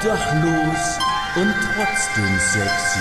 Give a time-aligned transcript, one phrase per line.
[0.00, 0.98] Obdachlos
[1.36, 3.00] und trotzdem sexy.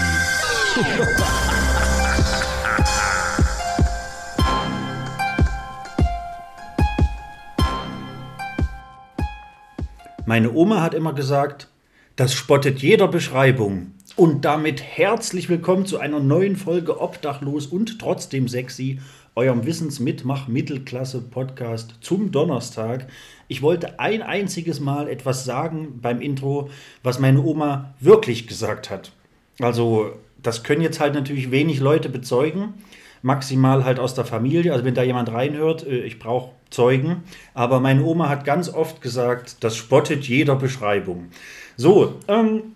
[10.25, 11.69] Meine Oma hat immer gesagt,
[12.17, 13.93] das spottet jeder Beschreibung.
[14.19, 18.99] Und damit herzlich willkommen zu einer neuen Folge Obdachlos und trotzdem sexy,
[19.33, 23.07] eurem Wissensmitmach-Mittelklasse-Podcast zum Donnerstag.
[23.47, 26.69] Ich wollte ein einziges Mal etwas sagen beim Intro,
[27.01, 29.13] was meine Oma wirklich gesagt hat.
[29.61, 30.11] Also,
[30.43, 32.73] das können jetzt halt natürlich wenig Leute bezeugen,
[33.21, 34.73] maximal halt aus der Familie.
[34.73, 37.23] Also, wenn da jemand reinhört, äh, ich brauche Zeugen.
[37.53, 41.29] Aber meine Oma hat ganz oft gesagt, das spottet jeder Beschreibung.
[41.77, 42.75] So, ähm,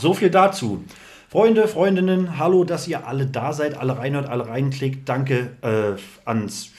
[0.00, 0.84] so viel dazu.
[1.28, 5.08] Freunde, Freundinnen, hallo, dass ihr alle da seid, alle reinhört, alle reinklickt.
[5.08, 6.70] Danke äh, ans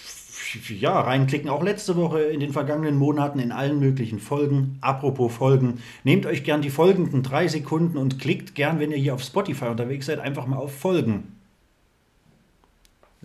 [0.69, 1.49] ja, reinklicken.
[1.49, 4.77] Auch letzte Woche in den vergangenen Monaten in allen möglichen Folgen.
[4.81, 9.13] Apropos Folgen, nehmt euch gern die folgenden drei Sekunden und klickt gern, wenn ihr hier
[9.13, 11.36] auf Spotify unterwegs seid, einfach mal auf Folgen.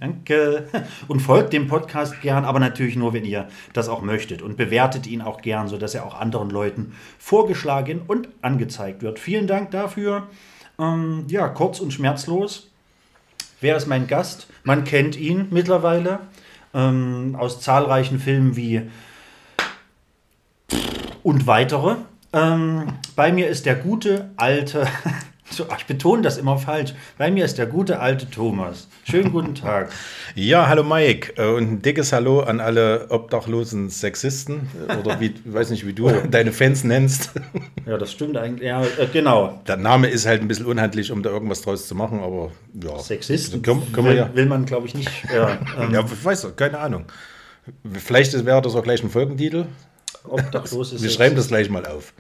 [0.03, 0.67] Danke.
[1.07, 4.43] Und folgt dem Podcast gern, aber natürlich nur, wenn ihr das auch möchtet.
[4.43, 9.21] Und bewertet ihn auch gern, sodass er auch anderen Leuten vorgeschlagen und angezeigt wird.
[9.21, 10.27] Vielen Dank dafür.
[10.77, 12.69] Ähm, ja, kurz und schmerzlos.
[13.61, 14.49] Wer ist mein Gast?
[14.65, 16.19] Man kennt ihn mittlerweile
[16.75, 18.83] ähm, aus zahlreichen Filmen wie
[21.23, 21.95] und weitere.
[22.33, 24.89] Ähm, bei mir ist der gute alte
[25.53, 26.95] So, ich betone das immer falsch.
[27.19, 28.89] Bei mir ist der gute alte Thomas.
[29.05, 29.91] Schönen guten Tag.
[30.35, 35.27] Ja, hallo Mike äh, und ein dickes Hallo an alle obdachlosen Sexisten äh, oder wie,
[35.27, 36.23] ich weiß nicht, wie du oh.
[36.31, 37.31] deine Fans nennst.
[37.85, 38.69] Ja, das stimmt eigentlich.
[38.69, 39.61] Ja, äh, genau.
[39.67, 42.97] Der Name ist halt ein bisschen unhandlich, um da irgendwas draus zu machen, aber ja.
[42.97, 44.31] Sexisten können, können will, ja.
[44.35, 45.11] will, man, glaube ich, nicht.
[45.35, 47.07] Ja, ähm, ja, weiß doch, keine Ahnung.
[47.93, 49.67] Vielleicht wäre das auch gleich ein Folgentitel.
[50.23, 52.13] Obdachlos ist Wir schreiben das gleich mal auf.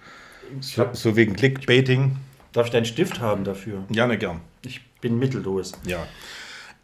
[0.60, 2.16] So, so wegen Clickbaiting.
[2.52, 3.84] Darf ich deinen Stift haben dafür?
[3.90, 4.40] Gerne, gern.
[4.64, 5.72] Ich bin mittellos.
[5.84, 6.06] Ja.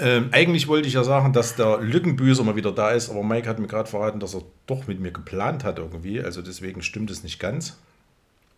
[0.01, 3.49] Ähm, eigentlich wollte ich ja sagen, dass der Lückenbüßer mal wieder da ist, aber Mike
[3.49, 6.21] hat mir gerade verraten, dass er doch mit mir geplant hat irgendwie.
[6.21, 7.77] Also deswegen stimmt es nicht ganz.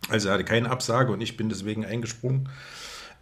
[0.09, 2.49] Also er hatte keine Absage und ich bin deswegen eingesprungen.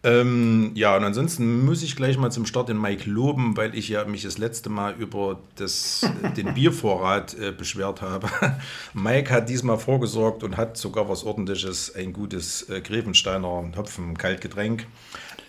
[0.02, 3.90] Ähm, ja, und ansonsten muss ich gleich mal zum Start den Mike loben, weil ich
[3.90, 8.30] ja mich das letzte Mal über das, den Biervorrat äh, beschwert habe.
[8.94, 14.86] Mike hat diesmal vorgesorgt und hat sogar was ordentliches, ein gutes äh, Grevensteiner Hopfen-Kaltgetränk.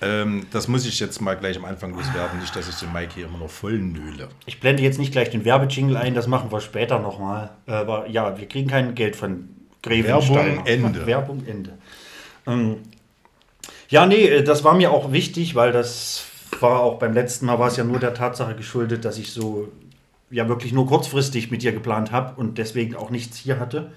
[0.03, 3.15] Ähm, das muss ich jetzt mal gleich am Anfang loswerden, nicht, dass ich den Mike
[3.15, 4.31] hier immer noch voll nöle.
[4.47, 7.51] Ich blende jetzt nicht gleich den Werbejingle ein, das machen wir später nochmal.
[7.67, 9.49] Aber ja, wir kriegen kein Geld von
[9.83, 10.65] Grevensteiner.
[10.65, 11.07] Werbung Ende.
[11.07, 11.79] Werbung Ende.
[12.47, 12.79] Ähm,
[13.91, 16.25] ja, nee, äh, das war mir auch wichtig, weil das
[16.61, 19.69] war auch beim letzten Mal war es ja nur der Tatsache geschuldet, dass ich so
[20.31, 23.93] ja wirklich nur kurzfristig mit dir geplant habe und deswegen auch nichts hier hatte.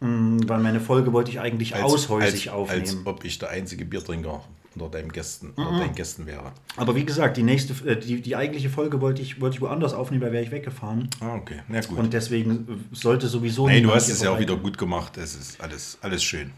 [0.00, 2.82] Mm, weil meine Folge wollte ich eigentlich als, aushäusig als, aufnehmen.
[2.82, 4.42] Als ob ich der einzige Biertrinker
[4.74, 5.66] unter deinen Gästen, mhm.
[5.66, 6.52] unter deinen Gästen wäre.
[6.76, 9.94] Aber wie gesagt, die nächste, äh, die, die eigentliche Folge wollte ich, wollte ich woanders
[9.94, 11.10] aufnehmen, da wäre ich weggefahren.
[11.20, 11.60] Ah, okay.
[11.68, 11.98] Na gut.
[11.98, 13.66] Und deswegen sollte sowieso.
[13.66, 15.16] Nein, du hast es ja auch wieder gut gemacht.
[15.16, 16.52] Es ist alles, alles schön.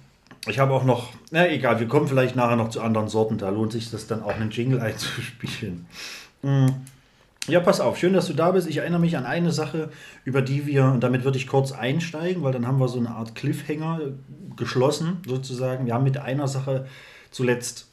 [0.46, 3.50] Ich habe auch noch, na egal, wir kommen vielleicht nachher noch zu anderen Sorten, da
[3.50, 5.86] lohnt sich das dann auch einen Jingle einzuspielen.
[6.42, 6.66] Mm.
[7.48, 8.68] Ja, pass auf, schön, dass du da bist.
[8.68, 9.90] Ich erinnere mich an eine Sache,
[10.24, 13.10] über die wir, und damit würde ich kurz einsteigen, weil dann haben wir so eine
[13.10, 14.00] Art Cliffhanger
[14.56, 15.86] geschlossen, sozusagen.
[15.86, 16.86] Wir haben mit einer Sache
[17.30, 17.88] zuletzt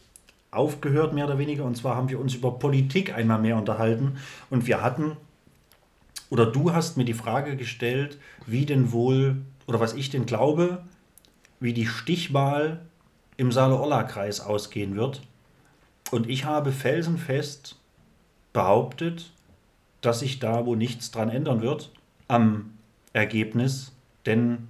[0.51, 4.17] aufgehört, mehr oder weniger, und zwar haben wir uns über Politik einmal mehr unterhalten
[4.49, 5.17] und wir hatten,
[6.29, 10.83] oder du hast mir die Frage gestellt, wie denn wohl, oder was ich denn glaube,
[11.59, 12.81] wie die Stichwahl
[13.37, 15.21] im Saale-Orla-Kreis ausgehen wird.
[16.11, 17.75] Und ich habe felsenfest
[18.53, 19.31] behauptet,
[20.01, 21.91] dass sich da wo nichts dran ändern wird
[22.27, 22.73] am
[23.13, 23.91] Ergebnis,
[24.25, 24.67] denn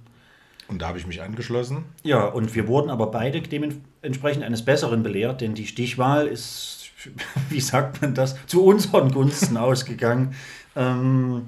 [0.68, 1.86] und da habe ich mich angeschlossen.
[2.02, 6.90] Ja, und wir wurden aber beide dementsprechend eines Besseren belehrt, denn die Stichwahl ist,
[7.48, 10.34] wie sagt man das, zu unseren Gunsten ausgegangen.
[10.76, 11.46] Ähm,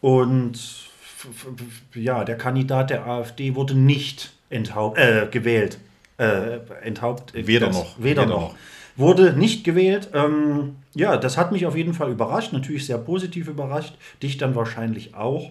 [0.00, 0.58] und
[1.94, 5.78] ja, der Kandidat der AfD wurde nicht enthaupt, äh, gewählt.
[6.18, 7.98] Äh, enthaupt, äh, weder das, noch.
[7.98, 8.40] Weder, weder noch.
[8.52, 8.54] noch.
[8.96, 10.08] Wurde nicht gewählt.
[10.14, 13.94] Ähm, ja, das hat mich auf jeden Fall überrascht, natürlich sehr positiv überrascht.
[14.22, 15.50] Dich dann wahrscheinlich auch.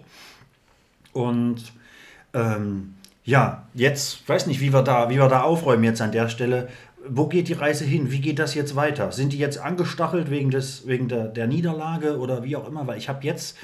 [1.14, 1.62] Und
[2.34, 6.30] ähm, ja, jetzt weiß nicht, wie wir da, wie wir da aufräumen jetzt an der
[6.30, 6.68] Stelle.
[7.08, 8.12] Wo geht die Reise hin?
[8.12, 9.12] Wie geht das jetzt weiter?
[9.12, 12.88] Sind die jetzt angestachelt wegen, des, wegen der, der Niederlage oder wie auch immer?
[12.88, 13.56] Weil ich habe jetzt,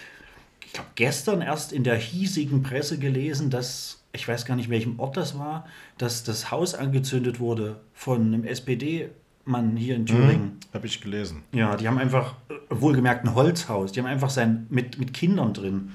[0.63, 4.99] ich glaube, gestern erst in der hiesigen Presse gelesen, dass ich weiß gar nicht, welchem
[4.99, 5.65] Ort das war,
[5.97, 10.43] dass das Haus angezündet wurde von einem SPD-Mann hier in Thüringen.
[10.43, 11.43] Mhm, Habe ich gelesen.
[11.53, 15.53] Ja, die haben einfach, äh, wohlgemerkt ein Holzhaus, die haben einfach sein, mit, mit Kindern
[15.53, 15.91] drin.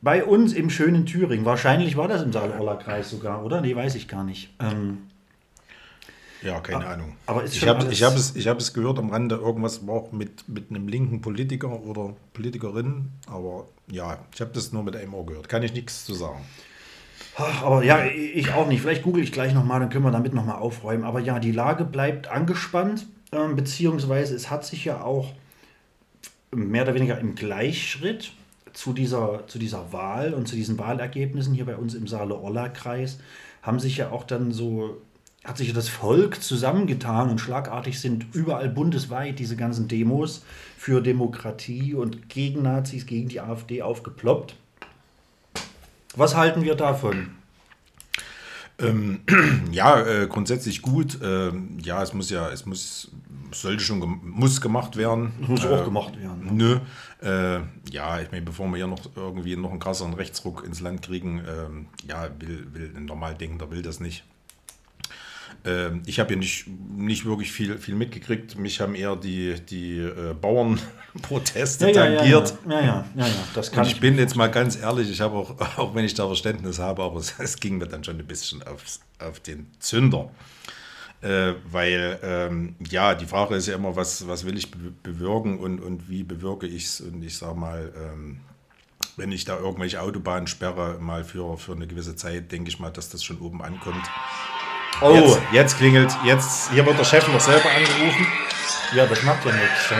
[0.00, 1.44] Bei uns im schönen Thüringen.
[1.44, 3.60] Wahrscheinlich war das im Saal-Orla-Kreis sogar, oder?
[3.60, 4.54] Nee, weiß ich gar nicht.
[4.60, 4.98] Ähm,
[6.42, 7.16] Ja, keine Ahnung.
[7.26, 9.94] aber ist ich habe ich hab es, ich hab es gehört am Rande, irgendwas war
[9.94, 14.94] auch mit, mit einem linken Politiker oder Politikerin, aber ja, ich habe das nur mit
[14.94, 15.48] einem Ohr gehört.
[15.48, 16.44] Kann ich nichts zu sagen.
[17.38, 18.82] Aber ja, ich auch nicht.
[18.82, 21.04] Vielleicht google ich gleich nochmal, dann können wir damit nochmal aufräumen.
[21.04, 25.32] Aber ja, die Lage bleibt angespannt, ähm, beziehungsweise es hat sich ja auch
[26.50, 28.32] mehr oder weniger im Gleichschritt
[28.72, 33.18] zu dieser, zu dieser Wahl und zu diesen Wahlergebnissen hier bei uns im Saale-Orla-Kreis
[33.62, 34.96] haben sich ja auch dann so,
[35.44, 40.44] hat sich ja das Volk zusammengetan und schlagartig sind überall bundesweit diese ganzen Demos
[40.76, 44.56] für Demokratie und gegen Nazis, gegen die AfD aufgeploppt.
[46.16, 47.30] Was halten wir davon?
[49.72, 51.18] Ja, äh, grundsätzlich gut.
[51.22, 53.10] Ähm, ja, es muss ja, es muss,
[53.52, 55.32] sollte schon, gem muss gemacht werden.
[55.40, 56.56] Muss auch gemacht werden.
[56.56, 56.78] Nö.
[57.20, 57.60] Äh,
[57.90, 61.42] ja, ich meine, bevor wir hier noch irgendwie noch einen krasseren Rechtsruck ins Land kriegen,
[61.46, 64.24] ähm, ja, will, will ein normal Denkender will das nicht.
[65.64, 66.66] Ähm, ich habe hier nicht,
[66.96, 68.58] nicht wirklich viel, viel mitgekriegt.
[68.58, 72.54] Mich haben eher die, die äh, Bauernproteste tangiert.
[72.68, 75.20] Ja, ja, ja, ja, ja, das kann Und ich bin jetzt mal ganz ehrlich, ich
[75.20, 78.18] habe auch, auch wenn ich da Verständnis habe, aber es, es ging mir dann schon
[78.18, 80.30] ein bisschen aufs, auf den Zünder.
[81.20, 85.58] Äh, weil, ähm, ja, die Frage ist ja immer, was, was will ich be bewirken
[85.58, 87.00] und, und wie bewirke ich es?
[87.00, 88.40] Und ich sage mal, ähm,
[89.16, 92.90] wenn ich da irgendwelche Autobahnen sperre, mal für, für eine gewisse Zeit, denke ich mal,
[92.90, 94.08] dass das schon oben ankommt.
[95.00, 98.26] Oh, Jetzt, jetzt klingelt, jetzt, hier wird der Chef noch selber angerufen.
[98.94, 99.92] ja, das macht ja nichts.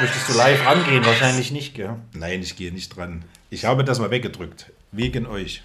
[0.00, 1.04] Möchtest du live rangehen?
[1.04, 1.96] Wahrscheinlich nicht, gell?
[2.12, 3.24] Nein, ich gehe nicht dran.
[3.48, 4.70] Ich habe das mal weggedrückt.
[4.92, 5.62] Wegen euch.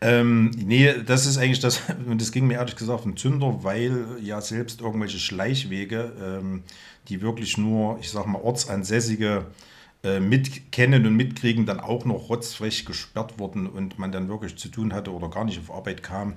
[0.00, 4.04] Ähm, nee, das ist eigentlich das, und das ging mir ehrlich gesagt ein Zünder, weil
[4.20, 6.64] ja selbst irgendwelche Schleichwege, ähm,
[7.08, 9.46] die wirklich nur, ich sag mal, ortsansässige
[10.04, 14.68] äh, mitkennen und mitkriegen, dann auch noch rotzfrech gesperrt wurden und man dann wirklich zu
[14.68, 16.34] tun hatte oder gar nicht auf Arbeit kam.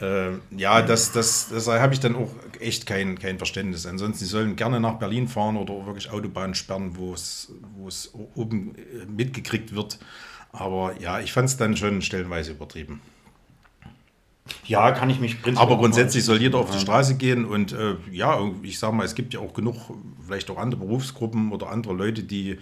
[0.00, 3.86] Äh, ja, das, das, das habe ich dann auch echt kein, kein Verständnis.
[3.86, 7.52] Ansonsten, sie sollen gerne nach Berlin fahren oder wirklich Autobahnen sperren, wo es,
[8.34, 9.98] oben äh, mitgekriegt wird.
[10.52, 13.00] Aber ja, ich fand es dann schon stellenweise übertrieben.
[14.66, 15.58] Ja, kann ich mich prinzipiell.
[15.58, 19.14] Aber grundsätzlich soll jeder auf die Straße gehen und äh, ja, ich sage mal, es
[19.14, 19.76] gibt ja auch genug,
[20.24, 22.58] vielleicht auch andere Berufsgruppen oder andere Leute, die,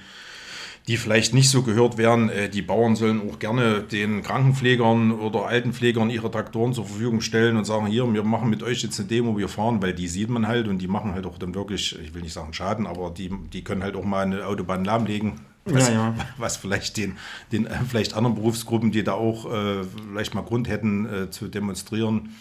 [0.87, 2.31] die vielleicht nicht so gehört werden.
[2.31, 7.56] Äh, die Bauern sollen auch gerne den Krankenpflegern oder Altenpflegern ihre Traktoren zur Verfügung stellen
[7.56, 10.31] und sagen, hier, wir machen mit euch jetzt eine Demo, wir fahren, weil die sieht
[10.31, 13.11] man halt und die machen halt auch dann wirklich, ich will nicht sagen Schaden, aber
[13.11, 15.40] die, die können halt auch mal eine Autobahn lahmlegen.
[15.75, 16.15] Was, Ja, ja.
[16.37, 17.17] was vielleicht den,
[17.53, 21.49] den äh, vielleicht anderen Berufsgruppen, die da auch äh, vielleicht mal Grund hätten äh, zu
[21.49, 22.35] demonstrieren,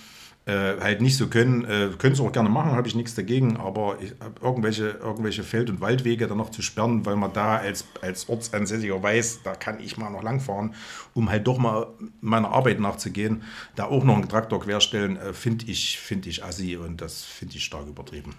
[0.45, 1.65] äh, halt nicht so können.
[1.97, 5.81] Können sie auch gerne machen, habe ich nichts dagegen, aber ich, irgendwelche, irgendwelche Feld- und
[5.81, 9.97] Waldwege dann noch zu sperren, weil man da als, als Ortsansässiger weiß, da kann ich
[9.97, 10.73] mal noch langfahren,
[11.13, 11.87] um halt doch mal
[12.21, 13.43] meiner Arbeit nachzugehen,
[13.75, 17.65] da auch noch einen Traktor querstellen, finde ich, find ich assi und das finde ich
[17.65, 18.33] stark übertrieben.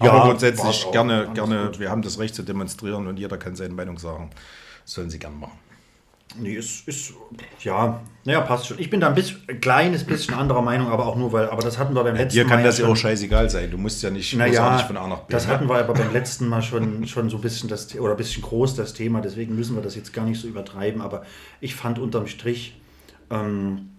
[0.00, 1.80] Ja, aber grundsätzlich gerne, gerne, gut.
[1.80, 4.30] wir haben das Recht zu demonstrieren und jeder kann seine Meinung sagen.
[4.84, 5.58] Sollen sie gerne machen.
[6.36, 7.12] Nee, ist, ist,
[7.60, 8.78] ja, naja, passt schon.
[8.80, 11.62] Ich bin da ein bisschen, ein kleines bisschen anderer Meinung, aber auch nur, weil, aber
[11.62, 13.70] das hatten wir beim letzten Dir kann Mal das ja auch scheißegal sein.
[13.70, 15.32] Du musst ja nicht Naja, von A nach B.
[15.32, 15.52] das ne?
[15.52, 18.42] hatten wir aber beim letzten Mal schon, schon so ein bisschen das oder ein bisschen
[18.42, 21.22] groß das Thema, deswegen müssen wir das jetzt gar nicht so übertreiben, aber
[21.60, 22.80] ich fand unterm Strich
[23.30, 23.90] ähm,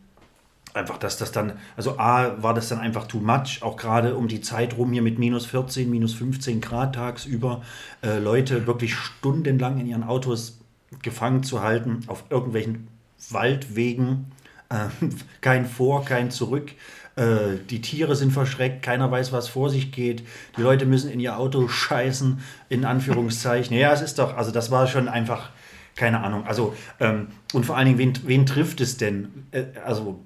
[0.75, 4.27] einfach, dass das dann, also A, war das dann einfach too much, auch gerade um
[4.27, 7.62] die Zeit rum hier mit minus 14, minus 15 Grad tagsüber,
[8.03, 10.60] äh, Leute wirklich stundenlang in ihren Autos
[11.01, 12.88] gefangen zu halten, auf irgendwelchen
[13.29, 14.32] Waldwegen,
[14.70, 14.88] äh,
[15.41, 16.72] kein Vor, kein Zurück.
[17.15, 20.24] Äh, die Tiere sind verschreckt, keiner weiß, was vor sich geht.
[20.58, 22.39] Die Leute müssen in ihr Auto scheißen,
[22.70, 23.75] in Anführungszeichen.
[23.75, 25.50] Ja, es ist doch, also das war schon einfach,
[25.96, 26.46] keine Ahnung.
[26.46, 29.48] Also, ähm, und vor allen Dingen, wen, wen trifft es denn?
[29.51, 30.20] Äh, also,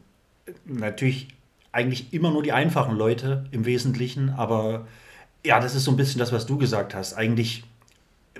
[0.66, 1.28] natürlich
[1.72, 4.88] eigentlich immer nur die einfachen Leute im Wesentlichen, aber
[5.46, 7.14] ja, das ist so ein bisschen das, was du gesagt hast.
[7.14, 7.64] Eigentlich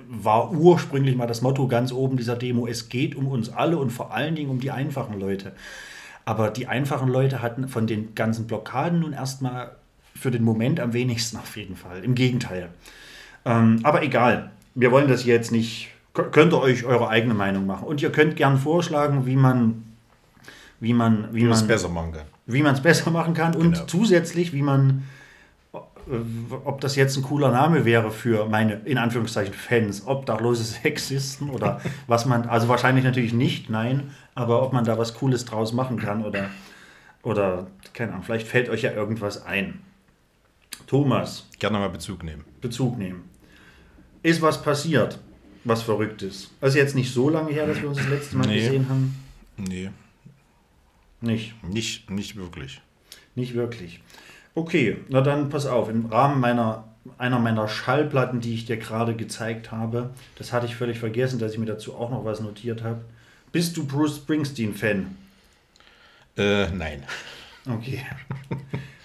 [0.08, 3.90] war ursprünglich mal das Motto ganz oben dieser Demo, es geht um uns alle und
[3.90, 5.52] vor allen Dingen um die einfachen Leute.
[6.24, 9.72] Aber die einfachen Leute hatten von den ganzen Blockaden nun erstmal
[10.14, 12.04] für den Moment am wenigsten auf jeden Fall.
[12.04, 12.68] Im Gegenteil.
[13.44, 15.88] Ähm, aber egal, wir wollen das jetzt nicht.
[16.12, 17.86] Könnt ihr euch eure eigene Meinung machen.
[17.86, 19.84] Und ihr könnt gern vorschlagen, wie man,
[20.80, 22.26] wie man, wie Wie man es besser machen kann.
[22.46, 23.84] wie man es besser machen kann und Genau.
[23.86, 25.04] zusätzlich, wie man,
[26.64, 31.80] ob das jetzt ein cooler Name wäre für meine, in Anführungszeichen, Fans, obdachlose Sexisten oder
[32.06, 35.98] was man, also wahrscheinlich natürlich nicht, nein, aber ob man da was Cooles draus machen
[35.98, 36.46] kann oder,
[37.22, 39.80] oder keine Ahnung, vielleicht fällt euch ja irgendwas ein.
[40.86, 42.44] Thomas, Gerne mal Bezug nehmen.
[42.60, 43.22] Bezug nehmen.
[44.22, 45.18] Ist was passiert,
[45.64, 46.50] was verrückt ist?
[46.60, 48.54] Also jetzt nicht so lange her, dass wir uns das letzte Mal Nee.
[48.60, 49.14] gesehen haben.
[49.56, 49.90] Nee,
[51.20, 51.62] Nicht.
[51.62, 52.80] nicht, nicht wirklich.
[53.34, 54.00] Nicht wirklich.
[54.54, 55.88] Okay, na dann pass auf.
[55.88, 56.84] Im Rahmen meiner,
[57.18, 61.52] einer meiner Schallplatten, die ich dir gerade gezeigt habe, das hatte ich völlig vergessen, dass
[61.52, 63.00] ich mir dazu auch noch was notiert habe.
[63.52, 65.16] Bist du Bruce Springsteen-Fan?
[66.36, 67.04] Äh, nein.
[67.68, 68.04] Okay.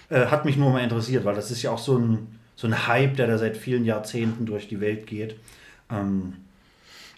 [0.08, 2.86] äh, hat mich nur mal interessiert, weil das ist ja auch so ein, so ein
[2.86, 5.36] Hype, der da seit vielen Jahrzehnten durch die Welt geht.
[5.90, 6.34] Ähm,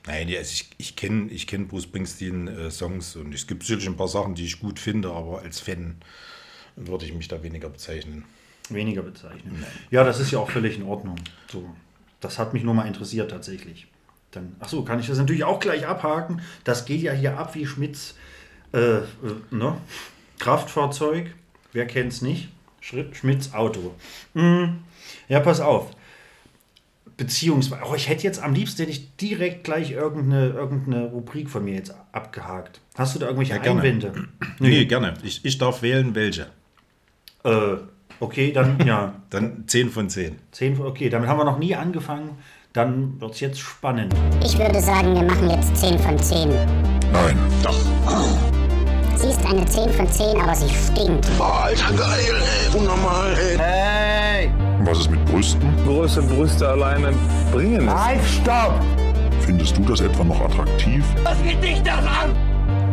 [0.09, 4.09] Nein, also ich, ich kenne ich kenn Bruce Springsteen-Songs und es gibt sicherlich ein paar
[4.09, 5.97] Sachen, die ich gut finde, aber als Fan
[6.77, 8.25] würde ich mich da weniger bezeichnen.
[8.71, 9.63] weniger bezeichnen.
[9.91, 11.17] Ja, das ist ja auch völlig in Ordnung.
[11.53, 11.69] So,
[12.21, 13.87] das hat mich nur mal interessiert tatsächlich.
[14.31, 16.41] Dann, ach so, kann ich das natürlich auch gleich abhaken.
[16.65, 18.15] Das geht ja hier ab wie Schmidts
[18.73, 19.05] äh, äh,
[19.51, 19.77] ne?
[20.39, 21.35] Kraftfahrzeug.
[21.75, 22.49] Wer kennt es nicht?
[22.81, 23.95] Schmidts Auto.
[24.33, 24.79] Mm,
[25.29, 25.91] ja, pass auf.
[27.19, 31.65] Beziehungsweise, oh, ich hätte jetzt am liebsten hätte ich direkt gleich irgendeine, irgendeine Rubrik von
[31.65, 32.81] mir jetzt abgehakt.
[32.97, 33.81] Hast du da irgendwelche Ja, gerne.
[33.81, 34.13] Einwände?
[34.61, 35.15] Nee, gerne.
[35.25, 36.47] Ich, ich darf wählen, welche.
[37.45, 37.77] Äh,
[38.21, 39.15] okay, dann ja.
[39.31, 40.37] Dann 10 von 10.
[40.53, 42.39] 10, okay, damit haben wir noch nie angefangen.
[42.73, 44.15] Dann wird es jetzt spannend.
[44.45, 46.49] Ich würde sagen, wir machen jetzt 10 von 10.
[47.13, 47.37] Nein.
[47.65, 47.75] Doch.
[49.17, 51.27] Sie ist eine 10 von 10, aber sie stinkt.
[51.37, 52.79] Boah, Alter, geil, ey.
[52.79, 53.57] Unnormal, ey.
[54.89, 55.71] Was ist mit Brüsten?
[55.85, 57.13] Große Brüste alleine
[57.53, 57.95] bringen es.
[57.95, 58.81] Halt, stopp!
[59.43, 61.05] Findest du das etwa noch attraktiv?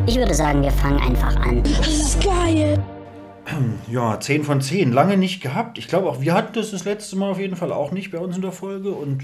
[0.06, 1.64] Ich würde sagen, wir fangen einfach an.
[3.90, 4.92] Ja, 10 von 10.
[4.92, 5.78] Lange nicht gehabt.
[5.78, 8.18] Ich glaube auch, wir hatten das das letzte Mal auf jeden Fall auch nicht bei
[8.18, 8.90] uns in der Folge.
[8.92, 9.20] Und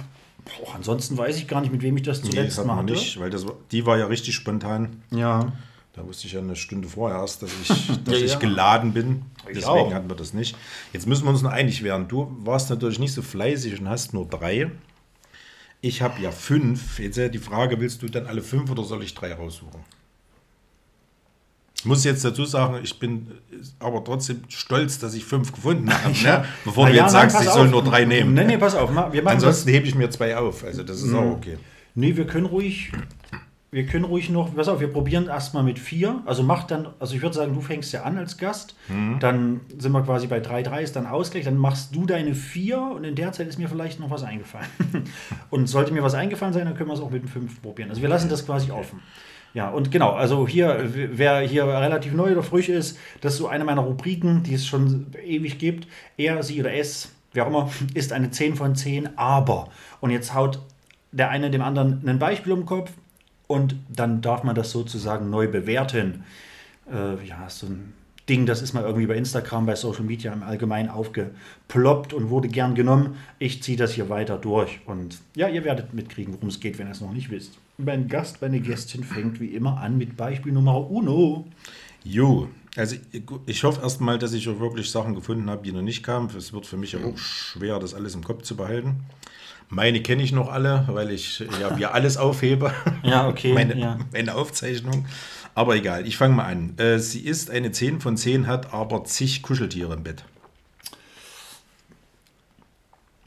[0.45, 2.75] boah, ansonsten weiß ich gar nicht, mit wem ich das Nee, zuletzt das hat mal
[2.75, 2.93] man hatte.
[2.93, 5.01] nicht, weil das, die war ja richtig spontan.
[5.09, 5.51] Ja.
[5.93, 8.39] Da wusste ich ja eine Stunde vorher erst, dass ich, dass Ja, ich ja.
[8.39, 9.23] geladen bin.
[9.47, 9.93] Ich Deswegen auch.
[9.93, 10.55] hatten wir das nicht.
[10.93, 12.07] Jetzt müssen wir uns noch einig werden.
[12.07, 14.71] Du warst natürlich nicht so fleißig und hast nur drei.
[15.81, 16.99] Ich habe ja fünf.
[16.99, 19.81] Jetzt ja die Frage, willst du dann alle fünf oder soll ich drei raussuchen?
[21.75, 23.31] Ich muss jetzt dazu sagen, ich bin
[23.79, 26.13] aber trotzdem stolz, dass ich fünf gefunden habe.
[26.13, 26.45] Ne?
[26.63, 28.35] Bevor Na du ja, jetzt nein, sagst, pass ich soll nur drei nehmen.
[28.35, 28.91] Nee, nee, pass auf.
[28.91, 29.75] Wir machen Ansonsten das.
[29.75, 30.63] hebe ich mir zwei auf.
[30.63, 31.57] Also das ist auch okay.
[31.95, 32.91] Nee, wir können ruhig.
[33.73, 36.21] Wir können ruhig noch, pass auf, wir probieren erstmal mit vier.
[36.25, 38.75] Also mach dann, also ich würde sagen, du fängst ja an als Gast.
[38.89, 39.19] Mhm.
[39.21, 41.45] Dann sind wir quasi bei 3-3, ist dann Ausgleich.
[41.45, 44.67] Dann machst du deine vier und in der Zeit ist mir vielleicht noch was eingefallen.
[45.49, 47.89] und sollte mir was eingefallen sein, dann können wir es auch mit dem 5 probieren.
[47.89, 48.99] Also wir lassen das quasi offen.
[49.53, 53.47] Ja, und genau, also hier, wer hier relativ neu oder frisch ist, das ist so
[53.47, 55.87] eine meiner Rubriken, die es schon ewig gibt.
[56.17, 59.69] Er, sie oder es, wer auch immer, ist eine 10 von 10, aber.
[60.01, 60.59] Und jetzt haut
[61.13, 62.91] der eine dem anderen ein Beispiel um den Kopf
[63.51, 66.23] und dann darf man das sozusagen neu bewerten.
[66.91, 67.93] Äh, ja, so ein
[68.29, 72.47] Ding, das ist mal irgendwie bei Instagram, bei Social Media im Allgemeinen aufgeploppt und wurde
[72.47, 73.15] gern genommen.
[73.39, 76.87] Ich ziehe das hier weiter durch und ja, ihr werdet mitkriegen, worum es geht, wenn
[76.87, 77.57] ihr es noch nicht wisst.
[77.77, 81.47] Mein Gast, meine Gästin fängt wie immer an mit Beispiel Nummer uno.
[82.03, 82.95] Jo, also
[83.47, 86.29] ich- hoffe erstmal, dass ich auch wirklich Sachen gefunden habe, die noch nicht kamen.
[86.37, 89.01] Es wird für mich ja auch schwer, das alles im Kopf zu behalten.
[89.73, 92.73] Meine kenne ich noch alle, weil ich ja wir alles aufhebe.
[93.03, 93.97] Ja, okay, meine, ja.
[94.11, 95.05] meine Aufzeichnung.
[95.55, 96.77] Aber egal, ich fange mal an.
[96.77, 100.25] Äh, Sie ist eine 10 von 10, hat aber zig Kuscheltiere im Bett.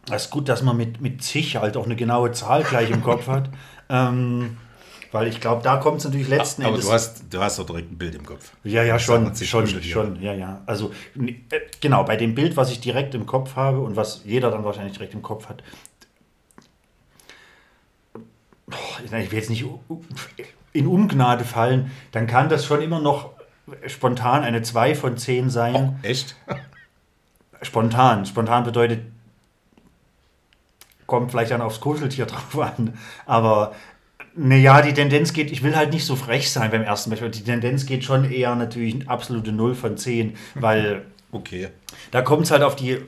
[0.04, 3.02] Das ist gut, dass man mit, mit zig halt auch eine genaue Zahl gleich im
[3.02, 3.48] Kopf hat.
[3.88, 4.58] Ähm,
[5.12, 6.86] weil ich glaube, da kommt es natürlich letzten Aber Endes.
[6.86, 8.52] du hast, du hast doch direkt ein Bild im Kopf.
[8.64, 10.60] Ja, ja, schon, schon, schon, ja, ja.
[10.66, 14.50] Also, äh, genau, bei dem Bild, was ich direkt im Kopf habe und was jeder
[14.50, 15.62] dann wahrscheinlich direkt im Kopf hat,
[19.04, 19.64] ich will jetzt nicht
[20.72, 23.30] in Ungnade fallen, dann kann das schon immer noch
[23.86, 25.98] spontan eine 2 von 10 sein.
[26.02, 26.36] Echt?
[27.62, 28.26] Spontan.
[28.26, 29.00] Spontan bedeutet,
[31.06, 32.98] kommt vielleicht dann aufs Kuscheltier drauf an.
[33.24, 33.74] Aber
[34.34, 37.30] naja, die Tendenz geht, ich will halt nicht so frech sein beim ersten Beispiel.
[37.30, 41.68] Die Tendenz geht schon eher natürlich eine absolute 0 von 10, weil Okay.
[42.10, 42.98] da kommt es halt auf die.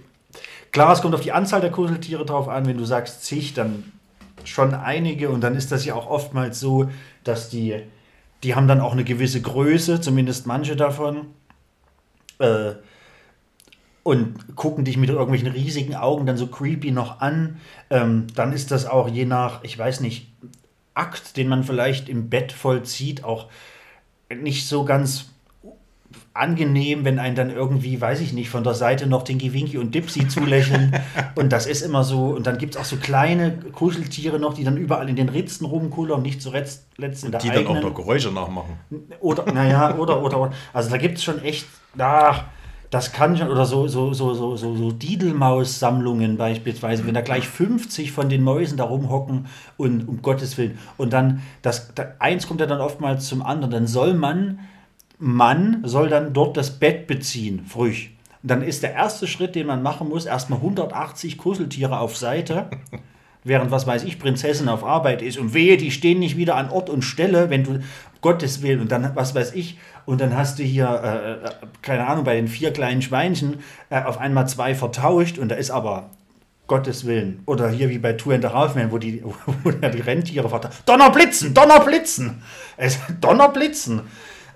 [0.73, 2.67] Klar, es kommt auf die Anzahl der Kuscheltiere drauf an.
[2.67, 3.93] Wenn du sagst zig, dann
[4.47, 5.31] schon einige.
[5.31, 6.91] Und dann ist das ja auch oftmals so,
[7.25, 7.83] dass die,
[8.43, 11.27] die haben dann auch eine gewisse Größe, zumindest manche davon.
[12.39, 12.75] Äh,
[14.03, 17.59] und gucken dich mit irgendwelchen riesigen Augen dann so creepy noch an.
[17.91, 20.29] Ähm, dann ist das auch je nach, ich weiß nicht,
[20.95, 23.49] Akt, den man vielleicht im Bett vollzieht, auch
[24.31, 25.31] nicht so ganz
[26.37, 29.95] angenehm, wenn einen dann irgendwie, weiß ich nicht, von der Seite noch Dinky Winky und
[29.95, 30.95] Dipsy zulächeln.
[31.35, 32.29] und das ist immer so.
[32.29, 35.67] Und dann gibt es auch so kleine Kuscheltiere noch, die dann überall in den Ritzen
[35.67, 38.79] rumkullern, nicht zuletzt letzt in der Die dann auch noch Geräusche nachmachen.
[39.21, 40.53] Oder, naja, oder, oder, oder.
[40.73, 41.67] Also da gibt es schon echt,
[41.99, 42.45] ach,
[42.91, 47.49] das kann schon, oder so, so, so, so, so, so Didelmaus-Sammlungen beispielsweise, wenn da gleich
[47.49, 50.79] 50 von den Mäusen da rumhocken und um Gottes Willen.
[50.97, 54.61] Und dann, das, da, eins kommt ja dann oftmals zum anderen, dann soll man,
[55.19, 57.95] Mann soll dann dort das Bett beziehen, früh.
[58.43, 62.71] dann ist der erste Schritt, den man machen muss, erstmal 180 Kuscheltiere auf Seite.
[63.45, 66.69] Während, was weiß ich, Prinzessin auf Arbeit ist und wehe, die stehen nicht wieder an
[66.69, 67.79] Ort und Stelle, wenn du,
[68.21, 72.09] Gottes Willen, und dann, was weiß ich, und dann hast du hier, äh, äh, keine
[72.09, 73.59] Ahnung, bei den vier kleinen Schweinchen
[73.89, 76.11] äh, auf einmal zwei vertauscht und da ist aber
[76.67, 77.45] Gottes Willen.
[77.47, 79.23] Oder hier wie bei Two and a Half Men, wo die,
[79.63, 80.75] wo die Rentiere verteilen.
[80.87, 82.43] Donnerblitzen, Donnerblitzen!
[82.77, 84.03] Es, Donnerblitzen!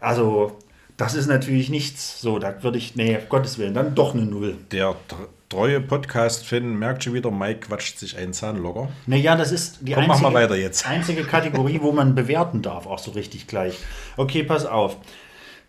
[0.01, 0.59] Also,
[0.97, 2.21] das ist natürlich nichts.
[2.21, 4.57] So, da würde ich, nee, Gottes Willen, dann doch eine Null.
[4.71, 8.89] Der tr- treue Podcast-Fan merkt schon wieder, Mike quatscht sich einen Zahn locker.
[9.07, 13.47] Naja, das ist die Komm, einzige, einzige Kategorie, wo man bewerten darf, auch so richtig
[13.47, 13.79] gleich.
[14.17, 14.97] Okay, pass auf.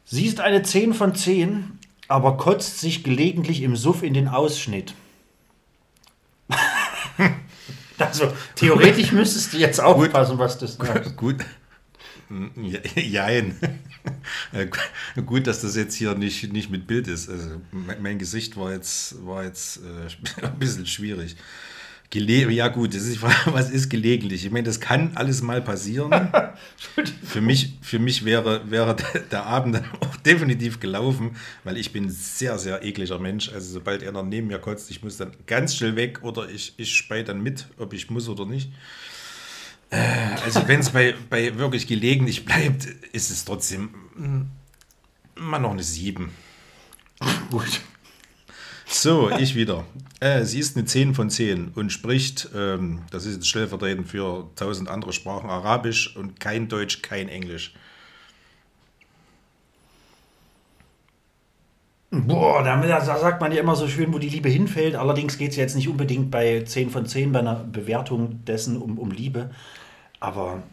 [0.06, 4.94] Sie ist eine 10 von 10, aber kotzt sich gelegentlich im Suff in den Ausschnitt.
[7.98, 11.16] also, theoretisch müsstest du jetzt aufpassen, was das sagt.
[11.16, 11.38] Gut.
[12.56, 13.56] Ja, Jein.
[14.54, 17.30] Gu- Gut, dass das jetzt hier nicht, nicht mit Bild ist.
[17.30, 21.36] Also mein Gesicht war jetzt, war jetzt äh, ein bisschen schwierig.
[22.10, 24.44] Gele ja gut, das ist was ist gelegentlich?
[24.46, 26.12] Ich meine, das kann alles mal passieren.
[27.24, 28.98] für mich, für mich wäre, wäre
[29.32, 33.50] der- Abend dann auch definitiv gelaufen, weil ich bin ein sehr, sehr ekliger Mensch.
[33.54, 36.94] Also sobald einer neben mir kotzt, ich muss dann ganz schnell weg oder ich, ich
[36.96, 38.70] spei dann mit, ob ich muss oder nicht.
[39.92, 43.90] Also wenn es bei, bei wirklich gelegentlich bleibt, ist es trotzdem
[45.36, 46.32] mal noch eine 7.
[47.50, 47.82] Gut.
[48.86, 49.86] So, ich wieder.
[50.20, 54.50] Äh, sie ist eine 10 von 10 und spricht, ähm, das ist jetzt stellvertretend für
[54.56, 57.74] tausend andere Sprachen, Arabisch und kein Deutsch, kein Englisch.
[62.14, 64.96] Boah, da, da sagt man ja immer so schön, wo die Liebe hinfällt.
[64.96, 69.00] Allerdings geht es jetzt nicht unbedingt bei 10 von 10 bei einer Bewertung dessen um,
[69.00, 69.52] um Liebe.
[70.22, 70.64] Aber,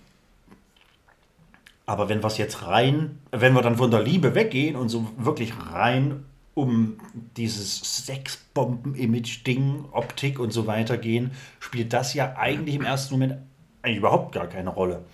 [1.87, 5.53] aber wenn es jetzt rein, wenn wir dann von der Liebe weggehen und so wirklich
[5.73, 6.99] rein um
[7.37, 13.39] dieses Sexbomben-Image-Ding, Optik und so weiter gehen, spielt das ja eigentlich im ersten Moment
[13.83, 15.05] eigentlich überhaupt gar keine Rolle.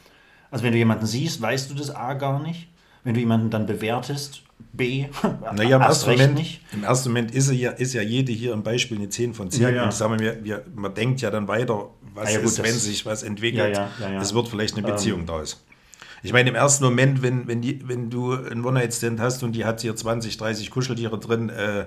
[0.50, 2.68] Also wenn du jemanden siehst, weißt du das A gar nicht.
[3.02, 5.06] Wenn du jemanden dann bewertest, B,
[5.54, 6.60] Naja, im erst ersten, Moment, nicht.
[6.72, 9.62] im ersten Moment ist, ja, ist ja jede hier im Beispiel eine 10 von 10.
[9.62, 9.84] Ja, ja.
[9.84, 12.74] Und sagen wir, wir, man denkt ja dann weiter, was ja, gut, ist, das- wenn
[12.74, 13.76] sich was entwickelt.
[13.76, 14.20] Ja, ja, ja, ja.
[14.20, 15.64] Es wird vielleicht eine Beziehung daraus.
[16.24, 19.64] Ich meine, im ersten Moment, wenn, wenn, die, wenn du einen One-Night-Stand hast und die
[19.64, 21.84] hat hier 20, 30 Kuscheltiere drin, äh,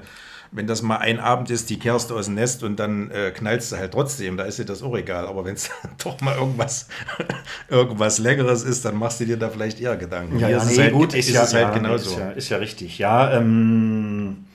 [0.52, 3.32] wenn das mal ein Abend ist, die kehrst du aus dem Nest und dann äh,
[3.32, 5.28] knallst du halt trotzdem, da ist dir das auch egal.
[5.28, 5.70] Aber wenn es
[6.04, 6.88] doch mal irgendwas,
[7.70, 10.40] irgendwas Leckeres ist, dann machst du dir da vielleicht eher Gedanken.
[10.40, 12.12] Ja, ja, ist nee, halt, gut, ist ist, ja, es halt ja, genauso.
[12.12, 12.98] Ist ja, ist ja richtig.
[12.98, 14.46] Ja, ähm,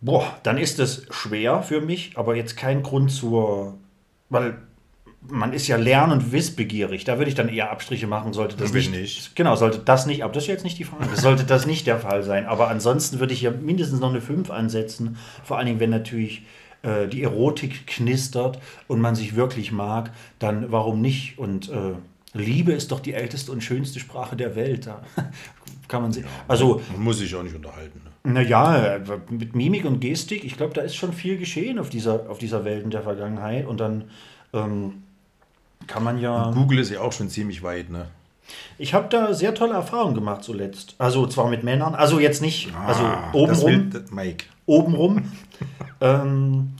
[0.00, 3.74] boah, dann ist es schwer für mich, aber jetzt kein Grund zur,
[4.28, 4.58] weil
[5.28, 7.04] man ist ja lern- und wissbegierig.
[7.04, 9.34] Da würde ich dann eher Abstriche machen, sollte das nicht, nicht.
[9.36, 11.06] Genau, sollte das nicht, aber das ist jetzt nicht die Frage.
[11.10, 12.46] Das sollte das nicht der Fall sein.
[12.46, 15.16] Aber ansonsten würde ich ja mindestens noch eine 5 ansetzen.
[15.42, 16.42] Vor allen Dingen, wenn natürlich
[16.82, 21.38] äh, die Erotik knistert und man sich wirklich mag, dann warum nicht?
[21.38, 21.94] Und äh,
[22.34, 24.86] Liebe ist doch die älteste und schönste Sprache der Welt.
[24.86, 25.02] Da
[25.88, 26.26] kann man sehen.
[26.48, 28.00] Also, Man muss sich auch nicht unterhalten.
[28.04, 28.10] Ne?
[28.26, 32.38] naja, mit Mimik und Gestik, ich glaube, da ist schon viel geschehen auf dieser, auf
[32.38, 33.66] dieser Welt in der Vergangenheit.
[33.66, 34.04] Und dann
[34.54, 35.02] ähm,
[35.86, 36.50] kann man ja.
[36.50, 38.06] Google ist ja auch schon ziemlich weit, ne?
[38.78, 40.94] Ich habe da sehr tolle Erfahrungen gemacht zuletzt.
[40.98, 44.44] Also zwar mit Männern, also jetzt nicht, also Ah, will obenrum, Mike.
[44.66, 45.32] obenrum.
[46.00, 46.72] ähm,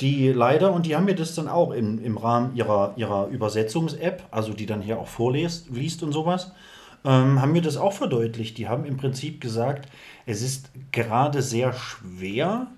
[0.00, 4.22] die leider, und die haben mir das dann auch im, im Rahmen ihrer, ihrer Übersetzungs-App,
[4.30, 6.52] also die dann hier auch vorliest liest und sowas,
[7.04, 8.58] ähm, haben mir das auch verdeutlicht.
[8.58, 9.88] Die haben im Prinzip gesagt,
[10.26, 12.68] es ist gerade sehr schwer,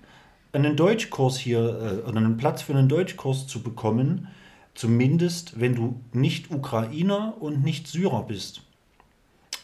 [0.53, 4.27] einen Deutschkurs hier, äh, einen Platz für einen Deutschkurs zu bekommen,
[4.81, 8.63] zumindest wenn du nicht Ukrainer und nicht Syrer bist.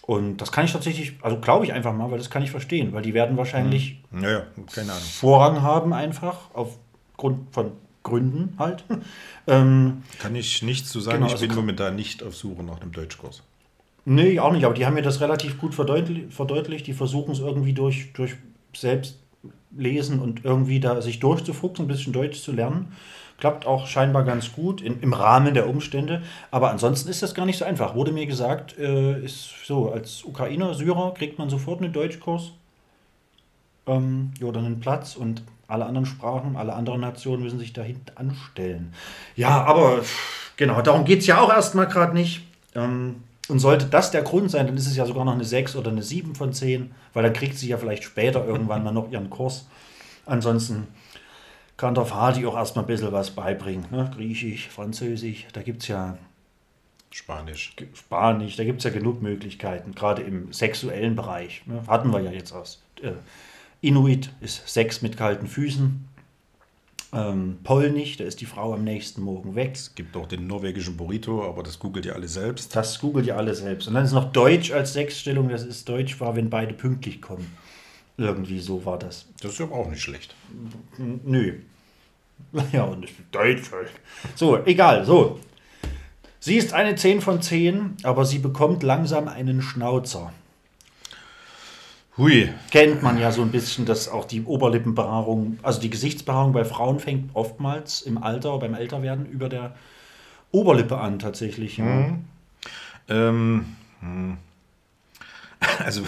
[0.03, 2.93] Und das kann ich tatsächlich, also glaube ich einfach mal, weil das kann ich verstehen,
[2.93, 5.03] weil die werden wahrscheinlich Naja, keine Ahnung.
[5.03, 7.71] Vorrang haben einfach, aufgrund von
[8.03, 8.83] Gründen halt.
[9.47, 11.17] ähm, Kann ich nichts zu sagen.
[11.17, 13.41] Genau, ich also bin momentan nicht auf Suche nach einem Deutschkurs.
[14.05, 16.31] nee, auch nicht, aber die haben mir das relativ gut verdeutlicht.
[16.31, 16.85] verdeutlicht.
[16.85, 18.35] Die versuchen es irgendwie durch, durch
[18.75, 22.93] Selbstlesen und irgendwie da sich durchzufuchsen, ein bisschen Deutsch zu lernen.
[23.37, 26.23] Klappt auch scheinbar ganz gut in, im Rahmen der Umstände.
[26.49, 27.93] Aber ansonsten ist das gar nicht so einfach.
[27.93, 32.51] Wurde mir gesagt, äh, ist so, als Ukrainer, Syrer kriegt man sofort einen Deutschkurs.
[33.85, 37.83] Ähm, dann einen Platz und alle anderen Sprachen, alle anderen Nationen müssen sich da
[38.15, 38.93] anstellen.
[39.35, 39.99] Ja, aber
[40.55, 42.41] genau, darum geht es ja auch erstmal gerade nicht.
[42.73, 45.75] Ähm, und sollte das der Grund sein, dann ist es ja sogar noch eine 6
[45.75, 49.09] oder eine 7 von 10, weil dann kriegt sie ja vielleicht später irgendwann mal noch
[49.11, 49.67] ihren Kurs.
[50.25, 50.87] Ansonsten
[51.77, 53.85] kann der Fadi auch erstmal ein bisschen was beibringen.
[53.91, 54.11] Ne?
[54.13, 56.17] Griechisch, Französisch, da gibt es ja
[57.11, 57.73] Spanisch.
[57.93, 61.65] Spanisch, da gibt es ja genug Möglichkeiten, gerade im sexuellen Bereich.
[61.65, 61.81] Ne?
[61.87, 63.13] Hatten wir ja jetzt erst äh,
[63.81, 66.07] Inuit ist Sex mit kalten Füßen.
[67.13, 69.71] Ähm, Polnisch, da ist die Frau am nächsten Morgen weg.
[69.75, 72.75] Es gibt auch den norwegischen Burrito, aber das googelt ihr alle selbst.
[72.75, 73.87] Das googelt ihr alle selbst.
[73.87, 75.47] Und dann ist noch Deutsch als Sexstellung.
[75.47, 77.55] Das ist Deutsch war, wenn beide pünktlich kommen.
[78.17, 79.27] Irgendwie so war das.
[79.41, 80.35] Das ist aber auch nicht schlecht.
[80.97, 81.53] Nö.
[82.71, 83.63] Ja, und ich bin Deutsch.
[84.35, 85.39] So, egal, so.
[86.39, 90.31] Sie ist eine 10 von 10, aber sie bekommt langsam einen Schnauzer.
[92.17, 92.49] Hui.
[92.71, 96.99] Kennt man ja so ein bisschen, dass auch die Oberlippenbehaarung, also die Gesichtsbehaarung bei Frauen
[96.99, 99.75] fängt oftmals im Alter, beim Älterwerden über der
[100.51, 101.77] Oberlippe an tatsächlich.
[101.77, 102.17] Ja.
[103.07, 104.37] Ähm, hm.
[105.79, 106.03] also,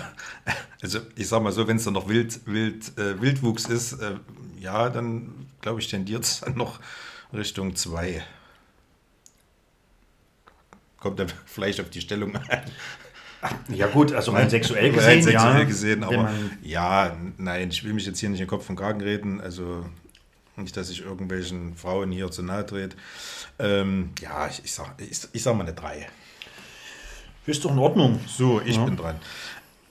[0.82, 4.16] also ich sag mal so, wenn es dann noch Wild, Wild, äh, Wildwuchs ist, äh,
[4.60, 6.80] ja, dann glaube ich, tendiert es dann noch
[7.34, 8.24] Richtung 2.
[10.98, 12.62] Kommt dann vielleicht auf die Stellung an.
[13.70, 15.64] Ja gut, also rein sexuell Rein gesehen, sexuell ja.
[15.64, 16.30] gesehen, aber
[16.62, 19.86] ja, nein, ich will mich jetzt hier nicht in den Kopf und Kragen reden, also
[20.58, 22.98] nicht, dass sich irgendwelchen Frauen hier zu nahe dreht.
[23.58, 26.08] Ähm, ja, ich, ich, sag, ich, ich sag mal eine 3.
[27.46, 28.20] Ist doch in Ordnung.
[28.28, 29.16] So, ich bin dran.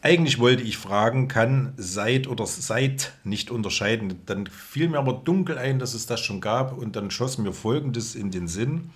[0.09, 4.23] Eigentlich wollte ich fragen, kann seit oder seit nicht unterscheiden.
[4.25, 7.53] Dann fiel mir aber dunkel ein, dass es das schon gab und dann schoss mir
[7.53, 8.91] Folgendes in den Sinn.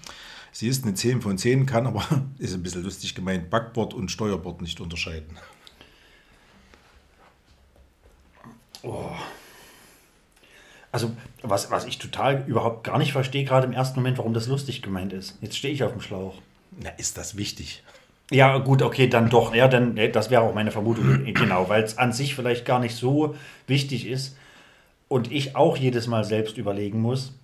[0.53, 2.03] Sie ist eine 10 von 10, kann aber,
[2.39, 5.37] ist ein bisschen lustig gemeint, Backbord und Steuerbord nicht unterscheiden.
[10.93, 14.47] Also, was, was ich total überhaupt gar nicht verstehe, gerade im ersten Moment, warum das
[14.47, 15.37] lustig gemeint ist.
[15.43, 16.41] Jetzt stehe ich auf dem Schlauch.
[16.71, 17.83] Na, ist das wichtig?
[18.33, 19.55] Ja, gut, okay, dann doch.
[19.55, 21.25] Ja, dann, das wäre auch meine Vermutung.
[21.35, 23.35] genau, weil es an sich vielleicht gar nicht so
[23.67, 24.37] wichtig ist
[25.09, 27.35] und ich auch jedes Mal selbst überlegen muss.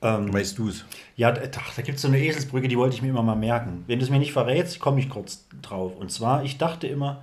[0.00, 0.84] Weißt du es?
[1.16, 3.84] Ja, da, da gibt es so eine Eselsbrücke, die wollte ich mir immer mal merken.
[3.88, 5.96] Wenn du es mir nicht verrätst, komme ich kurz drauf.
[5.96, 7.22] Und zwar, ich dachte immer,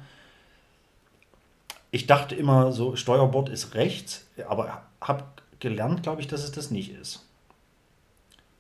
[1.92, 5.24] ich dachte immer so, Steuerbord ist rechts, aber habe
[5.60, 7.25] gelernt, glaube ich, dass es das nicht ist.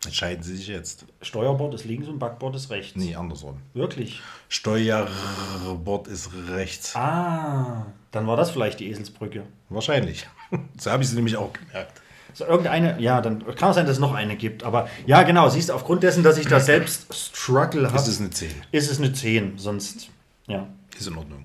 [0.06, 1.06] Entscheiden Sie sich jetzt.
[1.22, 2.96] Steuerbord ist links und Backbord ist rechts.
[2.96, 3.58] Nee, andersrum.
[3.74, 4.22] Wirklich?
[4.50, 6.96] Steuerbord ist rechts.
[6.96, 9.44] Ah, dann war das vielleicht die Eselsbrücke.
[9.70, 10.28] Wahrscheinlich.
[10.80, 12.02] So habe ich sie nämlich auch gemerkt.
[12.34, 14.63] So, irgendeine, ja, dann kann es sein, dass es noch eine gibt.
[14.63, 18.30] Aber ja, genau, siehst du, aufgrund dessen, dass ich da selbst Struggle habe, ist eine
[18.30, 18.52] 10.
[18.72, 19.58] ist es eine 10.
[19.58, 20.10] Sonst,
[20.48, 20.68] ja.
[20.98, 21.44] Ist in Ordnung.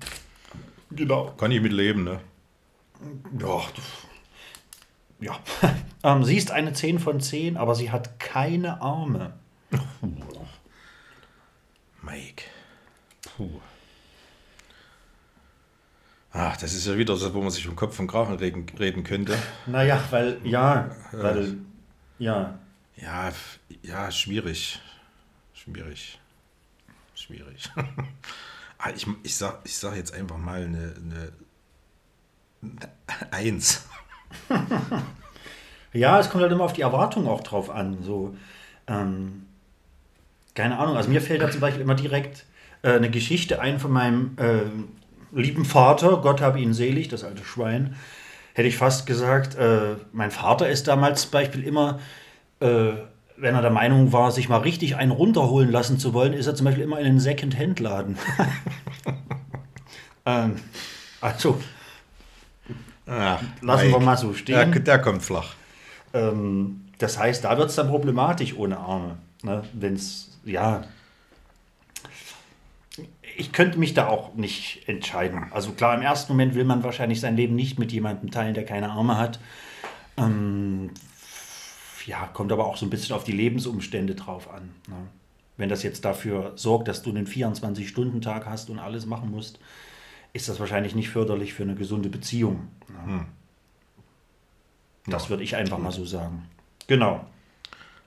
[0.91, 1.31] Genau.
[1.37, 2.19] Kann ich mit leben, ne?
[3.39, 3.61] Ja,
[5.21, 5.39] ja.
[6.03, 9.33] ähm, sie ist eine 10 von 10, aber sie hat keine Arme.
[12.01, 12.43] Mike.
[13.37, 13.61] Puh.
[16.33, 19.03] Ach, das ist ja wieder so, wo man sich um Kopf und Kragen reden, reden
[19.03, 19.37] könnte.
[19.67, 21.57] Naja, weil, ja, weil,
[22.19, 22.57] ja.
[22.95, 23.31] Ja,
[23.81, 24.79] ja, schwierig.
[25.53, 26.19] Schwierig.
[27.15, 27.69] Schwierig.
[28.77, 31.31] ah, ich, ich, sag, ich sag jetzt einfach mal eine, eine,
[32.61, 33.85] eine Eins.
[35.93, 37.97] Ja, es kommt halt immer auf die Erwartung auch drauf an.
[38.01, 38.33] So,
[38.87, 39.45] ähm,
[40.55, 42.45] keine Ahnung, also mir fällt da zum Beispiel immer direkt
[42.81, 47.43] äh, eine Geschichte ein von meinem äh, lieben Vater, Gott habe ihn selig, das alte
[47.43, 47.95] Schwein.
[48.53, 51.99] Hätte ich fast gesagt, äh, mein Vater ist damals zum Beispiel immer,
[52.59, 52.91] äh,
[53.37, 56.55] wenn er der Meinung war, sich mal richtig einen runterholen lassen zu wollen, ist er
[56.55, 58.17] zum Beispiel immer in einen Second-Hand-Laden.
[60.25, 60.55] ähm,
[61.21, 61.59] also,
[63.11, 64.71] Ah, Lassen wir mal so stehen.
[64.71, 65.55] Der, der kommt flach.
[66.13, 69.17] Ähm, das heißt, da wird es dann problematisch ohne Arme.
[69.43, 69.63] Ne?
[69.73, 70.85] Wenn es, ja.
[73.35, 75.47] Ich könnte mich da auch nicht entscheiden.
[75.51, 78.65] Also klar, im ersten Moment will man wahrscheinlich sein Leben nicht mit jemandem teilen, der
[78.65, 79.39] keine Arme hat.
[80.17, 80.91] Ähm,
[82.05, 84.69] ja, kommt aber auch so ein bisschen auf die Lebensumstände drauf an.
[84.87, 84.95] Ne?
[85.57, 89.59] Wenn das jetzt dafür sorgt, dass du einen 24-Stunden-Tag hast und alles machen musst,
[90.33, 92.67] ist das wahrscheinlich nicht förderlich für eine gesunde Beziehung.
[93.05, 93.25] Ne?
[95.07, 96.47] Das würde ich einfach mal so sagen.
[96.87, 97.25] Genau.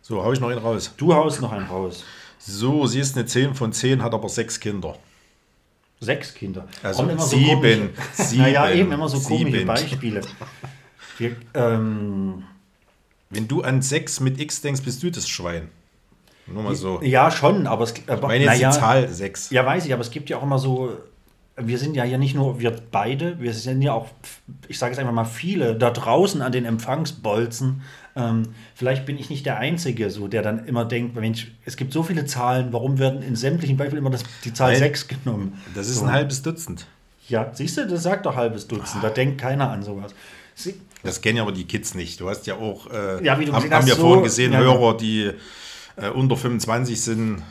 [0.01, 0.93] So, hau ich noch ihn raus.
[0.97, 2.05] Du haust noch einen raus.
[2.39, 4.97] So, sie ist eine 10 von 10, hat aber sechs Kinder.
[6.01, 6.69] Sechs Kinder.
[6.83, 7.55] Also immer sieben.
[7.55, 8.43] komische, Sieben.
[8.43, 9.67] Naja, eben immer so komische Sieben.
[9.67, 10.21] Beispiele.
[11.17, 12.45] Wir, ähm,
[13.31, 15.71] Wenn du an 6 mit X denkst, bist du das Schwein.
[16.47, 17.01] Nur mal so.
[17.03, 19.51] Ja, schon, aber es aber, meine jetzt naja, die Zahl 6.
[19.51, 20.99] Ja, weiß ich, aber es gibt ja auch immer so.
[21.57, 24.09] Wir sind ja hier nicht nur wir beide, wir sind ja auch,
[24.67, 27.83] ich sage es einfach mal, viele da draußen an den Empfangsbolzen.
[28.17, 28.43] Ähm,
[28.75, 32.03] vielleicht bin ich nicht der Einzige, so, der dann immer denkt, Mensch, es gibt so
[32.03, 35.61] viele Zahlen, warum werden in sämtlichen Beispielen immer das, die Zahl Weil- 6 genommen?
[35.75, 36.05] Das ist so.
[36.07, 36.87] ein halbes Dutzend.
[37.29, 40.13] Ja, siehst du, das sagt doch halbes Dutzend, da denkt keiner an sowas.
[40.57, 42.21] Sie, Das kennen ja aber die Kids nicht.
[42.21, 44.59] Du hast ja auch, äh, Ja, wie du haben, haben wir so- vorhin gesehen, ja,
[44.61, 45.31] Hörer, die
[45.97, 47.43] äh, unter 25 sind.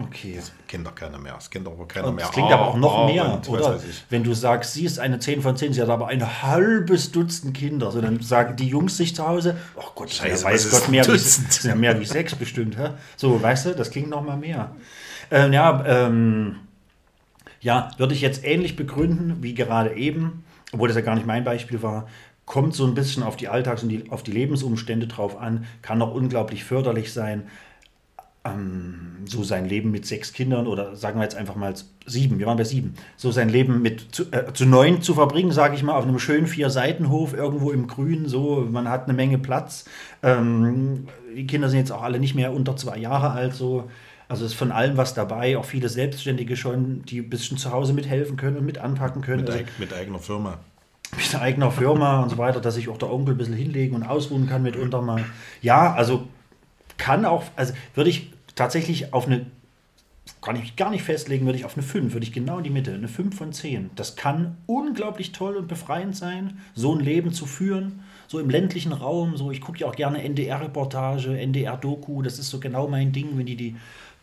[0.00, 0.34] Okay.
[0.36, 1.34] Das kennt doch keiner mehr.
[1.34, 2.24] Das kennt doch keiner Und mehr.
[2.26, 3.74] das klingt aber auch noch Ah, mehr, und oder?
[3.74, 4.04] weiß ich.
[4.10, 7.54] Wenn du sagst, sie ist eine 10 von 10, sie hat aber ein halbes Dutzend
[7.56, 7.90] Kinder.
[7.90, 11.12] So, dann sagen die Jungs sich zu Hause, oh Gott, Scheiße, weiß Gott mehr wie,
[11.12, 11.52] Dutzend?
[11.52, 12.76] sind ja mehr wie sechs bestimmt.
[12.78, 12.90] Hä?
[13.16, 14.70] So, weißt du, das klingt noch mal mehr.
[15.30, 16.56] Ähm, ja, ähm,
[17.60, 21.44] ja, würde ich jetzt ähnlich begründen wie gerade eben, obwohl das ja gar nicht mein
[21.44, 22.06] Beispiel war,
[22.46, 26.00] kommt so ein bisschen auf die Alltags- und die, auf die Lebensumstände drauf an, kann
[26.00, 27.42] auch unglaublich förderlich sein,
[28.54, 31.74] ähm, so sein Leben mit sechs Kindern oder sagen wir jetzt einfach mal
[32.06, 35.52] sieben, wir waren bei sieben, so sein Leben mit zu, äh, zu neun zu verbringen,
[35.52, 39.38] sage ich mal, auf einem schönen Vier-Seitenhof irgendwo im Grün, so, man hat eine Menge
[39.38, 39.84] Platz.
[40.22, 43.88] Ähm, die Kinder sind jetzt auch alle nicht mehr unter zwei Jahre alt, so.
[44.30, 47.94] Also ist von allem was dabei, auch viele Selbstständige schon, die ein bisschen zu Hause
[47.94, 49.40] mithelfen können und mit anpacken können.
[49.44, 50.58] Mit, Also, mit eigener Firma.
[51.16, 54.02] mit eigener Firma und so weiter, dass sich auch der Onkel ein bisschen hinlegen und
[54.02, 55.24] ausruhen kann mitunter mal.
[55.62, 56.24] Ja, also
[56.98, 59.46] kann auch, also würde ich tatsächlich auf eine,
[60.42, 62.64] kann ich mich gar nicht festlegen, würde ich auf eine 5, würde ich genau in
[62.64, 63.90] die Mitte, eine 5 von 10.
[63.94, 68.92] Das kann unglaublich toll und befreiend sein, so ein Leben zu führen, so im ländlichen
[68.92, 73.38] Raum, so ich gucke ja auch gerne NDR-Reportage, NDR-Doku, das ist so genau mein Ding,
[73.38, 73.76] wenn die die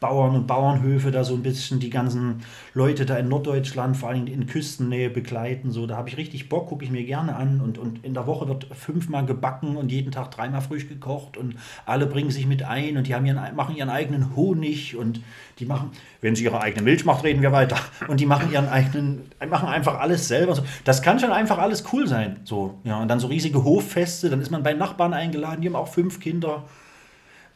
[0.05, 2.43] Bauern und Bauernhöfe da so ein bisschen die ganzen
[2.75, 5.71] Leute da in Norddeutschland, vor allem in Küstennähe begleiten.
[5.71, 7.59] So, da habe ich richtig Bock, gucke ich mir gerne an.
[7.59, 11.55] Und, und in der Woche wird fünfmal gebacken und jeden Tag dreimal frisch gekocht und
[11.87, 15.21] alle bringen sich mit ein und die haben ihren, machen ihren eigenen Honig und
[15.57, 15.89] die machen,
[16.21, 17.77] wenn sie ihre eigene Milch macht, reden wir weiter.
[18.07, 20.55] Und die machen ihren eigenen, machen einfach alles selber.
[20.83, 22.41] Das kann schon einfach alles cool sein.
[22.43, 25.75] So, ja, und dann so riesige Hoffeste, dann ist man bei Nachbarn eingeladen, die haben
[25.75, 26.63] auch fünf Kinder.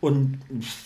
[0.01, 0.39] Und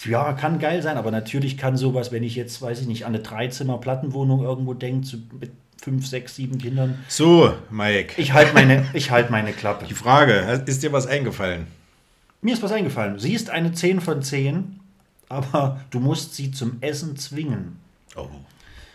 [0.06, 3.14] ja, kann geil sein, aber natürlich kann sowas, wenn ich jetzt, weiß ich nicht, an
[3.14, 6.98] eine Dreizimmer-Plattenwohnung irgendwo denke, mit fünf, sechs, sieben Kindern.
[7.10, 8.20] So, Mike.
[8.20, 9.86] Ich halte meine, ich halt meine Klappe.
[9.86, 11.68] die Frage, ist dir was eingefallen?
[12.42, 13.20] Mir ist was eingefallen.
[13.20, 14.80] Sie ist eine 10 von 10,
[15.30, 17.80] aber du musst sie zum Essen zwingen.
[18.16, 18.28] Oh.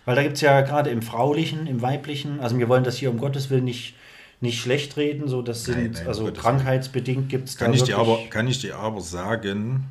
[0.04, 3.10] Weil da gibt es ja gerade im Fraulichen, im Weiblichen, also wir wollen das hier
[3.10, 3.94] um Gottes Willen nicht,
[4.40, 7.74] nicht schlecht reden, so das sind, Nein, nein, also Gottes krankheitsbedingt gibt es da Kann
[7.74, 9.84] ich, dir wirklich- aber, kann ich dir aber sagen,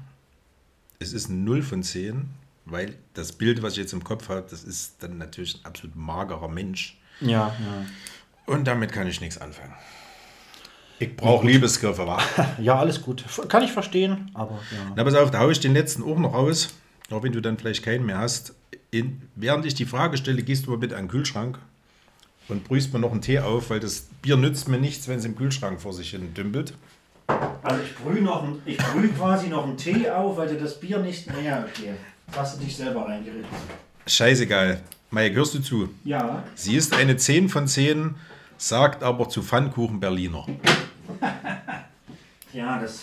[1.00, 2.26] es ist ein 0 von 10,
[2.66, 5.96] weil das Bild, was ich jetzt im Kopf habe, das ist dann natürlich ein absolut
[5.96, 6.98] magerer Mensch.
[7.22, 7.86] Ja, ja.
[8.46, 9.74] Und damit kann ich nichts anfangen.
[11.00, 12.20] Ich brauche Liebesgriffe, wa?
[12.60, 13.24] ja, alles gut.
[13.50, 14.94] Kann ich verstehen, aber ja.
[14.96, 16.70] Na, pass auf, da haue ich den letzten auch noch raus.
[17.12, 18.54] Auch wenn du dann vielleicht keinen mehr hast.
[18.90, 21.60] In, während ich die Frage stelle, gehst du mal bitte an den Kühlschrank
[22.48, 25.26] und brühst mir noch einen Tee auf, weil das Bier nützt mir nichts, wenn es
[25.26, 26.74] im Kühlschrank vor sich hin dümpelt.
[27.28, 30.80] Also ich brühe noch, ein- ich brühe quasi noch einen Tee auf, weil dir das
[30.80, 31.66] Bier nicht mehr.
[31.70, 31.94] Okay.
[32.36, 33.46] Hast du dich selber reingeritten?
[34.06, 34.82] Scheißegal.
[35.12, 35.90] Mike, hörst du zu?
[36.04, 36.44] Ja.
[36.56, 38.16] Sie ist eine 10 von 10,
[38.58, 40.46] sagt aber zu Pfannkuchen Berliner.
[42.54, 43.02] Ja, das.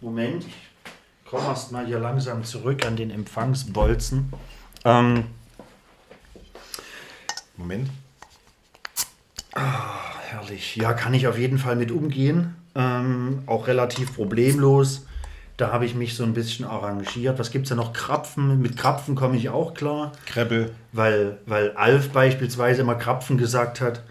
[0.00, 0.54] Moment, ich
[1.28, 4.32] komme erst mal hier langsam zurück an den Empfangsbolzen.
[4.84, 5.24] Ähm,
[7.56, 7.90] Moment.
[10.32, 10.76] Herrlich.
[10.76, 12.54] Ja, kann ich auf jeden Fall mit umgehen.
[12.74, 15.06] Ähm, auch relativ problemlos.
[15.56, 17.38] Da habe ich mich so ein bisschen arrangiert.
[17.38, 17.92] Was gibt es da noch?
[17.92, 18.62] Krapfen.
[18.62, 20.12] Mit Krapfen komme ich auch klar.
[20.26, 20.70] Kreppel.
[20.92, 24.02] weil, weil Alf beispielsweise immer Krapfen gesagt hat,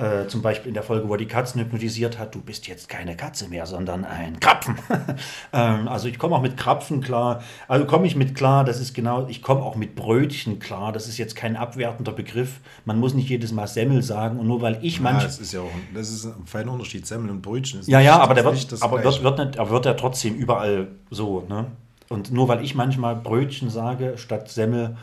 [0.00, 2.88] äh, zum Beispiel in der Folge, wo er die Katzen hypnotisiert hat, du bist jetzt
[2.88, 4.76] keine Katze mehr, sondern ein Krapfen.
[5.52, 7.42] ähm, also ich komme auch mit Krapfen klar.
[7.68, 10.92] Also komme ich mit klar, das ist genau, ich komme auch mit Brötchen klar.
[10.92, 12.60] Das ist jetzt kein abwertender Begriff.
[12.86, 14.38] Man muss nicht jedes Mal Semmel sagen.
[14.38, 15.26] Und nur weil ich Ja, manchmal...
[15.26, 17.06] das ist ja auch ein, das ist ein feiner Unterschied.
[17.06, 19.70] Semmel und Brötchen ist Ja, nicht- ja, aber der wird, aber wird, wird, nicht, aber
[19.70, 21.44] wird er trotzdem überall so.
[21.48, 21.66] Ne?
[22.08, 24.96] Und nur weil ich manchmal Brötchen sage statt Semmel,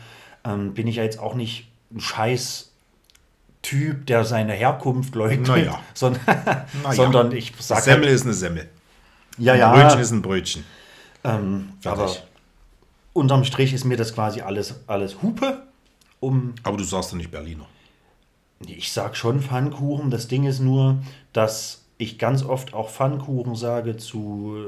[0.44, 2.67] ähm, bin ich ja jetzt auch nicht ein scheiß
[3.62, 5.80] Typ, der seine Herkunft leugnet, Naja.
[5.94, 6.92] sondern, Na ja.
[6.92, 8.68] sondern ich sage Semmel ist eine Semmel.
[9.36, 10.64] ja, Ein ja, Brötchen ist ein Brötchen.
[11.24, 12.10] ähm, aber
[13.12, 15.62] unterm Strich ist mir das quasi alles, alles Hupe.
[16.20, 17.66] Um, Aber du sagst doch nicht Berliner.
[18.66, 20.10] Ich sag schon Pfannkuchen.
[20.10, 20.98] Das Ding ist nur,
[21.32, 24.66] dass ich ganz oft auch Pfannkuchen sage zu,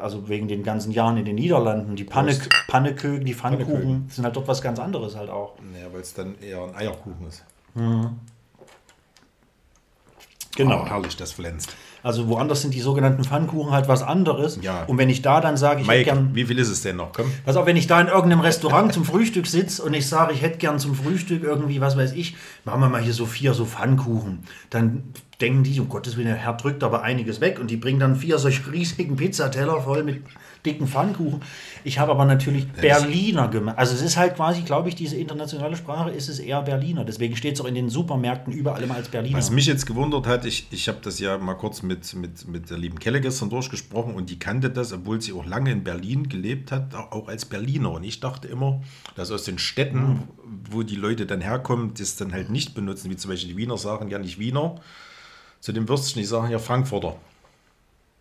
[0.00, 1.96] also wegen den ganzen Jahren in den Niederlanden.
[1.96, 2.50] Die Panne, Prost.
[2.68, 4.10] Pannekuchen, die Pfannkuchen Pannekuchen.
[4.10, 5.54] sind halt dort was ganz anderes halt auch.
[5.72, 7.44] Naja, weil es dann eher ein Eierkuchen ist.
[10.56, 10.82] Genau.
[10.82, 11.74] Oh, herrlich, das flänzt.
[12.02, 14.58] Also woanders sind die sogenannten Pfannkuchen halt was anderes.
[14.62, 14.84] Ja.
[14.84, 16.34] Und wenn ich da dann sage, ich hätte Mike, gern.
[16.34, 17.12] wie viel ist es denn noch?
[17.12, 17.30] Komm.
[17.44, 20.42] Pass auf, wenn ich da in irgendeinem Restaurant zum Frühstück sitze und ich sage, ich
[20.42, 23.64] hätte gern zum Frühstück irgendwie, was weiß ich, machen wir mal hier so vier so
[23.64, 24.44] Pfannkuchen.
[24.70, 28.00] Dann denken die, um Gottes Willen, der Herr drückt aber einiges weg und die bringen
[28.00, 30.22] dann vier solche riesigen Pizzateller voll mit
[30.66, 31.42] dicken Pfannkuchen.
[31.84, 33.78] Ich habe aber natürlich Berliner gemacht.
[33.78, 37.04] Also es ist halt quasi, glaube ich, diese internationale Sprache ist es eher Berliner.
[37.04, 39.38] Deswegen steht es auch in den Supermärkten überall immer als Berliner.
[39.38, 42.70] Was mich jetzt gewundert hat, ich, ich habe das ja mal kurz mit, mit, mit
[42.70, 46.28] der lieben Kelle gestern durchgesprochen und die kannte das, obwohl sie auch lange in Berlin
[46.28, 47.90] gelebt hat, auch auch als Berliner.
[47.92, 48.80] Und ich dachte immer,
[49.14, 50.28] dass aus den Städten,
[50.70, 53.76] wo die Leute dann herkommen, das dann halt nicht benutzen, wie zum Beispiel die Wiener
[53.76, 54.80] sagen ja nicht Wiener,
[55.60, 57.16] zu dem Würstchen, die sagen ja Frankfurter.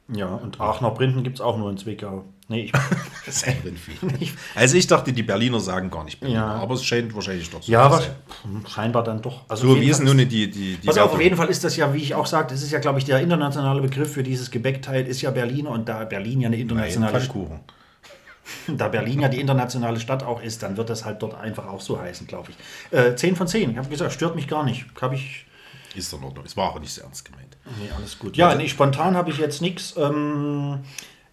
[0.10, 2.26] ja, und Aachener Brinden gibt es auch nur in Zwickau.
[2.50, 2.72] Nee, ich,
[3.26, 3.46] Das ist
[3.78, 4.30] viel.
[4.56, 6.48] Also ich dachte, die Berliner sagen gar nicht Berliner, Ja.
[6.56, 8.66] aber es scheint wahrscheinlich doch so ja, was, sein.
[8.66, 9.42] scheinbar dann doch.
[9.50, 11.94] Also So, wie ist nun die, die, die Pass auf, jeden Fall ist das ja,
[11.94, 15.06] wie ich auch sagte, es ist ja, glaube ich, der internationale Begriff für dieses Gebäckteil
[15.08, 17.60] ist ja Berliner und da Berlin ja eine Nein, internationale Pfannkuchen.
[18.78, 21.82] da Berlin ja die internationale Stadt auch ist, dann wird das halt dort einfach auch
[21.82, 22.98] so heißen, glaube ich.
[22.98, 24.86] Äh, 10 von 10, ich habe gesagt, stört mich gar nicht.
[25.02, 25.46] Habe ich.
[25.98, 26.46] Ist in Ordnung.
[26.46, 27.58] Es war auch nicht sehr ernst gemeint.
[27.80, 28.38] Nee, alles gut.
[28.38, 29.96] Ja, nee, spontan habe ich jetzt nichts.
[29.98, 30.80] Ähm,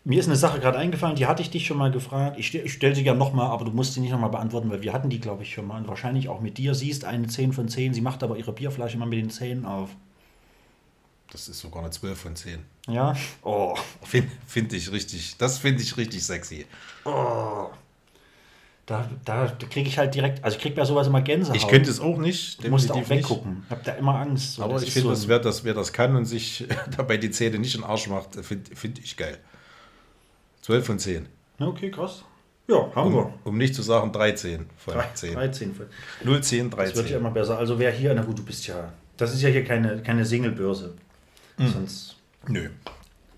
[0.05, 2.39] mir ist eine Sache gerade eingefallen, die hatte ich dich schon mal gefragt.
[2.39, 4.95] Ich, ich stelle sie gerne nochmal, aber du musst sie nicht nochmal beantworten, weil wir
[4.95, 5.77] hatten die, glaube ich, schon mal.
[5.77, 6.75] Und wahrscheinlich auch mit dir.
[6.75, 9.67] Sie ist eine 10 von 10, sie macht aber ihre Bierflasche mal mit den Zähnen
[9.67, 9.91] auf.
[11.31, 12.61] Das ist sogar eine 12 von 10.
[12.89, 13.15] Ja?
[13.43, 13.75] Oh.
[14.03, 16.65] Finde find ich richtig, das finde ich richtig sexy.
[18.87, 21.57] Da, da kriege ich halt direkt, also ich kriege bei sowas immer Gänsehaut.
[21.57, 23.09] Ich könnte es auch nicht, Du musst auch nicht.
[23.09, 23.63] weggucken.
[23.65, 24.55] Ich habe da immer Angst.
[24.57, 26.67] So, Aber das ich finde, so dass wer das, wer das kann und sich
[26.97, 29.39] dabei die Zähne nicht in den Arsch macht, finde find ich geil.
[30.63, 31.27] 12 von 10.
[31.59, 32.25] Ja, Okay, krass.
[32.67, 33.27] Ja, haben wir.
[33.27, 35.35] Um, um nicht zu sagen 13 von 10.
[35.35, 35.75] 13.
[35.75, 35.87] von-
[36.25, 37.17] 0, 10, Das wird ja 13.
[37.19, 37.59] immer besser.
[37.59, 40.95] Also wer hier, na gut, du bist ja, das ist ja hier keine, keine Singlebörse.
[41.59, 41.69] Hm.
[41.69, 42.17] Sonst,
[42.49, 42.69] Nö.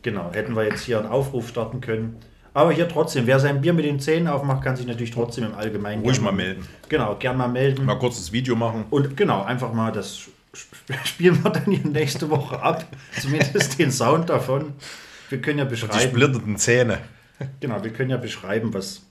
[0.02, 2.16] genau, hätten wir jetzt hier einen Aufruf starten können.
[2.56, 5.54] Aber hier trotzdem, wer sein Bier mit den Zähnen aufmacht, kann sich natürlich trotzdem im
[5.54, 6.66] Allgemeinen Ruhig mal melden.
[6.88, 7.84] Genau, gern mal melden.
[7.84, 8.86] Mal kurz das Video machen.
[8.88, 10.16] Und genau, einfach mal das
[10.56, 10.72] sp-
[11.04, 12.86] spielen wir dann hier nächste Woche ab.
[13.20, 14.72] Zumindest den Sound davon.
[15.28, 16.00] Wir können ja Die beschreiben.
[16.00, 16.98] splitterten Zähne.
[17.60, 19.02] Genau, wir können ja beschreiben, was,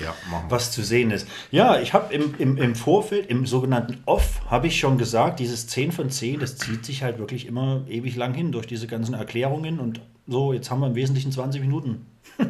[0.00, 0.12] Ja,
[0.48, 1.28] was zu sehen ist.
[1.52, 5.68] Ja, ich habe im, im, im Vorfeld, im sogenannten Off, habe ich schon gesagt, dieses
[5.68, 9.14] 10 von 10, das zieht sich halt wirklich immer ewig lang hin durch diese ganzen
[9.14, 9.78] Erklärungen.
[9.78, 12.06] Und so, jetzt haben wir im Wesentlichen 20 Minuten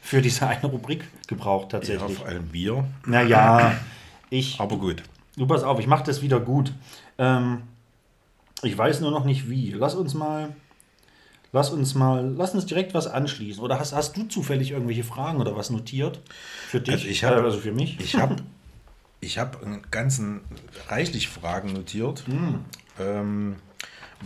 [0.00, 2.18] für diese eine Rubrik gebraucht Ja, tatsächlich.
[2.18, 2.84] vor allem wir.
[3.06, 3.74] naja,
[4.30, 5.02] ich, Aber gut.
[5.36, 6.72] du pass auf, ich mache das wieder gut.
[7.16, 7.62] Ähm,
[8.62, 9.70] ich weiß nur noch nicht wie.
[9.70, 10.48] Lass uns mal,
[11.52, 13.62] lass uns mal, lass uns direkt was anschließen.
[13.62, 16.20] Oder hast, hast du zufällig irgendwelche Fragen oder was notiert
[16.68, 16.94] für dich?
[16.94, 17.98] Also ich hab- also für mich.
[18.00, 18.36] Ich habe
[19.20, 20.40] ich hab einen ganzen
[20.88, 22.24] reichlich Fragen notiert.
[23.00, 23.56] Ähm,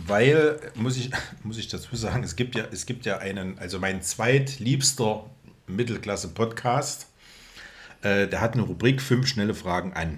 [0.07, 1.11] weil, muss ich,
[1.43, 5.23] muss ich dazu sagen, es gibt ja, es gibt ja einen, also mein zweitliebster
[5.67, 7.07] Mittelklasse-Podcast,
[8.01, 10.17] äh, der hat eine Rubrik fünf schnelle Fragen an.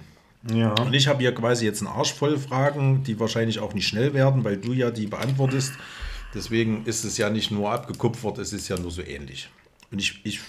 [0.52, 0.72] Ja.
[0.80, 4.14] Und ich habe hier quasi jetzt einen Arsch voll Fragen, die wahrscheinlich auch nicht schnell
[4.14, 5.72] werden, weil du ja die beantwortest.
[6.36, 9.48] Deswegen ist es ja nicht nur abgekupfert, es ist ja nur so ähnlich.
[9.90, 10.40] Und ich, ich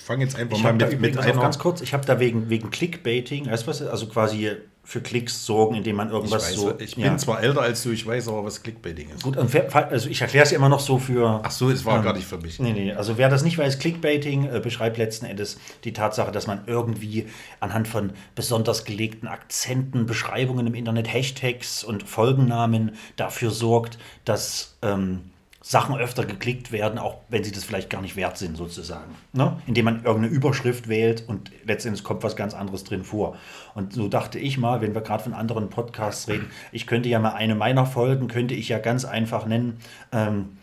[0.00, 1.40] fange jetzt einfach Ich mal mit, mit einer.
[1.40, 4.52] ganz kurz, ich habe da wegen, wegen Clickbaiting, weißt du was, also quasi
[4.88, 6.74] für Klicks sorgen, indem man Ich, irgendwas weiß, so.
[6.78, 7.08] ich ja.
[7.08, 9.24] bin zwar älter als du, ich weiß aber, was Clickbaiting ist.
[9.24, 11.40] Gut, und wer- also ich erkläre es immer noch so für.
[11.42, 12.60] Ach so, es war Ähm, gar nicht für mich.
[12.60, 16.46] Nee, nee, also wer das nicht weiß, Clickbaiting äh, beschreibt letzten Endes die Tatsache, dass
[16.46, 17.26] man irgendwie
[17.58, 25.22] anhand von besonders gelegten Akzenten, Beschreibungen im Internet, Hashtags und Folgennamen dafür sorgt, dass ähm,
[25.68, 29.16] Sachen öfter geklickt werden, auch wenn sie das vielleicht gar nicht wert sind, sozusagen.
[29.32, 29.60] Ne?
[29.66, 33.36] Indem man irgendeine Überschrift wählt und letztendlich kommt was ganz anderes drin vor.
[33.74, 37.18] Und so dachte ich mal, wenn wir gerade von anderen Podcasts reden, ich könnte ja
[37.18, 39.80] mal eine meiner Folgen, könnte ich ja ganz einfach nennen,
[40.12, 40.56] ähm,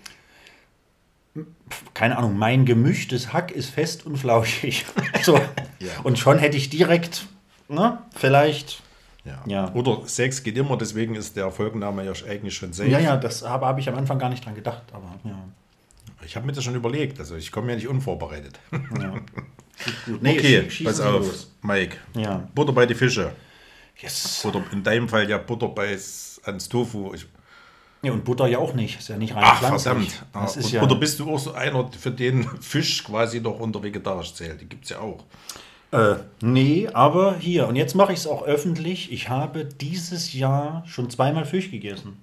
[1.93, 4.85] keine Ahnung, mein gemischtes Hack ist fest und flauschig.
[5.21, 5.37] so.
[6.03, 7.25] Und schon hätte ich direkt,
[7.67, 8.81] ne, vielleicht.
[9.25, 9.41] Ja.
[9.45, 9.73] Ja.
[9.73, 12.89] Oder Sex geht immer, deswegen ist der Folgenname ja eigentlich schon safe.
[12.89, 15.37] Ja, ja, das habe hab ich am Anfang gar nicht dran gedacht, aber ja.
[16.25, 18.59] Ich habe mir das schon überlegt, also ich komme ja nicht unvorbereitet.
[18.71, 19.15] ja.
[20.21, 21.51] Nee, okay, pass auf, los.
[21.63, 21.97] Mike.
[22.15, 22.47] Ja.
[22.53, 23.33] Butter bei die Fische.
[23.99, 24.45] Yes.
[24.45, 25.97] Oder in deinem Fall ja Butter bei
[26.43, 27.13] ans Tofu.
[27.13, 27.25] Ich,
[28.03, 28.11] ja.
[28.11, 30.23] Und Butter ja auch nicht, ist ja nicht rein ach, verdammt.
[30.31, 33.81] Das Ah, ja, Oder bist du auch so einer, für den Fisch quasi noch unter
[33.81, 34.61] vegetarisch zählt?
[34.61, 35.23] Die gibt es ja auch.
[35.93, 39.11] Äh, nee, aber hier, und jetzt mache ich es auch öffentlich.
[39.11, 42.17] Ich habe dieses Jahr schon zweimal Fisch gegessen.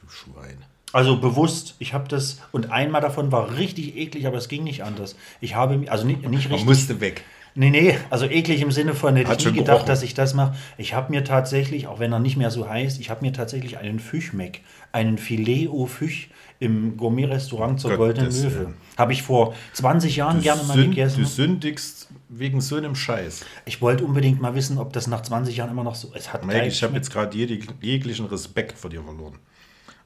[0.00, 0.64] Du Schwein.
[0.92, 4.84] Also bewusst, ich habe das, und einmal davon war richtig eklig, aber es ging nicht
[4.84, 5.16] anders.
[5.40, 6.64] Ich habe, also nicht, nicht Man richtig.
[6.64, 7.24] musste weg.
[7.56, 9.86] Nee, nee, also eklig im Sinne von, hätte Hat ich nie gedacht, gerochen.
[9.88, 10.54] dass ich das mache.
[10.76, 13.78] Ich habe mir tatsächlich, auch wenn er nicht mehr so heißt, ich habe mir tatsächlich
[13.78, 16.28] einen Fischmeck, einen Filet au Fisch
[16.60, 18.60] im Gourmet-Restaurant zur Gottes Goldenen Möwe.
[18.60, 18.74] Willen.
[18.96, 21.22] Habe ich vor 20 Jahren Du, gerne mal sünd, gegessen.
[21.22, 23.44] du sündigst wegen so einem Scheiß.
[23.64, 26.32] Ich wollte unbedingt mal wissen, ob das nach 20 Jahren immer noch so ist.
[26.32, 29.34] Hat Mike, ich habe jetzt gerade jeg- jeglichen Respekt vor dir verloren.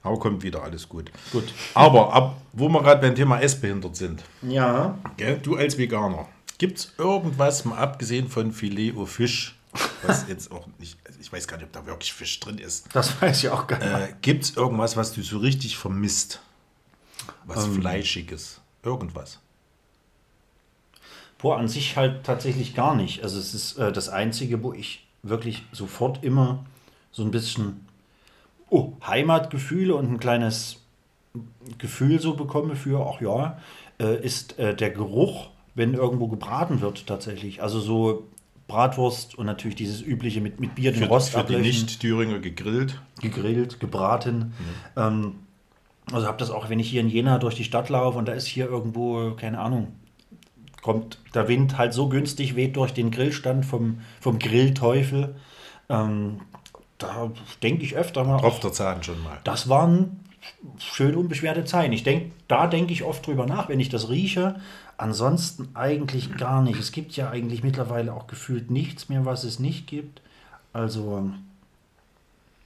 [0.03, 1.11] Aber kommt wieder, alles gut.
[1.31, 1.45] Gut.
[1.75, 4.99] Aber ab, wo wir gerade beim Thema Essbehindert sind, Ja.
[5.17, 6.27] gell, du als Veganer,
[6.59, 9.57] gibt es irgendwas, mal abgesehen von Filet au Fisch,
[10.05, 13.21] was jetzt auch nicht, ich weiß gar nicht, ob da wirklich Fisch drin ist, Das
[13.23, 13.89] weiß ich auch gar nicht.
[14.11, 16.41] äh, gibt es irgendwas, was du so richtig vermisst?
[17.45, 17.75] Was Ähm.
[17.75, 18.61] Fleischiges?
[18.83, 19.39] Irgendwas?
[21.39, 23.23] Boah, an sich halt tatsächlich gar nicht.
[23.23, 26.65] Also es ist äh, das Einzige, wo ich wirklich sofort immer
[27.13, 27.87] so ein bisschen
[28.71, 30.77] oh, Heimatgefühle und ein kleines
[31.79, 33.59] Gefühl so bekomme für, ach ja,
[34.01, 37.63] äh, ist äh, der Geruch, wenn irgendwo gebraten wird tatsächlich.
[37.63, 38.27] Also so
[38.73, 43.01] Bratwurst und natürlich dieses übliche mit, mit Bier, den Für, Rost für die Nicht-Thüringer gegrillt.
[43.21, 44.55] gegrillt, gebraten.
[44.97, 45.35] Ähm,
[46.11, 48.33] also habe das auch, wenn ich hier in Jena durch die Stadt laufe und da
[48.33, 49.89] ist hier irgendwo, keine Ahnung,
[50.81, 55.37] kommt der Wind halt so günstig, weht durch den Grillstand vom, vom Grillteufel.
[55.89, 56.41] Ähm,
[56.99, 57.31] da
[57.63, 59.39] denke ich öfter mal, Auf der Zahn schon mal.
[59.45, 60.21] das waren
[60.79, 61.93] schön unbeschwerte Zeiten.
[61.93, 64.57] Ich denke, da denke ich oft drüber nach, wenn ich das rieche.
[64.97, 66.79] Ansonsten eigentlich gar nicht.
[66.79, 70.23] Es gibt ja eigentlich mittlerweile auch gefühlt nichts mehr, was es nicht gibt.
[70.73, 71.31] Also,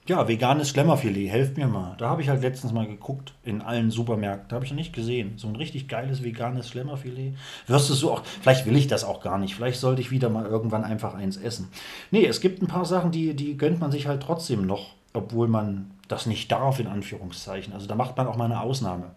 [0.07, 1.97] ja, veganes Schlemmerfilet, helft mir mal.
[1.99, 4.49] Da habe ich halt letztens mal geguckt in allen Supermärkten.
[4.49, 5.33] Da habe ich noch nicht gesehen.
[5.37, 7.35] So ein richtig geiles veganes Schlemmerfilet.
[7.67, 9.57] Wirst du so auch, vielleicht will ich das auch gar nicht.
[9.57, 11.69] Vielleicht sollte ich wieder mal irgendwann einfach eins essen.
[12.13, 15.49] Nee, es gibt ein paar Sachen, die, die gönnt man sich halt trotzdem noch, obwohl
[15.49, 17.73] man das nicht darf, in Anführungszeichen.
[17.73, 19.11] Also da macht man auch mal eine Ausnahme.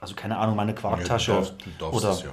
[0.00, 1.32] Also keine Ahnung, mal eine Quarktasche.
[1.32, 2.30] Ja, du darfst, du darfst oder, es ja.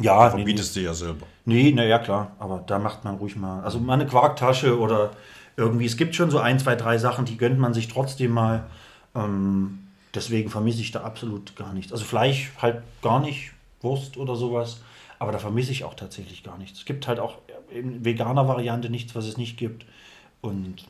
[0.00, 0.30] Ja, nee, nee.
[0.38, 1.26] Verbietest du ja selber.
[1.44, 3.62] Nee, naja, klar, aber da macht man ruhig mal.
[3.62, 5.10] Also mal eine Quarktasche oder
[5.56, 5.86] irgendwie.
[5.86, 8.66] Es gibt schon so ein, zwei, drei Sachen, die gönnt man sich trotzdem mal.
[9.14, 11.92] Ähm, deswegen vermisse ich da absolut gar nichts.
[11.92, 14.80] Also Fleisch halt gar nicht, Wurst oder sowas.
[15.18, 16.80] Aber da vermisse ich auch tatsächlich gar nichts.
[16.80, 17.38] Es gibt halt auch
[17.70, 19.86] in veganer Variante nichts, was es nicht gibt.
[20.40, 20.86] Und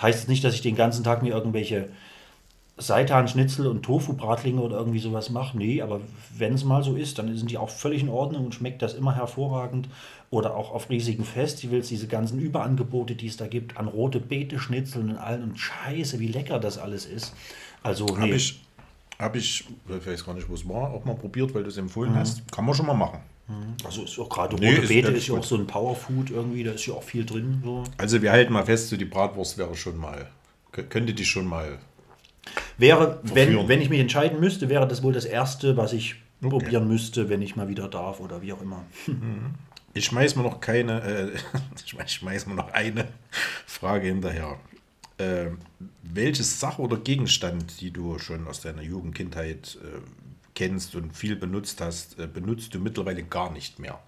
[0.00, 1.88] heißt nicht, dass ich den ganzen Tag mir irgendwelche
[2.78, 5.58] Seitan-Schnitzel und Tofu-Bratlinge oder irgendwie sowas mache.
[5.58, 6.00] Nee, aber
[6.36, 8.94] wenn es mal so ist, dann sind die auch völlig in Ordnung und schmeckt das
[8.94, 9.88] immer hervorragend.
[10.30, 15.10] Oder auch auf riesigen Festivals, diese ganzen Überangebote, die es da gibt, an rote Beete-Schnitzeln
[15.10, 15.42] und allen.
[15.42, 17.34] Und scheiße, wie lecker das alles ist.
[17.82, 18.14] Also, nee.
[18.20, 18.60] Habe ich,
[19.18, 21.76] hab ich, ich weiß gar nicht, wo es war, auch mal probiert, weil du es
[21.76, 21.84] Mhm.
[21.84, 22.50] empfohlen hast.
[22.52, 23.20] Kann man schon mal machen.
[23.84, 26.62] also ist auch gerade Nee, rote ist Beete ist ja auch so ein Powerfood irgendwie,
[26.62, 27.62] da ist ja auch viel drin.
[27.64, 27.84] So.
[27.96, 30.28] Also wir halten mal fest, so die Bratwurst wäre schon mal,
[30.74, 31.78] kö- könnte die schon mal.
[32.78, 33.68] Wäre, wenn, Verführen.
[33.68, 36.50] wenn ich mich entscheiden müsste, wäre das wohl das Erste, was ich Okay.
[36.50, 38.84] probieren müsste, wenn ich mal wieder darf oder wie auch immer.
[39.94, 41.30] Ich schmeiß mir noch keine, äh,
[41.84, 43.08] ich schmeiß- mir noch eine
[43.66, 44.56] Frage hinterher.
[45.18, 45.46] Äh,
[46.04, 49.98] welches Sache oder Gegenstand, die du schon aus deiner Jugend, Kindheit äh,
[50.54, 53.98] kennst und viel benutzt hast, äh, benutzt du mittlerweile gar nicht mehr?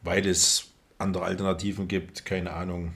[0.00, 2.94] Weil es andere Alternativen gibt, keine Ahnung,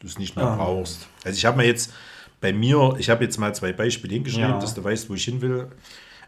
[0.00, 1.08] du es nicht mehr brauchst.
[1.24, 1.92] Also ich habe mir jetzt
[2.40, 4.58] bei mir, ich habe jetzt mal zwei Beispiele hingeschrieben, Ja.
[4.60, 5.68] dass du weißt, wo ich hin will.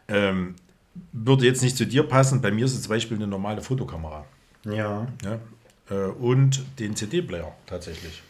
[0.09, 0.57] Ähm,
[1.13, 2.41] würde jetzt nicht zu dir passen.
[2.43, 4.25] Bei mir ist es zum Beispiel eine normale Fotokamera.
[4.65, 5.07] Ja.
[5.25, 5.39] Ja?
[5.89, 8.23] Äh, und den CD-Player tatsächlich.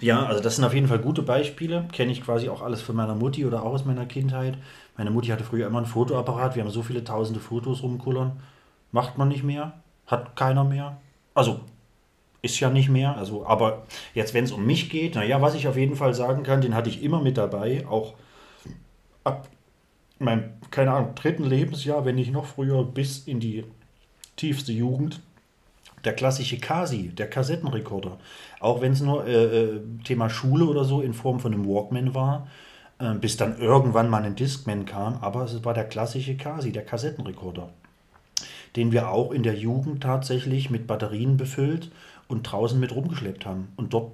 [0.00, 1.86] Ja, also das sind auf jeden Fall gute Beispiele.
[1.92, 4.58] Kenne ich quasi auch alles von meiner Mutti oder auch aus meiner Kindheit.
[4.96, 6.56] Meine Mutti hatte früher immer einen Fotoapparat.
[6.56, 8.40] Wir haben so viele tausende Fotos rumkullern.
[8.90, 9.74] Macht man nicht mehr.
[10.06, 11.00] Hat keiner mehr.
[11.34, 11.60] Also
[12.42, 13.16] ist ja nicht mehr.
[13.16, 16.42] Also, aber jetzt, wenn es um mich geht, naja, was ich auf jeden Fall sagen
[16.42, 17.86] kann, den hatte ich immer mit dabei.
[17.86, 18.14] Auch
[19.24, 19.48] ab
[20.18, 23.64] meinem, keine Ahnung, dritten Lebensjahr, wenn nicht noch früher, bis in die
[24.36, 25.20] tiefste Jugend.
[26.04, 28.18] Der klassische Kasi, der Kassettenrekorder.
[28.58, 32.12] Auch wenn es nur äh, äh, Thema Schule oder so in Form von einem Walkman
[32.12, 32.48] war,
[32.98, 36.84] äh, bis dann irgendwann mal ein Discman kam, aber es war der klassische Kasi, der
[36.84, 37.70] Kassettenrekorder,
[38.74, 41.92] den wir auch in der Jugend tatsächlich mit Batterien befüllt
[42.32, 44.12] und draußen mit rumgeschleppt haben und dort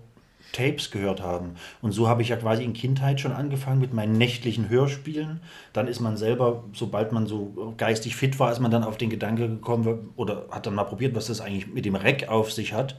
[0.53, 1.57] Tapes gehört haben.
[1.83, 5.41] Und so habe ich ja quasi in Kindheit schon angefangen mit meinen nächtlichen Hörspielen.
[5.73, 9.11] Dann ist man selber, sobald man so geistig fit war, ist man dann auf den
[9.11, 12.73] Gedanke gekommen oder hat dann mal probiert, was das eigentlich mit dem Rack auf sich
[12.73, 12.97] hat.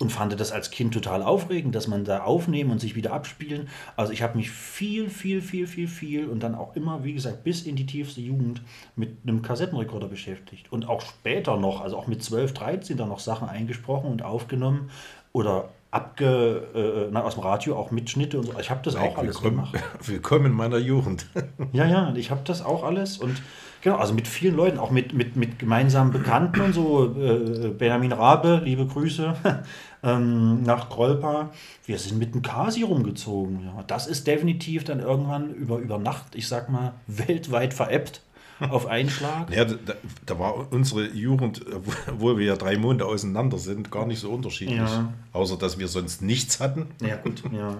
[0.00, 3.68] Und fand das als Kind total aufregend, dass man da aufnehmen und sich wieder abspielen.
[3.96, 7.44] Also ich habe mich viel, viel, viel, viel, viel und dann auch immer, wie gesagt,
[7.44, 8.62] bis in die tiefste Jugend
[8.96, 10.72] mit einem Kassettenrekorder beschäftigt.
[10.72, 14.90] Und auch später noch, also auch mit 12, 13 da noch Sachen eingesprochen und aufgenommen
[15.32, 18.58] oder abge, äh, na, aus dem Radio auch Mitschnitte und so.
[18.58, 19.84] Ich habe das auch alles willkommen, gemacht.
[20.06, 21.26] willkommen in meiner Jugend.
[21.72, 23.42] Ja, ja, ich habe das auch alles und
[23.82, 27.04] genau, also mit vielen Leuten, auch mit, mit, mit gemeinsamen Bekannten und so.
[27.04, 29.34] Äh, Benjamin Rabe, liebe Grüße,
[30.02, 31.50] ähm, nach Krolpa.
[31.84, 33.64] Wir sind mit dem Kasi rumgezogen.
[33.64, 33.84] Ja.
[33.86, 38.22] Das ist definitiv dann irgendwann über, über Nacht, ich sag mal, weltweit veräppt.
[38.68, 39.54] auf einen Schlag.
[39.54, 39.94] Ja, da,
[40.26, 41.64] da war unsere Jugend,
[42.06, 44.78] obwohl wir ja drei Monate auseinander sind, gar nicht so unterschiedlich.
[44.78, 45.12] Ja.
[45.32, 46.88] Außer, dass wir sonst nichts hatten.
[47.00, 47.78] Ja, gut, ja.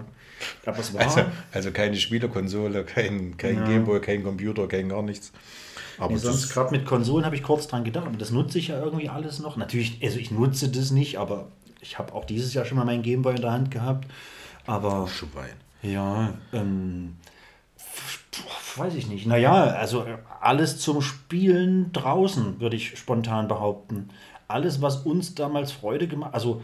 [0.65, 1.01] Aber es war.
[1.01, 3.67] Also, also keine Spielekonsole, kein, kein Ja.
[3.67, 5.31] Gameboy, kein Computer, kein gar nichts.
[5.99, 8.69] Aber Ja, sonst gerade mit Konsolen habe ich kurz dran gedacht, aber das nutze ich
[8.69, 9.55] ja irgendwie alles noch.
[9.57, 11.49] Natürlich, also ich nutze das nicht, aber
[11.81, 14.07] ich habe auch dieses Jahr schon mal meinen Gameboy in der Hand gehabt.
[14.67, 15.55] Aber Schwein.
[15.81, 17.17] ja, ähm,
[18.75, 19.25] weiß ich nicht.
[19.25, 20.05] Naja, also
[20.39, 24.09] alles zum Spielen draußen, würde ich spontan behaupten.
[24.47, 26.61] Alles, was uns damals Freude gemacht also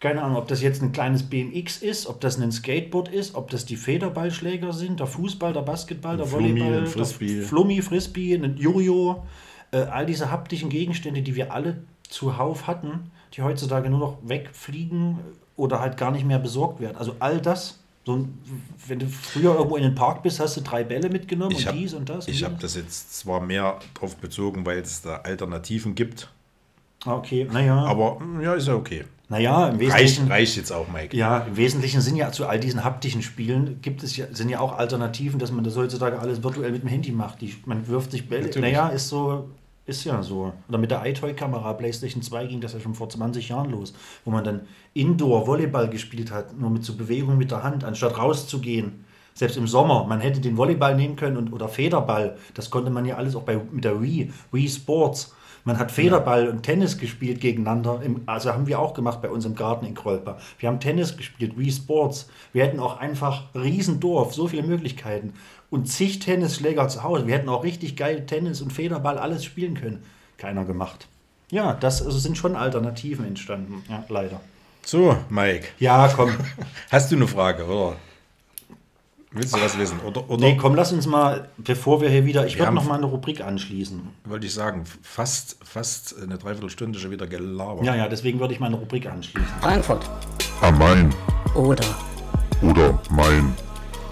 [0.00, 3.50] keine Ahnung, ob das jetzt ein kleines BMX ist, ob das ein Skateboard ist, ob
[3.50, 7.42] das die Federballschläger sind, der Fußball, der Basketball, der Flummi, Volleyball, ein der Frisbee.
[7.42, 9.26] Flummi, Frisbee, ein Jojo,
[9.72, 15.18] äh, all diese haptischen Gegenstände, die wir alle zuhauf hatten, die heutzutage nur noch wegfliegen
[15.56, 16.96] oder halt gar nicht mehr besorgt werden.
[16.96, 18.26] Also all das, so,
[18.88, 21.66] wenn du früher irgendwo in den Park bist, hast du drei Bälle mitgenommen Ich und
[21.68, 22.26] habe dies und das.
[22.26, 22.62] und ich hab jenes.
[22.62, 26.30] das jetzt zwar mehr drauf bezogen, weil es da Alternativen gibt,
[27.06, 27.76] Ah, Okay, naja.
[27.84, 29.04] aber mm, ja, ist ja okay.
[29.30, 30.28] naja, im Reicht, Wesentlichen.
[30.28, 31.16] reicht jetzt auch, Mike.
[31.16, 34.60] Ja, im Wesentlichen sind ja zu all diesen haptischen Spielen gibt es ja, sind ja
[34.60, 37.40] auch Alternativen, dass man das heutzutage alles virtuell mit dem Handy macht.
[37.40, 38.46] Die, man wirft sich Bälle.
[38.48, 38.72] Natürlich.
[38.72, 39.48] Naja, ist so,
[39.86, 40.52] ist ja so.
[40.68, 43.92] Oder mit der iToy-Kamera, PlayStation 2 ging das ja schon vor 20 Jahren los,
[44.24, 44.62] wo man dann
[44.94, 49.04] Indoor-Volleyball gespielt hat, nur mit so Bewegung mit der Hand, anstatt rauszugehen.
[49.34, 52.36] Selbst im Sommer, man hätte den Volleyball nehmen können und, oder Federball.
[52.54, 55.34] Das konnte man ja alles auch bei, mit der Wii, Wii Sports.
[55.64, 58.00] Man hat Federball und Tennis gespielt gegeneinander.
[58.02, 60.38] Im, also haben wir auch gemacht bei uns im Garten in Krolper.
[60.58, 62.28] Wir haben Tennis gespielt, Wii Sports.
[62.52, 65.34] Wir hätten auch einfach Riesendorf, so viele Möglichkeiten.
[65.70, 67.26] Und zig Tennisschläger zu Hause.
[67.26, 70.02] Wir hätten auch richtig geil Tennis und Federball alles spielen können.
[70.36, 71.06] Keiner gemacht.
[71.50, 73.82] Ja, das also sind schon Alternativen entstanden.
[73.88, 74.40] Ja, leider.
[74.84, 76.32] So, Mike, Ja, komm.
[76.90, 77.96] hast du eine Frage, oder?
[79.32, 80.00] Willst du was wissen?
[80.00, 82.96] Oder, oder Nee, komm, lass uns mal, bevor wir hier wieder, ich würde noch mal
[82.96, 84.00] eine Rubrik anschließen.
[84.24, 87.84] wollte ich sagen, fast, fast eine Dreiviertelstunde schon wieder gelabert.
[87.84, 89.48] Ja, ja, deswegen würde ich mal eine Rubrik anschließen.
[89.60, 90.10] Frankfurt
[90.62, 91.14] Am Main
[91.54, 91.84] oder
[92.62, 93.54] oder Main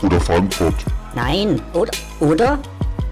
[0.03, 0.74] oder Frankfurt
[1.14, 1.90] nein oder
[2.20, 2.59] oder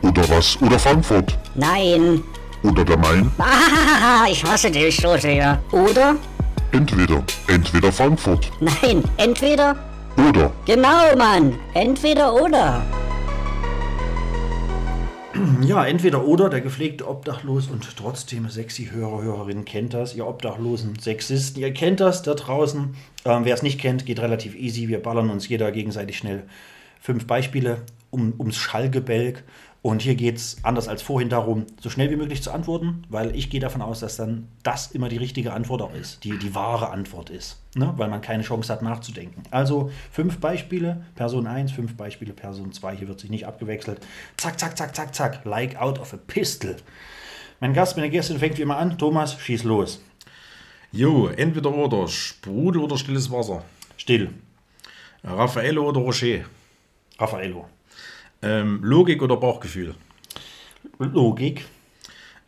[0.02, 2.22] oder was oder Frankfurt nein.
[2.62, 3.30] oder der Main.
[3.38, 5.58] Ah, ich hasse dich so sehr.
[5.72, 6.16] Oder
[6.72, 9.76] Entweder, entweder Frankfurt nein, entweder
[10.28, 12.82] oder genau, Mann, entweder oder.
[15.60, 20.98] Ja, entweder oder, der gepflegte Obdachlos und trotzdem sexy Hörer, Hörerinnen kennt das, ihr obdachlosen
[20.98, 22.94] Sexisten, ihr kennt das da draußen.
[23.24, 24.88] Ähm, Wer es nicht kennt, geht relativ easy.
[24.88, 26.44] Wir ballern uns jeder gegenseitig schnell
[27.06, 29.44] fünf Beispiele um, ums Schallgebälk.
[29.80, 33.36] Und hier geht es anders als vorhin darum, so schnell wie möglich zu antworten, weil
[33.36, 36.56] ich gehe davon aus, dass dann das immer die richtige Antwort auch ist, die, die
[36.56, 37.94] wahre Antwort ist, ne?
[37.96, 39.44] weil man keine Chance hat nachzudenken.
[39.52, 44.04] Also fünf Beispiele, Person 1, fünf Beispiele, Person 2, hier wird sich nicht abgewechselt.
[44.36, 46.74] Zack, zack, zack, zack, zack, like out of a pistol.
[47.60, 48.98] Mein Gast, meine Gästin fängt wie immer an.
[48.98, 50.02] Thomas, schieß los.
[50.90, 53.64] Jo, entweder oder, Sprudel oder stilles Wasser.
[53.96, 54.30] Still.
[55.22, 56.46] Raffaello oder Rocher.
[57.18, 57.66] Raffaello.
[58.42, 59.94] Ähm, Logik oder Bauchgefühl.
[60.98, 61.66] Logik.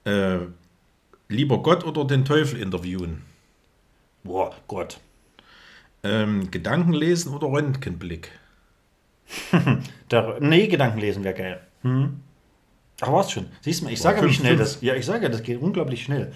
[0.04, 0.38] Äh,
[1.28, 3.22] lieber Gott oder den Teufel interviewen.
[4.24, 5.00] Boah, Gott.
[6.02, 8.30] Ähm, Gedanken lesen oder Röntgenblick.
[10.10, 11.60] Der, nee, Gedankenlesen wäre geil.
[11.82, 12.20] Hm.
[13.00, 13.46] Ach, war's schon.
[13.60, 14.60] Siehst du mal, ich sage ja, wie schnell fünf.
[14.60, 14.80] das.
[14.82, 16.32] Ja, ich sage ja, das geht unglaublich schnell.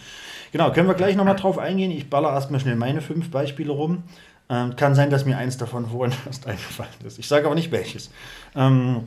[0.53, 1.91] Genau, können wir gleich nochmal drauf eingehen.
[1.91, 4.05] Ich baller erstmal schnell meine fünf Beispiele rum.
[4.49, 5.87] Ähm, kann sein, dass mir eins davon
[6.27, 7.19] erst eingefallen ist.
[7.19, 8.11] Ich sage aber nicht welches.
[8.55, 9.05] Ähm,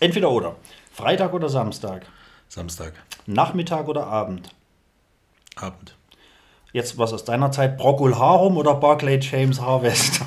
[0.00, 0.56] entweder oder.
[0.92, 2.06] Freitag oder Samstag.
[2.48, 2.94] Samstag.
[3.26, 4.48] Nachmittag oder Abend.
[5.56, 5.94] Abend.
[6.72, 7.78] Jetzt was aus deiner Zeit.
[7.78, 10.20] Procol Harum oder Barclay James Harvest.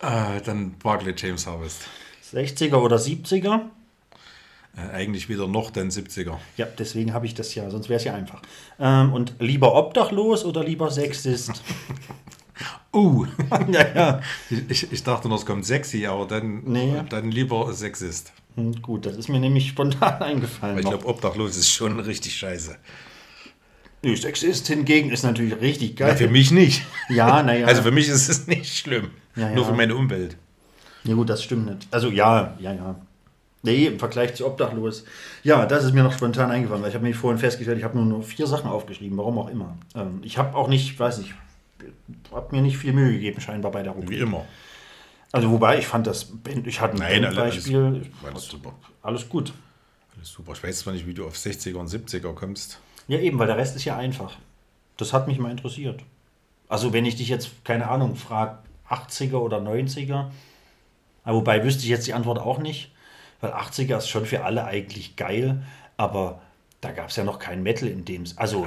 [0.00, 1.82] Ah, dann Barclay James Harvest.
[2.32, 3.60] 60er oder 70er.
[4.76, 6.36] Äh, eigentlich wieder noch den 70er.
[6.56, 8.42] Ja, deswegen habe ich das ja, sonst wäre es ja einfach.
[8.80, 11.52] Ähm, und lieber obdachlos oder lieber Sexist?
[12.92, 13.26] Uh,
[13.72, 14.20] ja, ja.
[14.68, 17.02] ich, ich dachte noch, es kommt sexy, aber dann, Nee.
[17.08, 18.32] dann lieber Sexist.
[18.54, 20.76] Hm, gut, das ist mir nämlich spontan eingefallen.
[20.76, 22.76] Weil ich glaube, obdachlos ist schon richtig scheiße.
[24.02, 26.10] Nee, Sexist hingegen ist natürlich richtig geil.
[26.10, 26.82] Ja, für mich nicht.
[27.08, 27.66] Ja, naja.
[27.66, 29.10] Also für mich ist es nicht schlimm.
[29.34, 29.50] Ja.
[29.50, 30.36] Nur für meine Umwelt.
[31.02, 31.88] Ja gut, das stimmt nicht.
[31.90, 32.94] Also ja, ja, ja.
[33.64, 35.04] Nee, im Vergleich zu obdachlos.
[35.42, 37.96] Ja, das ist mir noch spontan eingefallen, weil ich habe mir vorhin festgestellt, ich habe
[37.96, 39.78] nur, nur vier Sachen aufgeschrieben, warum auch immer.
[39.94, 41.34] Ähm, ich habe auch nicht, weiß nicht,
[42.30, 44.20] habe mir nicht viel Mühe gegeben scheinbar bei der Wie Rubrik.
[44.20, 44.44] immer.
[45.32, 46.30] Also wobei, ich fand das,
[46.66, 48.74] ich hatte ein Nein, alles, alles, Beispiel, alles super.
[49.02, 49.54] alles gut.
[50.16, 50.52] Alles super.
[50.52, 52.78] Ich weiß zwar nicht, wie du auf 60er und 70er kommst.
[53.08, 54.36] Ja, eben, weil der Rest ist ja einfach.
[54.98, 56.02] Das hat mich mal interessiert.
[56.68, 58.58] Also, wenn ich dich jetzt, keine Ahnung, frage,
[58.88, 60.26] 80er oder 90er,
[61.24, 62.92] aber wobei wüsste ich jetzt die Antwort auch nicht.
[63.40, 65.62] Weil 80er ist schon für alle eigentlich geil,
[65.96, 66.40] aber
[66.80, 68.24] da gab es ja noch kein Metal in dem.
[68.36, 68.66] Also,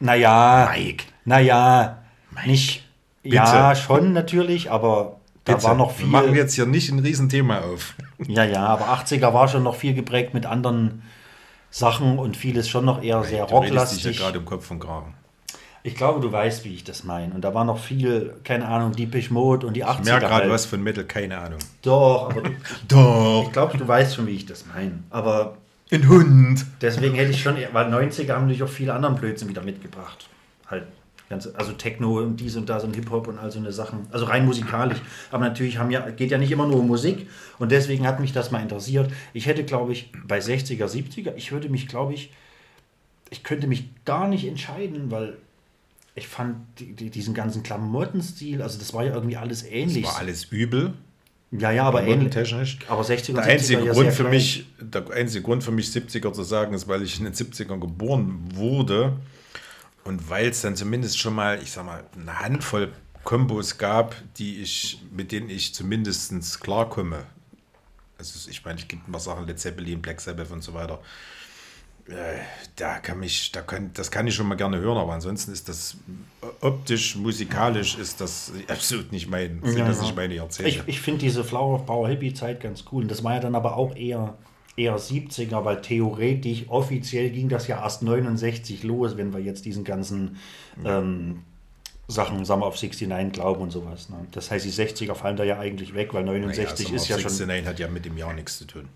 [0.00, 1.04] naja, Mike.
[1.24, 1.98] naja,
[2.46, 2.84] nicht.
[3.22, 6.36] Ja, schon natürlich, aber da Bitte, war noch wir machen viel.
[6.36, 7.94] jetzt hier nicht ein Riesenthema auf.
[8.26, 11.02] Ja, ja, aber 80er war schon noch viel geprägt mit anderen
[11.70, 14.18] Sachen und vieles schon noch eher sehr redest dich ja rocklastig.
[14.18, 15.14] gerade im Kopf und Kragen.
[15.82, 17.32] Ich glaube, du weißt, wie ich das meine.
[17.34, 19.98] Und da war noch viel, keine Ahnung, Deepish Mode und die 80er.
[20.00, 20.50] Ich merke gerade halt.
[20.50, 21.60] was von Metal, keine Ahnung.
[21.82, 22.50] Doch, aber du,
[22.88, 23.44] Doch.
[23.46, 24.98] ich glaube, du weißt schon, wie ich das meine.
[25.10, 25.56] Aber
[25.90, 26.66] Ein Hund.
[26.80, 30.28] deswegen hätte ich schon, weil 90er haben natürlich auch viele anderen Blödsinn wieder mitgebracht.
[30.66, 30.84] Halt.
[31.30, 34.06] Ganze, also Techno und dies und das und Hip-Hop und all so eine Sachen.
[34.10, 34.96] Also rein musikalisch.
[35.30, 37.28] Aber natürlich haben ja, geht ja nicht immer nur um Musik.
[37.58, 39.12] Und deswegen hat mich das mal interessiert.
[39.34, 42.32] Ich hätte, glaube ich, bei 60er, 70er, ich würde mich, glaube ich,
[43.28, 45.36] ich könnte mich gar nicht entscheiden, weil
[46.18, 50.04] ich fand die, die, diesen ganzen Klamottenstil, also das war ja irgendwie alles ähnlich.
[50.04, 50.94] War alles übel.
[51.50, 52.30] ja, ja, aber ähnlich.
[52.30, 52.78] technisch.
[52.88, 56.32] Aber 60er, Der 70er einzige, ja Grund für mich, der einzige Grund für mich, 70er
[56.32, 59.16] zu sagen, ist, weil ich in den 70ern geboren wurde
[60.04, 62.92] und weil es dann zumindest schon mal, ich sag mal, eine Handvoll
[63.24, 67.26] Kombos gab, die ich, mit denen ich zumindest klarkomme.
[68.16, 70.98] Also ich meine, es gibt mal Sachen, Led Zeppelin, Black Sabbath und so weiter.
[72.08, 72.38] Äh,
[72.76, 75.68] Da kann mich, da kann, das kann ich schon mal gerne hören, aber ansonsten ist
[75.68, 75.96] das
[76.60, 80.68] optisch, musikalisch ist das absolut nicht mein, sind das nicht meine Jahrzehnte.
[80.70, 83.02] Ich, ich finde diese Flower Power Hippie Zeit ganz cool.
[83.02, 84.38] Und das war ja dann aber auch eher,
[84.76, 89.82] eher 70er, weil theoretisch, offiziell ging das ja erst 69 los, wenn wir jetzt diesen
[89.84, 90.36] ganzen
[90.84, 91.42] ähm,
[92.06, 94.08] Sachen, Summer of 69 glauben und sowas.
[94.08, 94.16] Ne?
[94.30, 97.18] Das heißt, die 60er fallen da ja eigentlich weg, weil 69 Summer ist of ja
[97.18, 97.32] schon.
[97.32, 98.88] 69 hat ja mit dem Jahr nichts zu tun.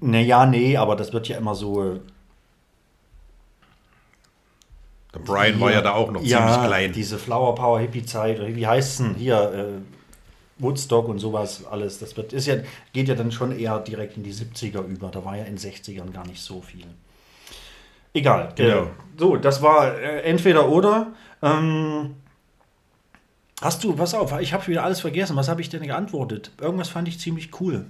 [0.00, 1.82] Naja, nee, aber das wird ja immer so.
[1.94, 2.00] äh,
[5.14, 6.92] Der Brian war ja da auch noch ziemlich klein.
[6.92, 9.52] Diese Flower Power Hippie Zeit, oder wie heißt es denn hier?
[9.52, 9.82] Äh,
[10.58, 11.98] Woodstock und sowas alles.
[11.98, 12.56] Das wird, ist ja,
[12.92, 15.08] geht ja dann schon eher direkt in die 70er über.
[15.10, 16.86] Da war ja in den 60ern gar nicht so viel.
[18.14, 18.52] Egal.
[18.56, 18.84] Genau.
[18.84, 18.86] Äh,
[19.18, 21.08] so, das war äh, entweder oder.
[21.42, 22.14] Ähm,
[23.60, 25.36] hast du, pass auf, ich habe wieder alles vergessen.
[25.36, 26.50] Was habe ich denn geantwortet?
[26.58, 27.84] Irgendwas fand ich ziemlich cool.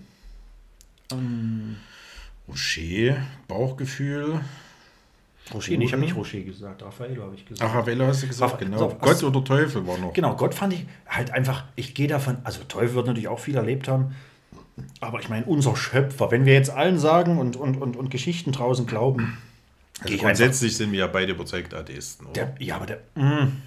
[2.48, 3.16] Rocher,
[3.48, 4.40] Bauchgefühl.
[5.54, 7.70] Rocher, nee, ich habe nicht Rocher gesagt, Raffaello habe ich gesagt.
[7.70, 8.78] Ach, Ravella hast du gesagt, genau.
[8.78, 10.12] so, Gott was- oder Teufel war noch.
[10.12, 13.54] Genau, Gott fand ich halt einfach, ich gehe davon, also Teufel wird natürlich auch viel
[13.56, 14.16] erlebt haben,
[15.00, 18.50] aber ich meine, unser Schöpfer, wenn wir jetzt allen sagen und, und, und, und Geschichten
[18.52, 19.38] draußen glauben,
[20.00, 22.32] Also grundsätzlich sind wir ja beide überzeugte Atheisten, oder?
[22.46, 22.98] Der, ja, aber der.
[23.14, 23.62] mm.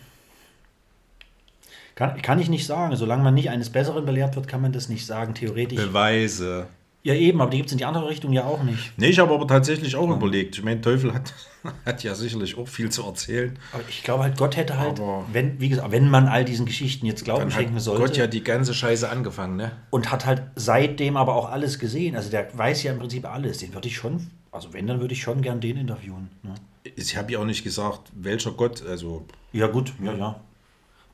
[1.96, 2.96] Kann, kann ich nicht sagen.
[2.96, 5.78] Solange man nicht eines Besseren belehrt wird, kann man das nicht sagen, theoretisch.
[5.80, 6.68] Beweise.
[7.04, 8.92] Ja, eben, aber die gibt es in die andere Richtung ja auch nicht.
[8.98, 10.58] Nee, ich habe aber tatsächlich auch überlegt.
[10.58, 11.34] Ich meine, Teufel hat,
[11.86, 13.58] hat ja sicherlich auch viel zu erzählen.
[13.72, 16.66] Aber ich glaube halt, Gott hätte halt, Aber- wenn, wie gesagt, wenn man all diesen
[16.66, 19.72] Geschichten jetzt Glauben schenken sollte Gott ja die ganze Scheiße angefangen, ne?
[19.92, 22.16] und hat halt seitdem aber auch alles gesehen.
[22.18, 23.60] Also der weiß ja im Prinzip alles.
[23.60, 26.30] Den würde ich schon, also wenn, dann würde ich schon gern den interviewen.
[26.44, 26.54] Ne?
[26.96, 30.40] Ich habe ja auch nicht gesagt, welcher Gott, also Ja, gut, ja, ja.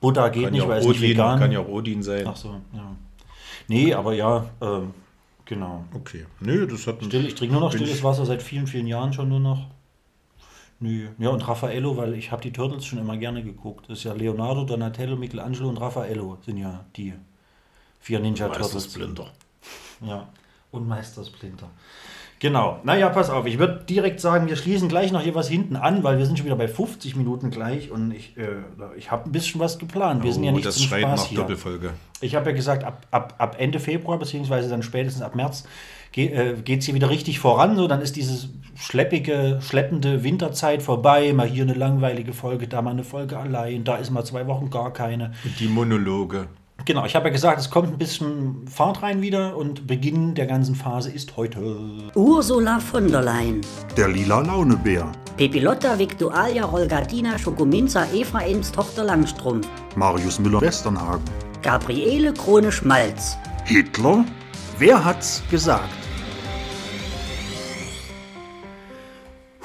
[0.02, 1.40] Buddha geht nicht, ja, weil es nicht Odin, vegan.
[1.40, 2.26] kann ja auch Odin sein.
[2.28, 2.96] Ach so, ja.
[3.68, 4.94] Nee, aber ja, ähm,
[5.46, 5.86] genau.
[5.93, 6.26] Okay.
[6.39, 9.30] Nö, das hat Still, ich trinke nur noch stilles Wasser seit vielen, vielen Jahren schon
[9.30, 9.68] nur noch.
[10.80, 11.08] Nö.
[11.18, 13.89] Ja, und Raffaello, weil ich habe die Turtles schon immer gerne geguckt.
[13.89, 17.14] Das ist ja Leonardo, Donatello, Michelangelo und Raffaello sind ja die
[18.02, 18.91] vier Ninja Meister Turtles.
[18.91, 19.32] Splinter.
[20.02, 20.28] Ja,
[20.72, 21.70] und Meister Splinter.
[22.46, 22.80] Genau.
[22.84, 23.48] Naja, pass auf.
[23.48, 26.38] Ich würde direkt sagen, wir schließen gleich noch hier was hinten an, weil wir sind
[26.38, 28.43] schon wieder bei 50 Minuten gleich und ich, äh,
[28.96, 30.24] ich habe ein bisschen was geplant.
[30.24, 31.39] Wir sind ja Oh, nicht das zum schreit Spaß nach hier.
[31.39, 31.89] Doppelfolge.
[32.22, 35.64] Ich habe ja gesagt, ab, ab, ab Ende Februar, beziehungsweise dann spätestens ab März,
[36.16, 37.78] äh, geht es hier wieder richtig voran.
[37.78, 41.34] So, dann ist diese schleppige, schleppende Winterzeit vorbei.
[41.34, 44.70] Mal hier eine langweilige Folge, da mal eine Folge allein, da ist mal zwei Wochen
[44.70, 45.34] gar keine.
[45.60, 46.46] Die Monologe.
[46.86, 50.46] Genau, ich habe ja gesagt, es kommt ein bisschen Fahrt rein wieder und Beginn der
[50.46, 51.60] ganzen Phase ist heute.
[52.14, 53.62] Ursula von der Leyen,
[53.98, 55.12] Der lila Launebär.
[55.36, 59.62] Pepilotta Victualia Rolgatina Schokominza Ephraims Tochter Langstrom,
[59.96, 61.24] Marius Müller-Westernhagen.
[61.64, 64.24] Gabriele Krone Schmalz, Hitler?
[64.78, 65.90] Wer hat's gesagt?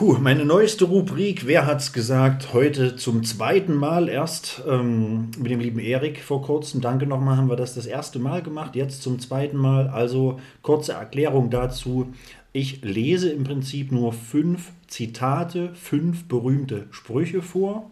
[0.01, 2.55] Puh, meine neueste Rubrik, wer hat's gesagt?
[2.55, 6.81] Heute zum zweiten Mal erst ähm, mit dem lieben Erik vor kurzem.
[6.81, 9.89] Danke nochmal, haben wir das das erste Mal gemacht, jetzt zum zweiten Mal.
[9.89, 12.15] Also kurze Erklärung dazu.
[12.55, 17.91] Ich lese im Prinzip nur fünf Zitate, fünf berühmte Sprüche vor,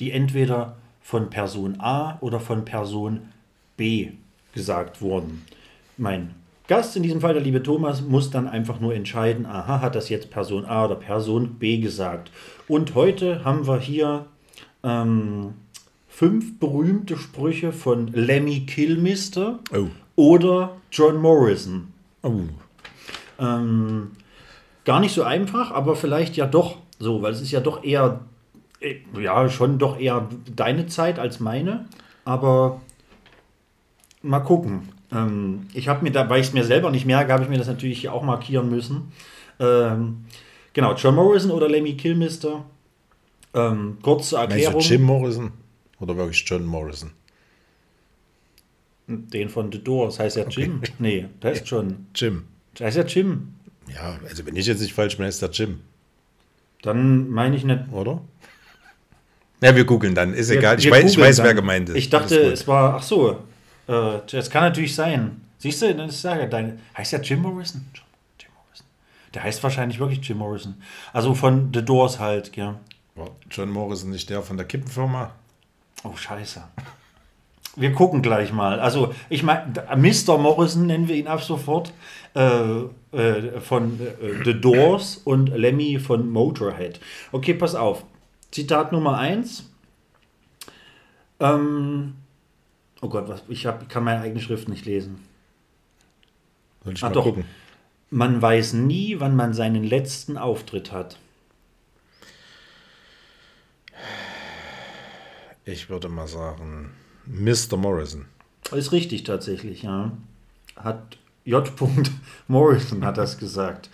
[0.00, 3.28] die entweder von Person A oder von Person
[3.76, 4.12] B
[4.54, 5.44] gesagt wurden.
[5.98, 6.34] Mein
[6.68, 10.08] Gast, in diesem Fall der liebe Thomas, muss dann einfach nur entscheiden, aha, hat das
[10.08, 12.30] jetzt Person A oder Person B gesagt.
[12.66, 14.26] Und heute haben wir hier
[14.82, 15.54] ähm,
[16.08, 19.86] fünf berühmte Sprüche von Lemmy Kilmister Oh.
[20.16, 21.92] oder John Morrison.
[22.22, 22.40] Oh.
[23.38, 24.10] Ähm,
[24.84, 28.20] gar nicht so einfach, aber vielleicht ja doch so, weil es ist ja doch eher,
[28.80, 31.84] äh, ja, schon doch eher deine Zeit als meine,
[32.24, 32.80] aber
[34.22, 34.88] mal gucken.
[35.12, 37.58] Ähm, ich habe mir da, weil ich es mir selber nicht merke, habe ich mir
[37.58, 39.12] das natürlich auch markieren müssen.
[39.60, 40.24] Ähm,
[40.72, 42.64] genau, John Morrison oder Lemmy Kilmister.
[43.54, 44.80] Ähm, kurze Meinst Erklärung.
[44.80, 45.52] du Jim Morrison?
[46.00, 47.10] Oder wirklich John Morrison?
[49.08, 50.18] Den von The Doors.
[50.18, 50.80] Heißt ja Jim?
[50.98, 52.06] Nee, der ist John.
[52.14, 52.42] Jim.
[52.78, 53.54] Der heißt ja Jim.
[53.94, 55.80] Ja, also wenn ich jetzt nicht falsch bin, ist der Jim,
[56.82, 57.80] Dann meine ich nicht.
[57.92, 58.20] oder?
[59.62, 60.34] Ja, wir googeln dann.
[60.34, 60.78] Ist Wir- egal.
[60.78, 61.94] Ich weiß, ich weiß wer gemeint ist.
[61.94, 62.96] Ich dachte, es war.
[62.96, 63.38] Ach so.
[63.86, 65.42] Äh, das kann natürlich sein.
[65.58, 66.80] Siehst du, dann ist ja dein.
[66.96, 67.84] Heißt ja Jim Morrison?
[67.94, 68.04] Jim,
[68.40, 68.86] Jim Morrison.
[69.34, 70.80] Der heißt wahrscheinlich wirklich Jim Morrison.
[71.12, 72.78] Also von The Doors halt, ja.
[73.14, 75.32] War John Morrison nicht der von der Kippenfirma?
[76.04, 76.62] Oh, scheiße.
[77.76, 78.80] Wir gucken gleich mal.
[78.80, 80.38] Also, ich meine, Mr.
[80.38, 81.92] Morrison nennen wir ihn ab sofort.
[82.34, 87.00] Äh, äh, von äh, The Doors und Lemmy von Motorhead.
[87.32, 88.04] Okay, pass auf.
[88.50, 89.70] Zitat Nummer 1.
[91.40, 92.14] Ähm,
[93.00, 95.18] oh Gott, was, ich hab, kann meine eigene Schrift nicht lesen.
[96.84, 97.24] Soll ich Ah, mal doch.
[97.24, 97.44] gucken?
[98.10, 101.18] Man weiß nie, wann man seinen letzten Auftritt hat.
[105.64, 106.92] Ich würde mal sagen,
[107.26, 107.76] Mr.
[107.76, 108.26] Morrison.
[108.72, 110.12] Ist richtig tatsächlich, ja.
[110.76, 111.70] Hat J.
[112.48, 113.90] Morrison hat das gesagt.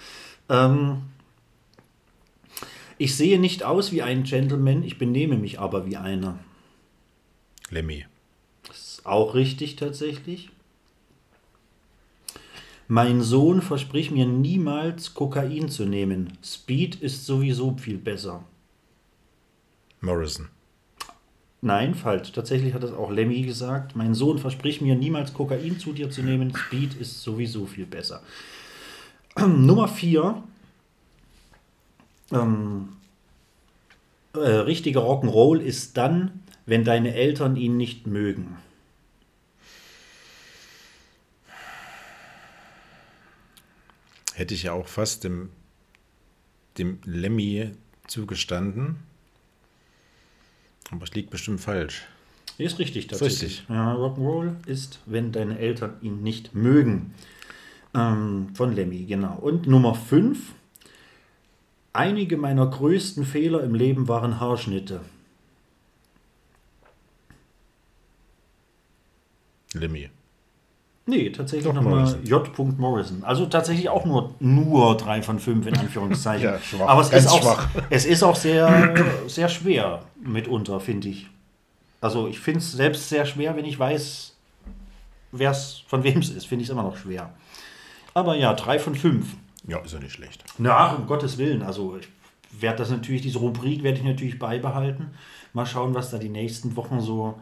[0.48, 1.02] Ähm,
[2.98, 6.38] ich sehe nicht aus wie ein Gentleman, ich benehme mich aber wie einer.
[7.70, 8.04] Lemmy.
[9.02, 10.50] Ist auch richtig tatsächlich.
[12.86, 16.38] Mein Sohn verspricht mir niemals Kokain zu nehmen.
[16.44, 18.44] Speed ist sowieso viel besser.
[20.00, 20.50] Morrison.
[21.62, 22.30] Nein, falsch.
[22.30, 23.96] Tatsächlich hat das auch Lemmy gesagt.
[23.96, 26.54] Mein Sohn verspricht mir niemals Kokain zu dir zu nehmen.
[26.54, 28.22] Speed ist sowieso viel besser.
[29.36, 30.40] Nummer 4.
[32.30, 32.90] Ähm,
[34.34, 38.58] äh, richtiger Rock'n'Roll ist dann, wenn deine Eltern ihn nicht mögen.
[44.34, 45.50] Hätte ich ja auch fast dem,
[46.78, 47.72] dem Lemmy
[48.06, 48.96] zugestanden.
[50.90, 52.02] Aber ich liege bestimmt falsch.
[52.58, 53.42] Ist richtig Ist tatsächlich.
[53.60, 53.68] richtig.
[53.68, 57.14] Ja, Rock'n'Roll ist, wenn deine Eltern ihn nicht mögen.
[57.94, 59.36] Ähm, von Lemmy, genau.
[59.36, 60.38] Und Nummer 5.
[61.94, 65.00] Einige meiner größten Fehler im Leben waren Haarschnitte.
[69.74, 70.10] Lemmy.
[71.04, 72.16] Nee, tatsächlich nochmal.
[72.24, 72.78] J.
[72.78, 73.24] Morrison.
[73.24, 76.42] Also tatsächlich auch nur, nur 3 von 5 in Anführungszeichen.
[76.52, 76.88] Ja, schwach.
[76.88, 77.68] Aber es Ganz ist, auch, schwach.
[77.90, 78.94] es ist auch sehr,
[79.26, 81.28] sehr schwer mitunter, finde ich.
[82.00, 84.36] Also ich finde es selbst sehr schwer, wenn ich weiß,
[85.32, 87.30] wer's, von wem es ist, finde ich es immer noch schwer.
[88.14, 89.26] Aber ja, 3 von 5.
[89.66, 90.44] Ja, ist ja nicht schlecht.
[90.58, 91.62] Na, um Gottes Willen.
[91.62, 92.08] Also ich
[92.60, 95.10] werde das natürlich, diese Rubrik werde ich natürlich beibehalten.
[95.52, 97.34] Mal schauen, was da die nächsten Wochen so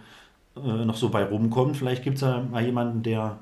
[0.57, 1.77] äh, noch so bei rumkommt.
[1.77, 3.39] Vielleicht gibt es ja mal jemanden, der.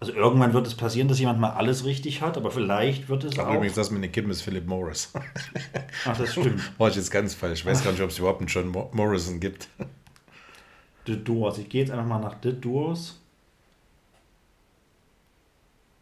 [0.00, 3.38] Also irgendwann wird es passieren, dass jemand mal alles richtig hat, aber vielleicht wird es
[3.38, 3.54] Ach, auch.
[3.56, 5.12] übrigens, das mit den Kippen ist Philip Morris.
[6.06, 6.72] Ach, das stimmt.
[6.78, 7.60] War ich jetzt ganz falsch.
[7.60, 9.68] Ich weiß gar nicht, ob es überhaupt einen John Mo Morrison gibt.
[11.06, 11.58] The Doors.
[11.58, 13.18] Ich gehe jetzt einfach mal nach The Doors.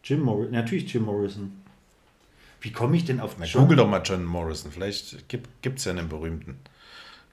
[0.03, 0.53] Jim Morrison.
[0.53, 1.61] Natürlich Jim Morrison.
[2.61, 3.63] Wie komme ich denn auf Na, John?
[3.63, 4.71] google doch mal John Morrison.
[4.71, 6.57] Vielleicht gibt es ja einen berühmten.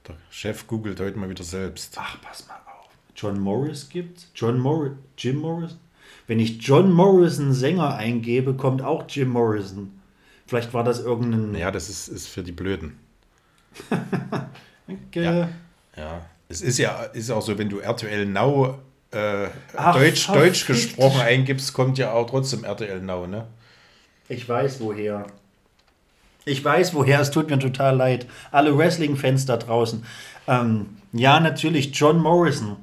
[0.06, 1.96] Der Chef googelt heute mal wieder selbst.
[1.96, 2.88] Ach, pass mal auf.
[3.14, 4.30] John Morris gibt's?
[4.34, 5.78] John Morris, Jim Morrison?
[6.26, 9.92] Wenn ich John Morrison Sänger eingebe, kommt auch Jim Morrison.
[10.46, 11.54] Vielleicht war das irgendein.
[11.60, 12.98] Ja, das ist, ist für die Blöden.
[15.10, 15.48] Ge- Ja.
[15.96, 16.26] Ja.
[16.48, 18.78] Es ist ja ist auch so, wenn du RTL Now
[19.10, 23.46] äh, Ach, Deutsch, Deutsch gesprochen eingibst, kommt ja auch trotzdem RTL Now, ne?
[24.28, 25.26] Ich weiß woher.
[26.44, 28.26] Ich weiß woher, es tut mir total leid.
[28.52, 30.04] Alle Wrestling-Fans da draußen.
[30.46, 32.76] Ähm, ja, natürlich, John Morrison.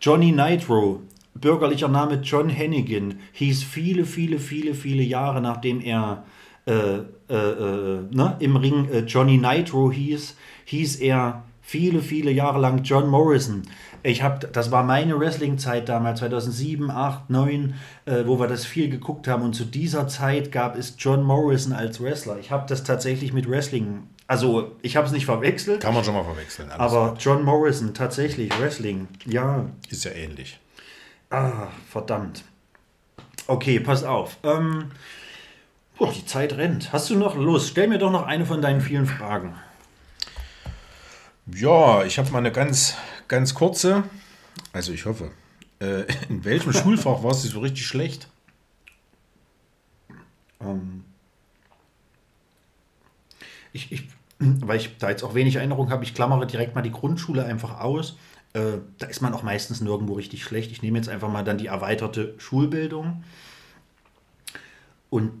[0.00, 1.00] Johnny Nitro,
[1.40, 6.24] bürgerlicher Name John Hennigan, hieß viele, viele, viele, viele Jahre nachdem er
[6.66, 6.98] äh,
[7.30, 10.36] äh, äh, ne, im Ring äh, Johnny Nitro hieß,
[10.66, 13.62] hieß er viele, viele Jahre lang John Morrison.
[14.02, 17.74] Ich habe, das war meine Wrestling-Zeit damals, 2007, 8, 9,
[18.04, 19.42] äh, wo wir das viel geguckt haben.
[19.42, 22.38] Und zu dieser Zeit gab es John Morrison als Wrestler.
[22.38, 26.14] Ich habe das tatsächlich mit Wrestling, also ich habe es nicht verwechselt, Kann man schon
[26.14, 26.70] mal verwechseln.
[26.70, 30.60] Aber John Morrison, tatsächlich, Wrestling, ja, ist ja ähnlich.
[31.30, 32.44] Ah, verdammt.
[33.46, 34.38] Okay, pass auf.
[34.42, 34.90] Ähm,
[35.98, 36.92] boah, die Zeit rennt.
[36.92, 37.70] Hast du noch Lust?
[37.70, 39.54] Stell mir doch noch eine von deinen vielen Fragen.
[41.46, 42.94] Ja, ich habe mal eine ganz,
[43.26, 44.04] ganz kurze.
[44.72, 45.30] Also ich hoffe.
[45.80, 48.28] Äh, in welchem Schulfach warst du so richtig schlecht?
[50.60, 51.04] Ähm,
[53.72, 54.08] ich, ich,
[54.38, 57.80] weil ich da jetzt auch wenig Erinnerung habe, ich klammere direkt mal die Grundschule einfach
[57.80, 58.16] aus.
[58.54, 60.72] Äh, da ist man auch meistens nirgendwo richtig schlecht.
[60.72, 63.24] Ich nehme jetzt einfach mal dann die erweiterte Schulbildung.
[65.10, 65.32] Und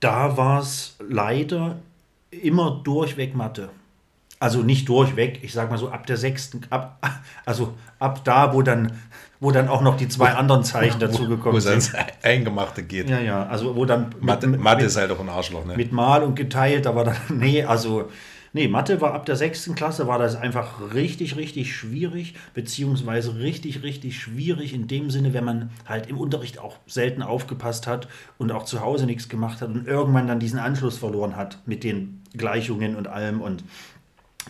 [0.00, 1.78] da war es leider
[2.30, 3.70] immer durchweg Mathe.
[4.40, 6.98] Also nicht durchweg, ich sag mal so ab der sechsten, ab,
[7.46, 8.92] also ab da, wo dann,
[9.40, 12.04] wo dann auch noch die zwei anderen Zeichen Wo dazugekommen es ans sind.
[12.22, 13.08] Eingemachte geht.
[13.08, 15.76] Ja, ja, also wo dann Mathe, mit, Mathe mit, ist halt auch ein Arschloch, ne?
[15.76, 18.10] mit Mal und geteilt, war dann, nee, also,
[18.54, 23.82] nee, Mathe war ab der sechsten Klasse, war das einfach richtig, richtig schwierig, beziehungsweise richtig,
[23.82, 28.52] richtig schwierig in dem Sinne, wenn man halt im Unterricht auch selten aufgepasst hat und
[28.52, 32.22] auch zu Hause nichts gemacht hat und irgendwann dann diesen Anschluss verloren hat mit den
[32.32, 33.64] Gleichungen und allem und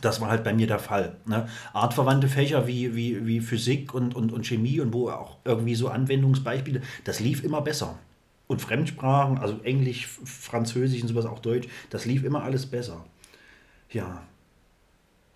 [0.01, 1.17] das war halt bei mir der Fall.
[1.25, 1.49] Ne?
[1.73, 5.89] Artverwandte Fächer wie, wie, wie Physik und, und, und Chemie und wo auch irgendwie so
[5.89, 7.99] Anwendungsbeispiele, das lief immer besser.
[8.47, 13.05] Und Fremdsprachen, also Englisch, Französisch und sowas, auch Deutsch, das lief immer alles besser.
[13.95, 14.23] Ja.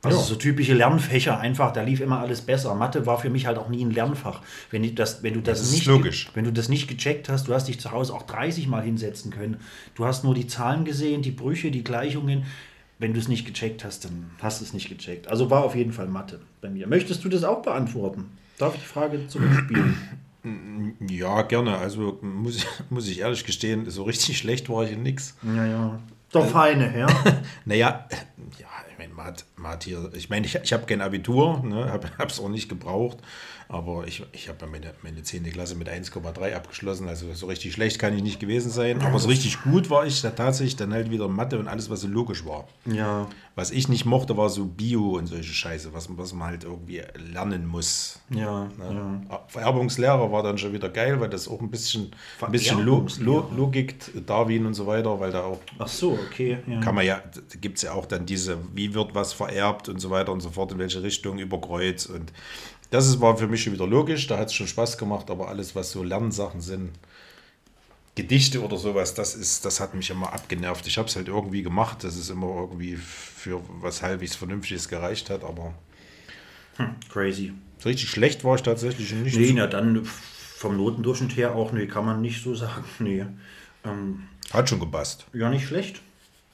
[0.02, 0.24] Also Ja.
[0.24, 2.72] so typische Lernfächer einfach, da lief immer alles besser.
[2.76, 4.42] Mathe war für mich halt auch nie ein Lernfach.
[4.70, 6.30] Wenn, das, wenn, du das, Das nicht, logisch.
[6.34, 9.32] wenn du das nicht gecheckt hast, du hast dich zu Hause auch 30 Mal hinsetzen
[9.32, 9.56] können.
[9.96, 12.44] Du hast nur die Zahlen gesehen, die Brüche, die Gleichungen.
[13.00, 15.28] Wenn du es nicht gecheckt hast, dann hast du es nicht gecheckt.
[15.28, 16.86] Also war auf jeden Fall Mathe bei mir.
[16.86, 18.26] Möchtest du das auch beantworten?
[18.58, 19.96] Darf ich die Frage zurückspielen?
[21.08, 21.76] Ja, gerne.
[21.76, 25.36] Also muss ich, muss ich ehrlich gestehen, so richtig schlecht war ich in nix.
[25.42, 25.98] ja, ja.
[26.32, 27.06] Doch feine, ja.
[27.64, 28.06] Naja,
[28.58, 32.48] ja, ich meine, hier, ich meine, ich, ich habe kein Abitur, ne, habe es auch
[32.48, 33.18] nicht gebraucht,
[33.68, 35.44] aber ich, ich habe ja meine, meine 10.
[35.52, 39.28] Klasse mit 1,3 abgeschlossen, also so richtig schlecht kann ich nicht gewesen sein, aber so
[39.28, 42.44] richtig gut war ich da tatsächlich dann halt wieder Mathe und alles, was so logisch
[42.46, 42.66] war.
[42.86, 43.28] Ja.
[43.54, 47.02] Was ich nicht mochte, war so Bio und solche Scheiße, was, was man halt irgendwie
[47.32, 48.20] lernen muss.
[48.30, 49.20] Ja, Ne?
[49.48, 52.10] Vererbungslehrer war dann schon wieder geil, weil das auch ein bisschen,
[52.40, 53.96] ein bisschen Logik,
[54.26, 56.58] Darwin und so weiter, weil da auch Ach so, okay.
[56.66, 56.80] Ja.
[56.80, 60.00] kann man ja, da gibt es ja auch dann diese, wie wird was vererbt und
[60.00, 62.06] so weiter und so fort, in welche Richtung über Kreuz.
[62.06, 62.32] Und
[62.90, 65.48] das ist, war für mich schon wieder logisch, da hat es schon Spaß gemacht, aber
[65.48, 66.90] alles, was so Lernsachen sind,
[68.14, 70.86] Gedichte oder sowas, das ist, das hat mich immer abgenervt.
[70.88, 75.30] Ich habe es halt irgendwie gemacht, dass es immer irgendwie für was halbwegs Vernünftiges gereicht
[75.30, 75.74] hat, aber
[77.12, 77.52] Crazy.
[77.78, 79.36] so richtig schlecht war ich tatsächlich nicht.
[79.36, 82.84] Nee, na dann vom Notendurchschnitt her auch, nee, kann man nicht so sagen.
[82.98, 83.24] Nee.
[83.84, 85.26] Ähm, Hat schon gepasst.
[85.32, 86.00] ja, nicht schlecht.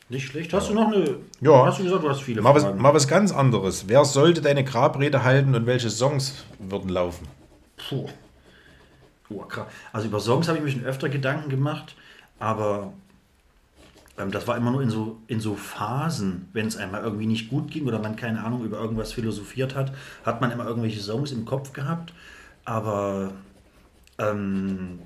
[0.08, 0.52] Nicht schlecht.
[0.52, 1.16] Hast du noch eine.
[1.40, 1.66] Ja.
[1.66, 2.80] Hast du gesagt, du hast viele Mal was, Fragen?
[2.80, 3.88] mal was ganz anderes.
[3.88, 7.26] Wer sollte deine Grabrede halten und welche Songs würden laufen?
[7.88, 8.08] Puh.
[9.30, 9.66] Oh, krass.
[9.92, 11.96] Also über Songs habe ich mir schon öfter Gedanken gemacht,
[12.38, 12.92] aber
[14.18, 17.48] ähm, das war immer nur in so, in so Phasen, wenn es einmal irgendwie nicht
[17.48, 19.92] gut ging oder man keine Ahnung über irgendwas philosophiert hat,
[20.24, 22.12] hat man immer irgendwelche Songs im Kopf gehabt.
[22.64, 23.32] Aber
[24.18, 25.00] ähm,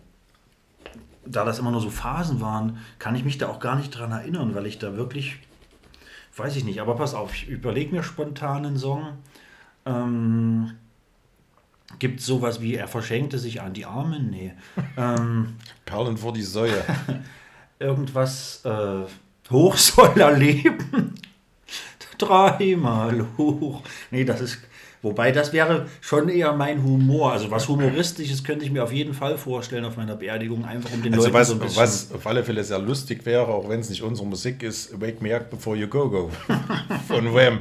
[1.30, 4.12] da das immer nur so Phasen waren, kann ich mich da auch gar nicht dran
[4.12, 5.38] erinnern, weil ich da wirklich,
[6.36, 9.14] weiß ich nicht, aber pass auf, ich überlege mir spontan einen Song.
[9.86, 10.72] Ähm,
[11.98, 14.30] Gibt es sowas wie, er verschenkte sich an die Armen?
[14.30, 14.52] Nee.
[14.96, 16.84] ähm, Perlen vor die Säue.
[17.78, 19.04] irgendwas äh,
[19.50, 21.14] hoch soll er leben.
[22.18, 23.82] Dreimal hoch.
[24.10, 24.58] Nee, das ist.
[25.02, 27.32] Wobei das wäre schon eher mein Humor.
[27.32, 31.02] Also was Humoristisches könnte ich mir auf jeden Fall vorstellen auf meiner Beerdigung, einfach um
[31.02, 31.82] den Also Leuten was, so ein bisschen.
[31.82, 35.22] was auf alle Fälle sehr lustig wäre, auch wenn es nicht unsere Musik ist, Wake
[35.22, 36.30] Me Up Before You Go Go
[37.08, 37.60] von Wham.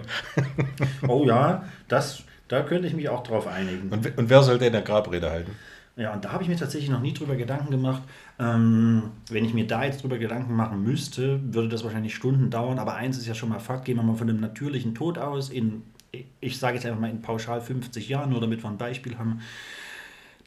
[1.07, 3.89] Oh ja, das, da könnte ich mich auch drauf einigen.
[3.89, 5.51] Und, und wer soll denn der Grabrede halten?
[5.95, 8.03] Ja, und da habe ich mir tatsächlich noch nie drüber Gedanken gemacht.
[8.39, 12.77] Ähm, wenn ich mir da jetzt drüber Gedanken machen müsste, würde das wahrscheinlich Stunden dauern.
[12.77, 15.49] Aber eins ist ja schon mal Fakt, gehen wir mal von einem natürlichen Tod aus.
[15.49, 15.81] In,
[16.39, 19.41] ich sage jetzt einfach mal in pauschal 50 Jahren, nur damit wir ein Beispiel haben.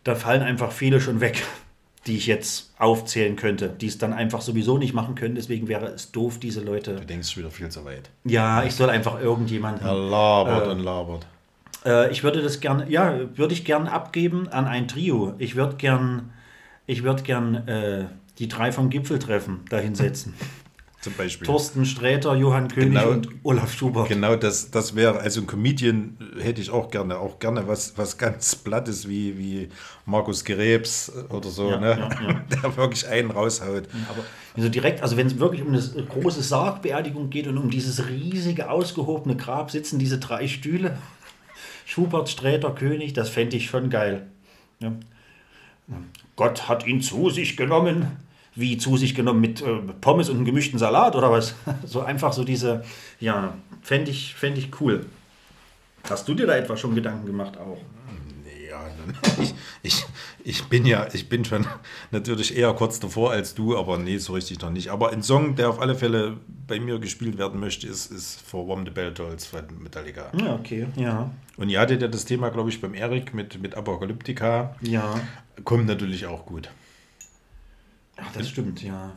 [0.04, 1.44] Da fallen einfach viele schon weg,
[2.06, 5.34] die ich jetzt aufzählen könnte, die es dann einfach sowieso nicht machen können.
[5.34, 6.96] Deswegen wäre es doof, diese Leute.
[6.96, 8.10] Du denkst wieder viel zu weit.
[8.24, 9.86] Ja, ich soll einfach irgendjemanden.
[9.86, 11.26] Er labert und labert.
[11.84, 15.34] Äh, ich würde das gerne, ja, würde ich gern abgeben an ein Trio.
[15.38, 16.32] Ich würde gern,
[16.86, 18.06] ich würde gern äh,
[18.38, 20.34] die drei vom Gipfeltreffen da hinsetzen.
[21.00, 21.46] Zum Beispiel.
[21.46, 23.10] Thorsten Sträter, Johann König Genau.
[23.12, 24.08] und Olaf Schubert.
[24.08, 28.18] Genau, das, das wäre, also ein Comedian hätte ich auch gerne, auch gerne was, was
[28.18, 29.68] ganz Plattes wie, wie
[30.04, 31.90] Markus Gerebs oder so, Ja, ne?
[31.98, 32.44] ja, ja.
[32.62, 33.84] der wirklich einen raushaut.
[34.10, 34.22] Aber
[34.54, 38.68] also direkt, also wenn es wirklich um eine große Sargbeerdigung geht und um dieses riesige,
[38.70, 40.98] ausgehobene Grab, sitzen diese drei Stühle.
[41.86, 44.26] Schubert, Sträter, König, das fände ich schon geil.
[46.36, 48.06] Gott hat ihn zu sich genommen.
[48.60, 51.54] Wie zu sich genommen mit äh, Pommes und einem gemischten Salat oder was?
[51.86, 52.84] So einfach so diese,
[53.18, 55.06] ja, fände ich, fänd ich cool.
[56.08, 57.78] Hast du dir da etwa schon Gedanken gemacht auch?
[58.68, 58.82] Ja,
[59.42, 60.06] Ich, ich,
[60.44, 61.66] ich bin ja, ich bin schon
[62.10, 64.88] natürlich eher kurz davor als du, aber nee, so richtig noch nicht.
[64.90, 66.36] Aber ein Song, der auf alle Fälle
[66.66, 70.30] bei mir gespielt werden möchte, ist, ist For Warm the Bell Tolls von Metallica.
[70.38, 71.30] Ja, okay, ja.
[71.56, 74.76] Und ihr hattet ja das Thema, glaube ich, beim Erik mit, mit Apokalyptika.
[74.80, 75.20] Ja.
[75.64, 76.70] Kommt natürlich auch gut.
[78.22, 79.12] Ach, das stimmt, ja.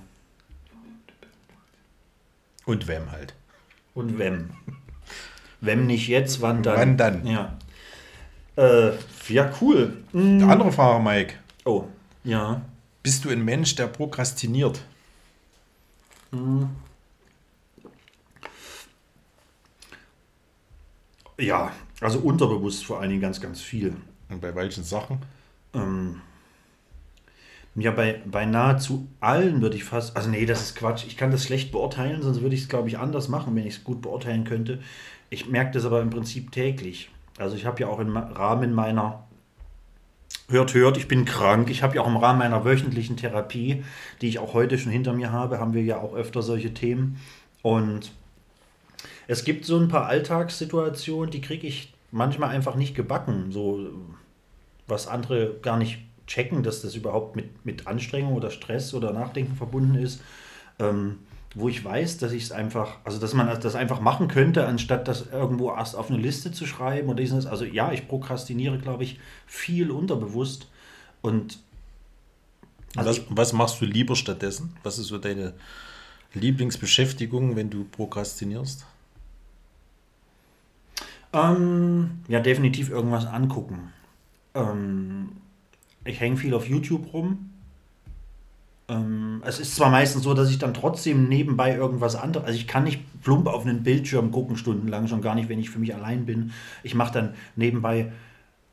[2.66, 3.34] Und Wem halt.
[3.93, 4.51] Und Wem.
[5.62, 6.78] Wem nicht jetzt, wann dann?
[6.78, 7.28] Wann dann?
[7.28, 7.58] Ja.
[8.56, 8.91] Äh,
[9.30, 10.04] ja, cool.
[10.12, 10.39] Mm.
[10.39, 11.36] Der andere Fahrer, Mike.
[11.66, 11.86] Oh,
[12.24, 12.62] ja.
[13.01, 14.82] Bist du ein Mensch, der prokrastiniert?
[21.38, 23.95] Ja, also unterbewusst vor allen Dingen ganz, ganz viel.
[24.30, 25.20] Und bei welchen Sachen?
[25.74, 26.22] Ähm,
[27.76, 31.05] ja, bei, bei nahezu allen würde ich fast, also nee, das ist Quatsch.
[31.07, 33.78] Ich kann das schlecht beurteilen, sonst würde ich es, glaube ich, anders machen, wenn ich
[33.78, 34.80] es gut beurteilen könnte.
[35.32, 37.09] Ich merke das aber im Prinzip täglich.
[37.39, 39.24] Also ich habe ja auch im Rahmen meiner,
[40.49, 41.71] hört, hört, ich bin krank.
[41.71, 43.84] Ich habe ja auch im Rahmen meiner wöchentlichen Therapie,
[44.21, 47.19] die ich auch heute schon hinter mir habe, haben wir ja auch öfter solche Themen.
[47.63, 48.11] Und
[49.28, 53.51] es gibt so ein paar Alltagssituationen, die kriege ich manchmal einfach nicht gebacken.
[53.51, 53.89] So,
[54.86, 59.55] was andere gar nicht checken, dass das überhaupt mit, mit Anstrengung oder Stress oder Nachdenken
[59.55, 60.21] verbunden ist.
[60.80, 61.19] Ähm,
[61.55, 65.07] wo ich weiß, dass ich es einfach, also dass man das einfach machen könnte, anstatt
[65.07, 67.45] das irgendwo erst auf eine Liste zu schreiben oder dieses.
[67.45, 70.67] Also ja, ich prokrastiniere, glaube ich, viel unterbewusst.
[71.21, 71.59] Und
[72.95, 74.76] also was, was machst du lieber stattdessen?
[74.82, 75.53] Was ist so deine
[76.34, 78.88] Lieblingsbeschäftigung, wenn du prokrastinierst?
[81.34, 83.91] Ähm, ja, definitiv irgendwas angucken.
[84.55, 85.30] Ähm,
[86.06, 87.49] ich hänge viel auf YouTube rum.
[88.89, 92.68] Ähm, es ist zwar meistens so, dass ich dann trotzdem nebenbei irgendwas anderes, also ich
[92.68, 95.95] kann nicht plump auf einen Bildschirm gucken stundenlang, schon gar nicht, wenn ich für mich
[95.95, 96.51] allein bin.
[96.84, 98.12] Ich mache dann nebenbei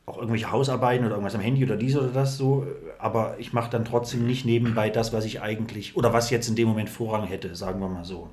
[0.05, 2.67] auch irgendwelche Hausarbeiten oder irgendwas am Handy oder dies oder das so,
[2.99, 6.55] aber ich mache dann trotzdem nicht nebenbei das, was ich eigentlich oder was jetzt in
[6.55, 8.29] dem Moment Vorrang hätte, sagen wir mal so.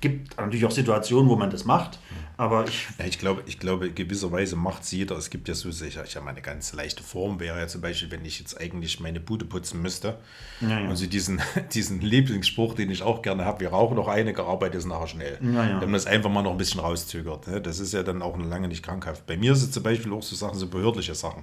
[0.00, 1.98] Gibt natürlich auch Situationen, wo man das macht,
[2.36, 2.86] aber ich.
[3.04, 5.16] Ich glaube, ich glaube, gewisserweise macht es jeder.
[5.16, 7.80] Es gibt ja so sicher, ich habe mal eine ganz leichte Form, wäre ja zum
[7.80, 10.18] Beispiel, wenn ich jetzt eigentlich meine Bude putzen müsste.
[10.60, 10.88] Ja, ja.
[10.88, 11.40] Und so diesen,
[11.74, 15.38] diesen Lieblingsspruch, den ich auch gerne habe, wir rauchen noch eine, gearbeitet ist nachher schnell.
[15.42, 15.80] Ja, ja.
[15.80, 17.48] Wenn man das einfach mal noch ein bisschen rauszögert.
[17.48, 17.60] Ne?
[17.60, 19.26] Das ist ja dann auch noch lange nicht krankhaft.
[19.26, 21.42] Bei mir es zum Beispiel auch so Sachen, so behördliche Sachen.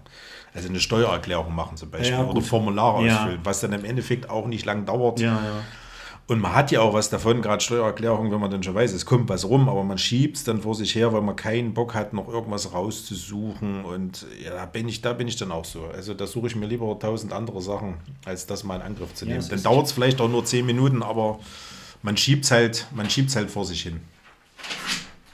[0.54, 2.42] Also eine Steuererklärung machen zum Beispiel Ja, oder.
[2.42, 5.20] Formulare ausfüllen, was dann im Endeffekt auch nicht lang dauert.
[5.20, 5.64] Ja, ja.
[6.28, 9.06] Und man hat ja auch was davon, gerade Steuererklärung, wenn man dann schon weiß, es
[9.06, 11.94] kommt was rum, aber man schiebt es dann vor sich her, weil man keinen Bock
[11.94, 13.86] hat, noch irgendwas rauszusuchen.
[13.86, 15.86] Und ja, da bin ich, da bin ich dann auch so.
[15.86, 19.26] Also da suche ich mir lieber tausend andere Sachen, als das mal in Angriff zu
[19.26, 19.42] Ja, nehmen.
[19.42, 21.40] es dann dauert es vielleicht auch nur zehn Minuten, aber
[22.02, 24.00] man schiebt es halt, man schiebt's halt vor sich hin.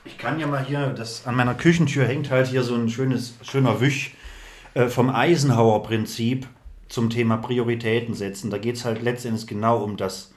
[0.04, 3.36] Ich kann ja mal hier, das an meiner Küchentür hängt halt hier so ein schönes,
[3.44, 4.14] schöner Wisch
[4.74, 6.48] äh, vom Eisenhower-Prinzip
[6.90, 8.50] zum Thema Prioritäten setzen.
[8.52, 10.31] Da geht es halt letztendlich genau um das.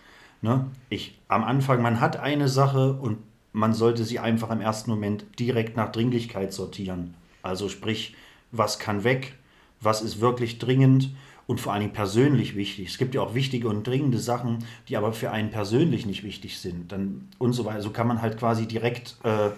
[0.45, 0.67] Ne?
[0.91, 3.17] Ich, am Anfang, man hat eine Sache und
[3.55, 7.15] man sollte sie einfach im ersten Moment direkt nach Dringlichkeit sortieren.
[7.43, 8.15] Also sprich,
[8.53, 9.39] was kann weg,
[9.81, 11.15] was ist wirklich dringend
[11.47, 12.91] und vor allen Dingen persönlich wichtig.
[12.91, 16.59] Es gibt ja auch wichtige und dringende Sachen, die aber für einen persönlich nicht wichtig
[16.59, 16.93] sind.
[16.93, 17.81] Dann und so weiter.
[17.81, 19.49] So kann man halt quasi direkt äh,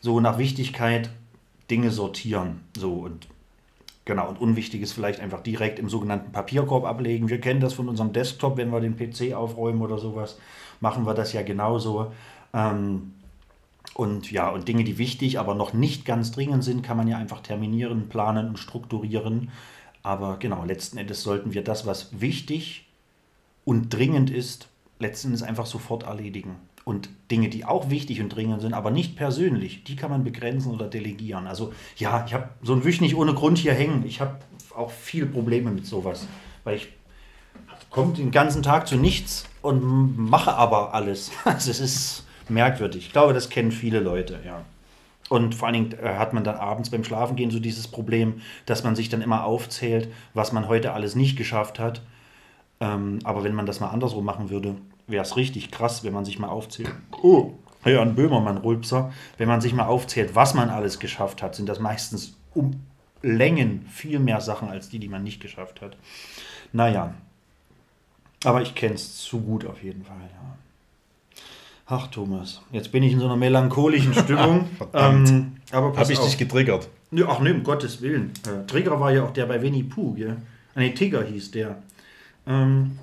[0.00, 1.08] so nach Wichtigkeit
[1.70, 2.60] Dinge sortieren.
[2.76, 3.28] So und
[4.08, 4.28] genau.
[4.28, 7.28] Und Unwichtiges vielleicht einfach direkt im sogenannten Papierkorb ablegen.
[7.28, 10.38] Wir kennen das von unserem Desktop, wenn wir den PC aufräumen oder sowas,
[10.80, 12.10] machen wir das ja genauso.
[12.52, 13.12] Ähm,
[13.94, 17.18] und ja, und Dinge, die wichtig, aber noch nicht ganz dringend sind, kann man ja
[17.18, 19.50] einfach terminieren, planen und strukturieren.
[20.02, 22.88] Aber genau, letzten Endes sollten wir das, was wichtig
[23.64, 26.56] und dringend ist, letzten Endes einfach sofort erledigen.
[26.88, 30.72] Und Dinge, die auch wichtig und dringend sind, aber nicht persönlich, die kann man begrenzen
[30.72, 31.46] oder delegieren.
[31.46, 34.06] Also ja, ich habe so ein Wisch nicht ohne Grund hier hängen.
[34.06, 34.38] Ich habe
[34.74, 36.26] auch viel Probleme mit sowas,
[36.64, 36.88] weil ich
[37.90, 41.30] komme den ganzen Tag zu nichts und mache aber alles.
[41.44, 43.08] Also es ist merkwürdig.
[43.08, 44.64] Ich glaube, das kennen viele Leute, ja.
[45.28, 48.82] Und vor allen Dingen äh, hat man dann abends beim Schlafengehen so dieses Problem, dass
[48.82, 52.00] man sich dann immer aufzählt, was man heute alles nicht geschafft hat.
[52.80, 54.76] Ähm, aber wenn man das mal andersrum machen würde,
[55.08, 56.90] wäre es richtig krass, wenn man sich mal aufzählt.
[57.22, 57.54] Oh,
[57.84, 59.12] ja, ein Böhmermann, Rülpser.
[59.38, 62.80] Wenn man sich mal aufzählt, was man alles geschafft hat, sind das meistens um
[63.22, 65.96] Längen viel mehr Sachen als die, die man nicht geschafft hat.
[66.72, 67.14] Naja,
[68.44, 70.54] aber ich kenne es zu gut auf jeden Fall, ja.
[71.90, 74.68] Ach, Thomas, jetzt bin ich in so einer melancholischen Stimmung.
[74.92, 76.26] Ähm, aber pass Habe ich auf.
[76.26, 76.88] dich getriggert?
[77.26, 78.32] Ach nee, um Gottes Willen.
[78.46, 80.36] Äh, Trigger war ja auch der bei Winnie Pooh, gell?
[80.74, 81.82] Nee, Tigger hieß der.
[82.46, 82.98] Ähm,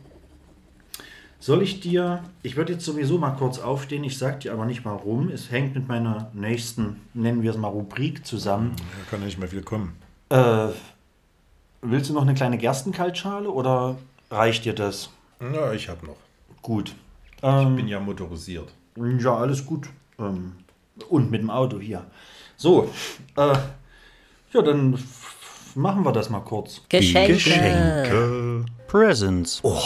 [1.45, 4.83] soll ich dir, ich würde jetzt sowieso mal kurz aufstehen, ich sag dir aber nicht
[4.83, 5.29] warum.
[5.29, 8.75] Es hängt mit meiner nächsten, nennen wir es mal Rubrik zusammen.
[8.77, 9.95] Da kann nicht mehr viel kommen.
[10.29, 10.69] Äh,
[11.81, 13.95] Willst du noch eine kleine Gerstenkaltschale oder
[14.31, 15.11] reicht dir das?
[15.39, 16.15] Ja, ich habe noch.
[16.63, 16.95] Gut.
[17.37, 18.73] Ich Ähm, bin ja motorisiert.
[18.97, 19.87] ja, alles gut.
[20.17, 20.53] Ähm,
[21.09, 22.05] und mit dem Auto hier.
[22.57, 22.89] So,
[23.37, 23.53] äh,
[24.51, 24.97] ja, dann
[25.75, 26.81] machen wir das mal kurz.
[26.89, 27.33] Geschenke.
[27.33, 28.65] Geschenke.
[28.87, 29.59] Presents.
[29.61, 29.77] Oh,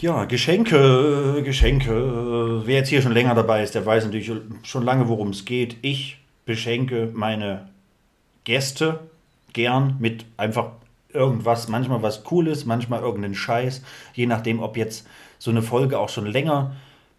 [0.00, 2.62] Ja, Geschenke, Geschenke.
[2.64, 4.30] Wer jetzt hier schon länger dabei ist, der weiß natürlich
[4.62, 5.76] schon lange, worum es geht.
[5.82, 7.68] Ich beschenke meine
[8.44, 9.00] Gäste
[9.52, 10.70] gern mit einfach
[11.12, 13.82] irgendwas, manchmal was Cooles, manchmal irgendeinen Scheiß,
[14.14, 15.06] je nachdem, ob jetzt
[15.38, 16.76] so eine Folge auch schon länger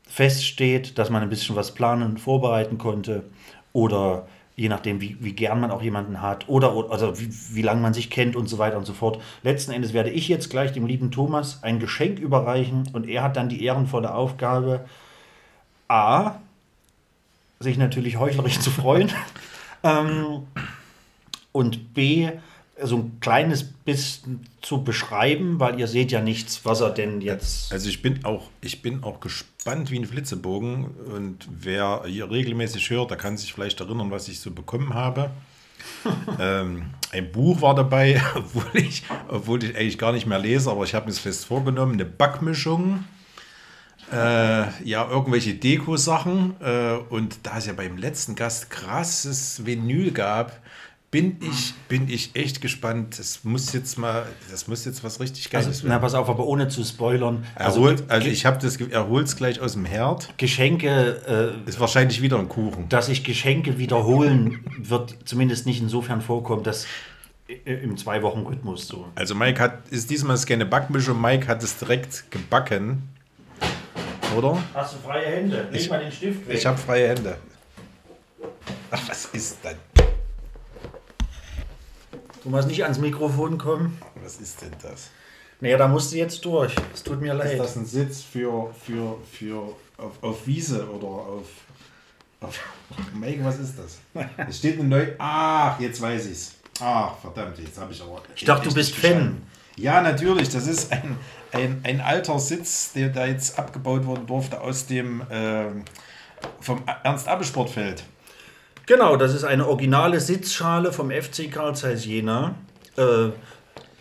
[0.07, 3.23] feststeht, dass man ein bisschen was planen und vorbereiten konnte
[3.73, 4.27] oder
[4.57, 7.79] je nachdem, wie, wie gern man auch jemanden hat oder, oder also wie, wie lange
[7.79, 9.21] man sich kennt und so weiter und so fort.
[9.43, 13.37] Letzten Endes werde ich jetzt gleich dem lieben Thomas ein Geschenk überreichen und er hat
[13.37, 14.85] dann die ehrenvolle Aufgabe,
[15.87, 16.39] A,
[17.59, 19.11] sich natürlich heuchlerisch zu freuen
[19.83, 20.47] ähm,
[21.51, 22.31] und B,
[22.83, 27.71] so ein kleines bisschen zu beschreiben, weil ihr seht ja nichts, was er denn jetzt...
[27.71, 32.89] Also ich bin auch, ich bin auch gespannt wie ein Flitzebogen und wer hier regelmäßig
[32.89, 35.31] hört, der kann sich vielleicht erinnern, was ich so bekommen habe.
[36.39, 40.83] ähm, ein Buch war dabei, obwohl ich, obwohl ich eigentlich gar nicht mehr lese, aber
[40.83, 43.03] ich habe mir es fest vorgenommen, eine Backmischung.
[44.11, 46.55] Äh, ja, irgendwelche Deko-Sachen.
[46.61, 50.61] Äh, und da es ja beim letzten Gast krasses Vinyl gab,
[51.09, 53.17] bin ich, bin ich echt gespannt.
[53.17, 56.45] Das muss jetzt mal, das muss jetzt was richtig Geiles Also, na, pass auf, aber
[56.45, 57.45] ohne zu spoilern.
[57.55, 60.37] er holt, also ich habe das, ge- er holt es gleich aus dem Herd.
[60.37, 62.89] Geschenke, äh, Ist wahrscheinlich wieder ein Kuchen.
[62.89, 66.85] dass sich Geschenke wiederholen, wird zumindest nicht insofern vorkommen, dass
[67.49, 69.07] i- im Zwei-Wochen-Rhythmus so.
[69.15, 73.07] Also Mike hat, ist diesmal ist keine Backmischung, Mike hat es direkt gebacken.
[74.35, 74.61] Oder?
[74.73, 75.69] Hast du freie Hände?
[75.71, 76.57] Leg mal den Stift weg.
[76.57, 77.37] Ich habe freie Hände.
[78.91, 79.77] Ach, was ist denn?
[82.43, 83.97] Thomas, nicht ans Mikrofon kommen.
[84.23, 85.09] Was ist denn das?
[85.59, 86.73] Naja, da musst du jetzt durch.
[86.93, 87.59] Es tut mir Ist leid.
[87.59, 91.47] das ein Sitz für, für, für auf, auf Wiese oder auf,
[92.41, 92.59] auf
[93.15, 93.99] Mike, was ist das?
[94.47, 95.15] Es steht eine neue.
[95.17, 96.53] Ach, jetzt weiß ich's.
[96.79, 98.21] Ach, verdammt, jetzt habe ich aber.
[98.35, 99.41] Ich dachte, du bist Fan.
[99.75, 100.49] Ja, natürlich.
[100.49, 101.17] Das ist ein,
[101.51, 105.85] ein, ein alter Sitz, der da jetzt abgebaut worden durfte aus dem ähm,
[106.61, 108.03] vom Ernst-Abbe-Sportfeld.
[108.87, 112.55] Genau, das ist eine originale Sitzschale vom FC Carl Zeiss Jena.
[112.95, 113.31] Äh,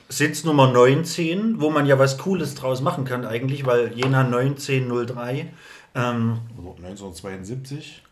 [0.09, 5.53] Sitz Nummer 19, wo man ja was Cooles draus machen kann eigentlich, weil Jena 1903.
[5.97, 8.03] Ähm, Oder 1972.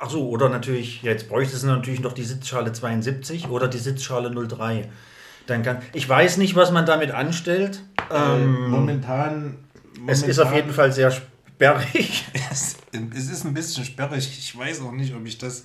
[0.00, 4.30] ach so, oder natürlich, jetzt bräuchte es natürlich noch die Sitzschale 72 oder die Sitzschale
[4.30, 4.88] 03.
[5.46, 7.82] Dann kann, ich weiß nicht, was man damit anstellt.
[8.10, 9.58] Ähm, momentan,
[10.06, 11.12] es ist auf jeden Fall sehr
[11.62, 12.24] sperrig.
[12.50, 12.76] Es,
[13.16, 14.28] es ist ein bisschen sperrig.
[14.38, 15.64] Ich weiß auch nicht, ob ich das,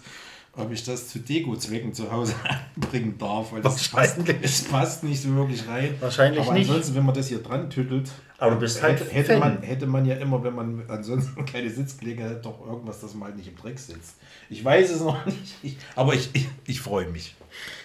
[0.53, 2.35] ob ich das zu Deko-Zwecken zu Hause
[2.75, 3.51] anbringen darf.
[3.51, 5.95] Weil das passt, es passt nicht so wirklich rein.
[5.99, 6.69] Wahrscheinlich Aber nicht.
[6.69, 9.39] ansonsten, wenn man das hier dran tüttelt, Aber du bist halt hätte, Fan.
[9.39, 13.29] man, hätte man ja immer, wenn man ansonsten keine Sitzgelegenheit hat, doch irgendwas, dass man
[13.29, 14.15] halt nicht im Dreck sitzt.
[14.49, 17.35] Ich weiß es noch nicht, ich, aber ich, ich, ich freue mich.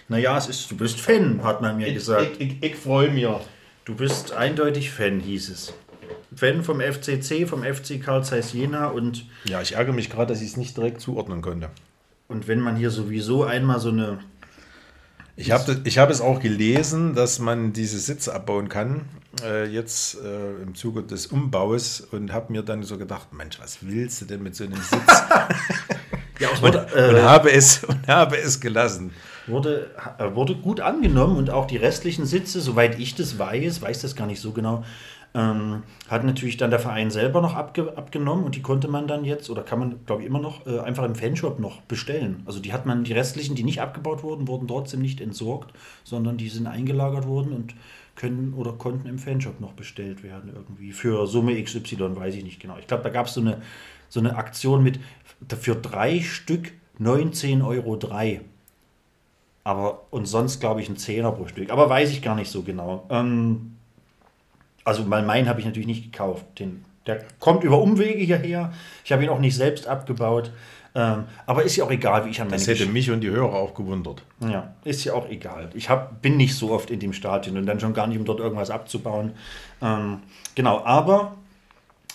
[0.07, 2.31] Naja, es ist, du bist Fan, hat man mir Ich, gesagt.
[2.37, 3.25] ich, ich, ich freue mich.
[3.85, 5.73] Du bist eindeutig Fan, hieß es.
[6.35, 10.41] Fan vom FCC, vom FC Carl Zeiss Jena und, Ja, ich ärgere mich gerade, dass
[10.41, 11.69] ich es nicht direkt zuordnen konnte.
[12.27, 14.19] und wenn man hier sowieso einmal so eine.
[15.35, 19.01] Ich habe ich hab es auch gelesen, dass man diese Sitze abbauen kann,
[19.43, 23.79] äh, jetzt äh, im Zuge des Umbaus und habe mir dann so gedacht, Mensch, was
[23.81, 25.01] willst du denn mit so einem Sitz?
[26.39, 29.11] Ja, und, wurde, und, äh, habe es, und habe es gelassen.
[29.45, 34.01] wurde, äh, wurde gut angenommen und auch die restlichen Sitze, soweit ich das weiß, weiß
[34.01, 34.83] das gar nicht so genau,
[35.35, 39.25] ähm, hat natürlich dann der Verein selber noch abge abgenommen und die konnte man dann
[39.25, 42.43] jetzt, oder kann man, glaube ich, immer noch äh, einfach im Fanshop noch bestellen.
[42.45, 46.37] Also die hat man, die restlichen, die nicht abgebaut wurden, wurden trotzdem nicht entsorgt, sondern
[46.37, 47.73] die sind eingelagert worden und
[48.15, 50.91] können oder konnten im Fanshop noch bestellt werden irgendwie.
[50.91, 52.77] Für Summe XY, weiß ich nicht genau.
[52.77, 53.61] Ich glaube, da gab es so eine,
[54.09, 54.99] so eine Aktion mit
[55.59, 57.99] für drei Stück 19,03 Euro.
[59.63, 61.71] Aber und sonst glaube ich ein Zehner pro Stück.
[61.71, 63.07] Aber weiß ich gar nicht so genau.
[63.09, 63.77] Ähm,
[64.83, 66.45] also weil meinen habe ich natürlich nicht gekauft.
[66.59, 68.73] Den, der kommt über Umwege hierher.
[69.03, 70.51] Ich habe ihn auch nicht selbst abgebaut.
[70.95, 73.29] Ähm, aber ist ja auch egal, wie ich an meine Das hätte mich und die
[73.29, 74.23] Hörer auch gewundert.
[74.41, 75.69] ja, ist ja auch egal.
[75.73, 78.25] Ich hab, bin nicht so oft in dem Stadion und dann schon gar nicht, um
[78.25, 79.31] dort irgendwas abzubauen.
[79.81, 80.19] Ähm,
[80.53, 81.35] genau, aber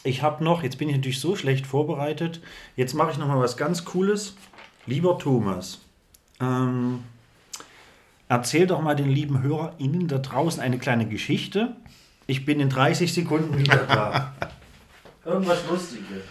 [0.04, 2.40] ich habe noch, jetzt bin ich natürlich so schlecht vorbereitet,
[2.76, 4.36] jetzt mache ich noch mal was ganz Cooles.
[4.86, 5.80] Lieber Thomas,
[6.40, 7.02] ähm,
[8.28, 11.76] erzähl doch mal den lieben HörerInnen da draußen eine kleine Geschichte.
[12.30, 14.34] Ich bin in 30 Sekunden wieder da.
[15.24, 16.24] Irgendwas Lustiges.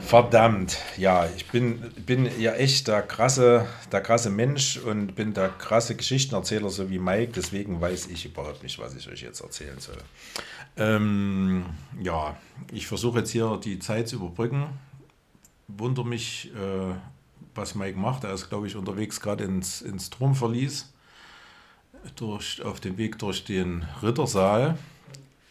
[0.00, 5.50] Verdammt, ja, ich bin, bin ja echt der krasse, der krasse Mensch und bin der
[5.50, 9.78] krasse Geschichtenerzähler, so wie Mike, deswegen weiß ich überhaupt nicht, was ich euch jetzt erzählen
[9.78, 9.98] soll.
[10.78, 11.66] Ähm,
[12.00, 12.38] ja,
[12.72, 14.66] ich versuche jetzt hier die Zeit zu überbrücken.
[15.68, 16.94] Wunder mich, äh,
[17.54, 18.24] was Mike macht.
[18.24, 20.90] Er ist, glaube ich, unterwegs gerade ins, ins Turmverlies,
[22.16, 24.78] durch, auf dem Weg durch den Rittersaal.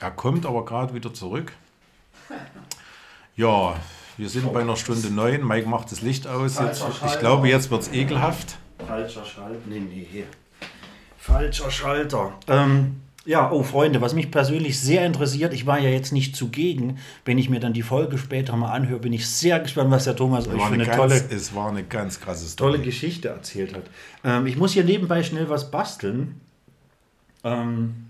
[0.03, 1.53] Er kommt aber gerade wieder zurück.
[3.37, 3.77] Ja,
[4.17, 5.47] wir sind bei einer Stunde neun.
[5.47, 6.59] Mike macht das Licht aus.
[6.59, 8.57] Jetzt, ich glaube, jetzt wird es ekelhaft.
[8.85, 9.61] Falscher Schalter.
[9.65, 10.25] Nee, nee, hier.
[11.17, 12.33] Falscher Schalter.
[12.47, 16.97] Ähm, ja, oh Freunde, was mich persönlich sehr interessiert, ich war ja jetzt nicht zugegen.
[17.23, 20.17] Wenn ich mir dann die Folge später mal anhöre, bin ich sehr gespannt, was der
[20.17, 22.73] Thomas euch für eine eine ganz, tolle, es war eine ganz krasse Story.
[22.73, 23.83] tolle Geschichte erzählt hat.
[24.25, 26.41] Ähm, ich muss hier nebenbei schnell was basteln.
[27.45, 28.07] Ähm,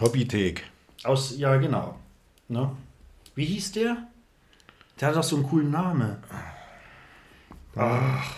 [0.00, 0.71] Hobbythek.
[1.04, 1.98] Aus, ja, genau.
[2.48, 2.70] Ne?
[3.34, 3.96] Wie hieß der?
[5.00, 6.16] Der hat doch so einen coolen Namen.
[7.76, 8.34] Ach.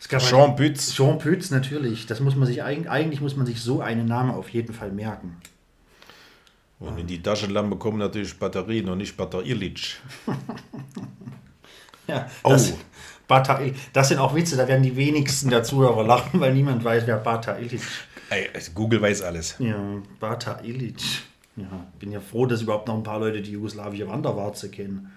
[0.00, 0.92] Es gab Jean Pütz.
[0.94, 2.06] Jean Pütz, natürlich.
[2.06, 5.36] Das muss man sich eigentlich, muss man sich so einen Namen auf jeden Fall merken.
[6.80, 9.96] Und in die Taschenlampe kommen natürlich Batterien und nicht Batterielitsch.
[12.06, 12.50] Ja, Oh.
[12.50, 12.74] das,
[13.26, 16.84] Bata Il- das sind auch Witze, da werden die wenigsten der Zuhörer lachen, weil niemand
[16.84, 17.80] weiß, wer Bata Illich
[18.52, 19.54] also Google weiß alles.
[19.58, 19.76] Ja,
[20.20, 21.22] Bata Illich.
[21.56, 25.12] Ja, bin ja froh, dass überhaupt noch ein paar Leute die jugoslawische Wanderwarze kennen.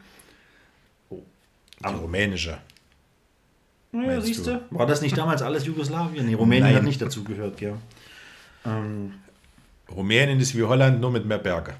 [1.10, 2.60] Die rumänische.
[3.92, 4.62] Ja, Meinst siehst du?
[4.70, 6.26] War das nicht damals alles Jugoslawien?
[6.26, 6.76] Nee, Rumänien Nein.
[6.76, 7.78] hat nicht dazu gehört, ja.
[8.66, 9.14] Ähm,
[9.90, 11.76] Rumänien ist wie Holland, nur mit mehr Berge.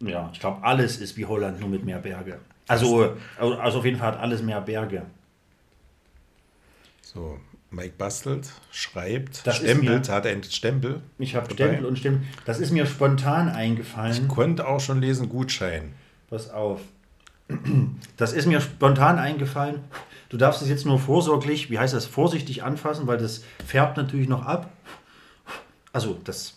[0.00, 2.38] ja, ich glaube, alles ist wie Holland, nur mit mehr Berge.
[2.66, 5.02] Also, also auf jeden Fall hat alles mehr Berge.
[7.02, 7.38] So,
[7.70, 11.00] Mike bastelt, schreibt, Das stempelt, mir- hat einen Stempel.
[11.18, 11.52] Ich habe.
[11.52, 12.26] Stempel und Stempel.
[12.44, 14.26] Das ist mir spontan eingefallen.
[14.26, 15.92] Konnte auch schon lesen, Gutschein.
[16.28, 16.80] Pass auf.
[18.16, 19.80] Das ist mir spontan eingefallen.
[20.28, 24.28] Du darfst es jetzt nur vorsorglich, wie heißt das, vorsichtig anfassen, weil das färbt natürlich
[24.28, 24.70] noch ab.
[25.92, 26.54] Also, das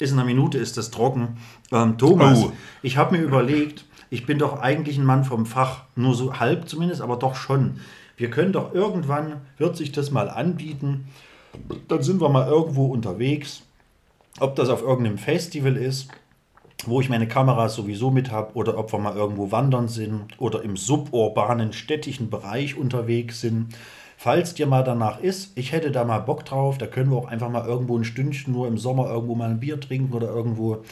[0.00, 1.36] ist in einer Minute, ist das trocken.
[1.70, 2.52] Ähm, Thomas, Oh.
[2.82, 6.68] ich habe mir überlegt, ich bin doch eigentlich ein Mann vom Fach, nur so halb
[6.68, 7.78] zumindest, aber doch schon.
[8.22, 11.08] Wir können doch irgendwann, wird sich das mal anbieten,
[11.88, 13.62] dann sind wir mal irgendwo unterwegs,
[14.38, 16.06] ob das auf irgendeinem Festival ist,
[16.86, 20.62] wo ich meine Kameras sowieso mit habe, oder ob wir mal irgendwo wandern sind oder
[20.62, 23.74] im suburbanen städtischen Bereich unterwegs sind.
[24.16, 27.26] Falls dir mal danach ist, ich hätte da mal Bock drauf, da können wir auch
[27.26, 30.84] einfach mal irgendwo ein Stündchen nur im Sommer irgendwo mal ein Bier trinken oder irgendwo.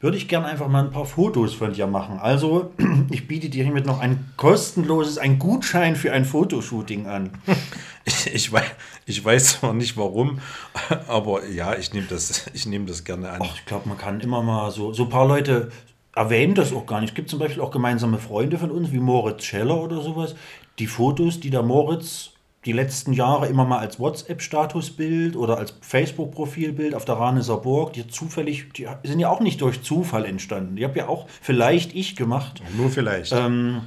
[0.00, 2.20] Würde ich gern einfach mal ein paar Fotos von dir machen.
[2.20, 2.72] Also,
[3.10, 7.30] ich biete dir hiermit noch ein kostenloses, ein Gutschein für ein Fotoshooting an.
[8.04, 8.64] Ich, ich, weiß,
[9.04, 10.40] ich weiß zwar nicht warum,
[11.08, 13.42] aber ja, ich nehme das, ich nehme das gerne an.
[13.44, 15.70] Ach, ich glaube, man kann immer mal so, so ein paar Leute
[16.14, 17.10] erwähnen das auch gar nicht.
[17.10, 20.36] Es gibt zum Beispiel auch gemeinsame Freunde von uns, wie Moritz Scheller oder sowas.
[20.78, 22.30] Die Fotos, die der Moritz
[22.64, 28.06] die letzten Jahre immer mal als WhatsApp-Statusbild oder als Facebook-Profilbild auf der Raneser Burg, die
[28.08, 30.76] zufällig, die sind ja auch nicht durch Zufall entstanden.
[30.76, 32.60] Die habe ja auch vielleicht ich gemacht.
[32.76, 33.32] Nur vielleicht.
[33.32, 33.82] Ähm,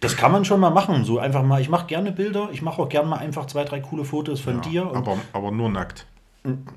[0.00, 1.04] Das kann man schon mal machen.
[1.04, 3.80] So einfach mal, ich mache gerne Bilder, ich mache auch gerne mal einfach zwei, drei
[3.80, 4.88] coole Fotos von dir.
[4.88, 6.06] Und, aber, aber nur nackt.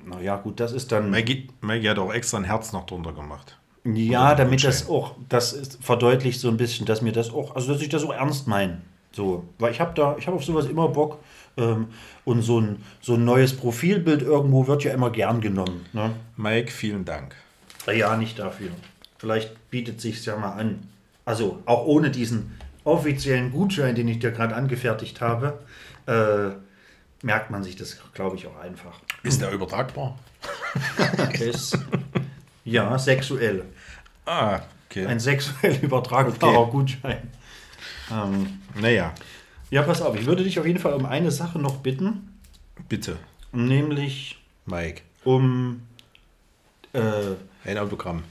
[0.05, 1.09] naja, gut, das ist dann.
[1.09, 3.57] Maggie, Maggie hat auch extra ein Herz noch drunter gemacht.
[3.83, 7.73] Ja, damit das auch, das ist, verdeutlicht so ein bisschen, dass mir das auch, also
[7.73, 8.81] dass ich das auch ernst meine.
[9.11, 11.19] So, weil ich habe da, ich habe auf sowas immer Bock.
[11.57, 11.87] Ähm,
[12.23, 15.85] und so ein, so ein neues Profilbild irgendwo wird ja immer gern genommen.
[15.91, 16.11] Ne?
[16.37, 17.35] Mike, vielen Dank.
[17.93, 18.69] Ja, nicht dafür.
[19.17, 20.87] Vielleicht bietet sich ja mal an.
[21.25, 25.59] Also auch ohne diesen offiziellen Gutschein, den ich dir gerade angefertigt habe,
[26.07, 26.51] äh,
[27.25, 28.99] merkt man sich das, glaube ich, auch einfach.
[29.23, 30.17] Ist der übertragbar?
[31.39, 31.77] Ist,
[32.63, 33.65] ja, sexuell.
[34.25, 35.05] Ah, okay.
[35.05, 36.71] Ein sexuell übertragbarer Okay.
[36.71, 37.29] Gutschein.
[38.11, 39.13] Ähm, naja,
[39.69, 42.37] ja, pass auf, ich würde dich auf jeden Fall um eine Sache noch bitten,
[42.89, 43.17] bitte,
[43.53, 45.01] nämlich Mike.
[45.23, 45.81] um
[46.93, 46.99] äh,
[47.63, 48.23] Ein Autogramm.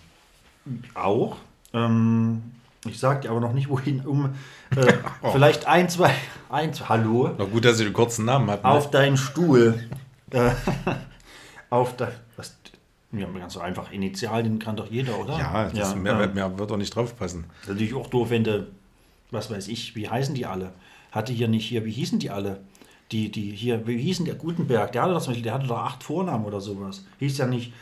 [0.95, 1.37] auch,
[1.73, 2.43] ähm,
[2.87, 4.35] ich sage dir aber noch nicht wohin, um
[4.77, 4.93] äh,
[5.33, 6.13] vielleicht ein, zwei,
[6.51, 8.63] ein, hallo, Na gut, dass sie den kurzen Namen hat.
[8.63, 8.71] Ne?
[8.71, 9.83] auf deinen Stuhl,
[10.31, 10.51] äh,
[11.71, 12.57] auf dein, was,
[13.13, 15.39] ja, ganz so einfach, Initialien kann doch jeder, oder?
[15.39, 16.27] ja, das mehr, ja.
[16.27, 17.45] mehr wird doch nicht draufpassen.
[17.49, 18.67] Das ist natürlich auch doof, wenn du,
[19.31, 20.73] was weiß ich, wie heißen die alle?
[21.13, 22.61] Hatte hier nicht hier, wie hießen die alle?
[23.13, 24.93] Die, die hier, wie hießen der Gutenberg?
[24.93, 27.05] Der hatte doch zum Beispiel, der hatte doch acht Vornamen oder sowas.
[27.19, 27.73] Hieß ja nicht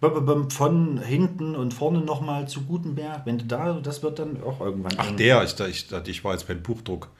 [0.00, 3.24] von hinten und vorne nochmal zu Gutenberg.
[3.24, 4.92] Wenn du da, das wird dann auch irgendwann.
[4.96, 7.10] Ach, der, ich, ich, ich war jetzt beim Buchdruck.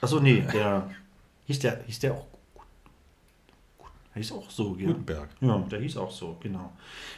[0.00, 0.90] Achso, nee, der.
[1.46, 2.26] Hieß der, hieß der auch.
[4.14, 4.88] Der hieß auch so, ja.
[4.88, 5.28] Gutenberg.
[5.40, 6.72] Ja, der hieß auch so, genau.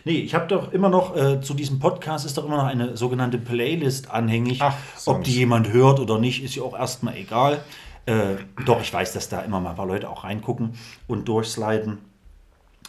[0.04, 2.96] Nee, ich habe doch immer noch, äh, zu diesem Podcast ist doch immer noch eine
[2.96, 4.60] sogenannte Playlist anhängig.
[4.62, 5.26] Ach, Ob Songs.
[5.26, 7.64] die jemand hört oder nicht, ist ja auch erstmal egal.
[8.06, 10.74] Äh, doch, ich weiß, dass da immer mal ein paar Leute auch reingucken
[11.08, 11.98] und durchsliden.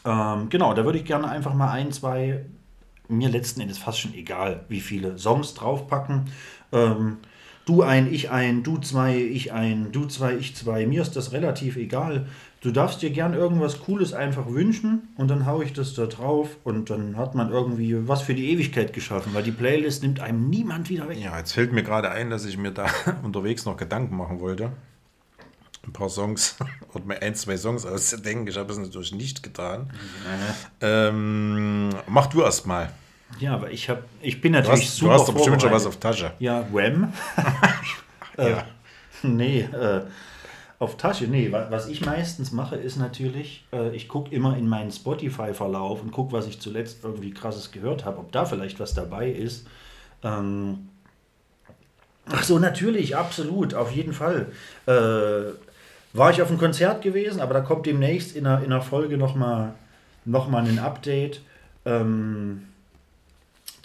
[0.05, 2.45] Ähm, genau, da würde ich gerne einfach mal ein, zwei,
[3.07, 6.25] mir letzten Endes fast schon egal, wie viele Songs draufpacken.
[6.71, 7.17] Ähm,
[7.65, 10.85] du ein, ich ein, du zwei, ich ein, du zwei, ich zwei.
[10.85, 12.27] Mir ist das relativ egal.
[12.65, 16.57] Du darfst dir gern irgendwas Cooles einfach wünschen und dann haue ich das da drauf
[16.63, 20.49] und dann hat man irgendwie was für die Ewigkeit geschaffen, weil die Playlist nimmt einem
[20.49, 21.19] niemand wieder weg.
[21.19, 22.87] Ja, jetzt fällt mir gerade ein, dass ich mir da
[23.23, 24.71] unterwegs noch Gedanken machen wollte.
[25.85, 26.57] Ein paar Songs
[26.95, 28.47] oder mir ein, zwei Songs auszudenken.
[28.47, 29.91] Ich habe es natürlich nicht getan.
[30.81, 32.91] Ähm, mach du erst mal.
[33.37, 35.71] Ja, aber ich, hab, ich bin Du natürlich hast, du super hast doch bestimmt schon
[35.71, 36.31] was auf Tasche.
[36.39, 37.13] Ja, Wham.
[38.37, 38.55] äh,
[39.21, 40.01] nee, äh,
[40.79, 41.25] auf Tasche.
[41.27, 46.01] Nee, wa- was ich meistens mache, ist natürlich, äh, ich gucke immer in meinen Spotify-Verlauf
[46.01, 49.67] und gucke, was ich zuletzt irgendwie krasses gehört habe, ob da vielleicht was dabei ist.
[50.23, 50.89] Ähm,
[52.27, 54.47] ach so, natürlich, absolut, auf jeden Fall.
[54.85, 55.53] Äh,
[56.13, 59.17] war ich auf einem Konzert gewesen, aber da kommt demnächst in einer, in einer Folge
[59.17, 59.73] nochmal
[60.23, 61.41] noch mal ein Update.
[61.85, 62.67] Ähm,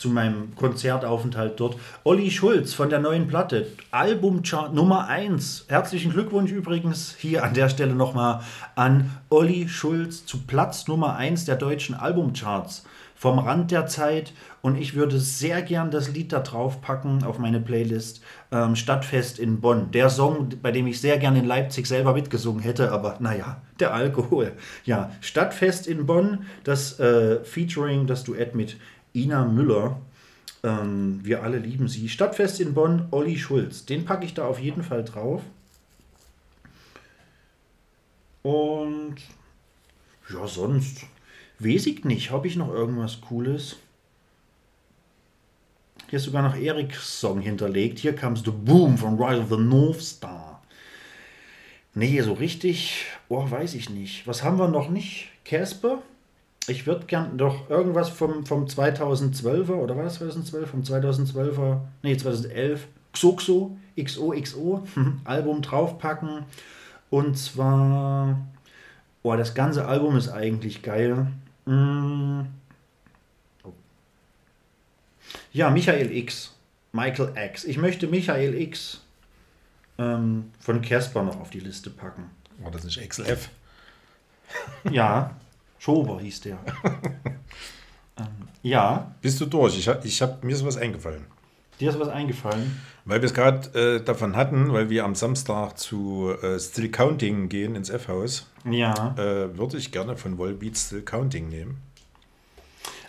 [0.01, 1.77] zu meinem Konzertaufenthalt dort.
[2.05, 5.67] Olli Schulz von der neuen Platte, Albumchart Nummer 1.
[5.69, 8.41] Herzlichen Glückwunsch übrigens hier an der Stelle nochmal
[8.77, 12.85] an Olli Schulz zu Platz Nummer 1 der deutschen Albumcharts.
[13.15, 14.33] Vom Rand der Zeit
[14.63, 19.39] und ich würde sehr gern das Lied da drauf packen auf meine Playlist ähm, Stadtfest
[19.39, 19.91] in Bonn.
[19.91, 23.93] Der Song, bei dem ich sehr gern in Leipzig selber mitgesungen hätte, aber naja, der
[23.93, 24.53] Alkohol.
[24.87, 28.79] Ja, Stadtfest in Bonn, das äh, Featuring, das Duett mit
[29.15, 30.01] Ina Müller.
[30.63, 32.09] Ähm, wir alle lieben sie.
[32.09, 33.87] Stadtfest in Bonn, Olli Schulz.
[33.87, 35.43] Den packe ich da auf jeden Fall drauf.
[38.43, 39.17] Und
[40.33, 41.07] ja, sonst
[41.59, 42.31] weiß ich nicht.
[42.31, 43.77] Habe ich noch irgendwas Cooles?
[46.09, 47.99] Hier ist sogar noch Eriks Song hinterlegt.
[48.01, 50.63] Hier kam The Boom von Rise of the North Star.
[51.95, 54.27] Nee, so richtig, oh, weiß ich nicht.
[54.27, 55.29] Was haben wir noch nicht?
[55.45, 56.03] Casper?
[56.67, 60.71] Ich würde gern doch irgendwas vom, vom 2012er, oder war das 2012?
[60.71, 64.87] Vom 2012er, nee, 2011, Xoxo, XOXO,
[65.25, 66.45] Album draufpacken.
[67.09, 68.39] Und zwar,
[69.23, 71.27] oh, das ganze Album ist eigentlich geil.
[71.67, 72.43] Mm.
[75.53, 76.55] Ja, Michael X,
[76.93, 77.65] Michael X.
[77.65, 79.01] Ich möchte Michael X
[79.99, 82.31] ähm, von Casper noch auf die Liste packen.
[82.59, 83.49] War das nicht XLF?
[84.91, 85.35] Ja,
[85.81, 86.59] Schober hieß der.
[88.19, 88.27] ähm,
[88.63, 89.79] ja, Bist du durch?
[89.79, 91.25] Ich hab, ich hab, mir ist was eingefallen.
[91.81, 92.81] dir ist was eingefallen.
[93.07, 97.49] Weil wir es gerade äh, davon hatten, weil wir am Samstag zu äh, Still Counting
[97.49, 99.15] gehen ins F-Haus, Ja.
[99.17, 101.79] äh, würde ich gerne von Volbeat Still Counting nehmen.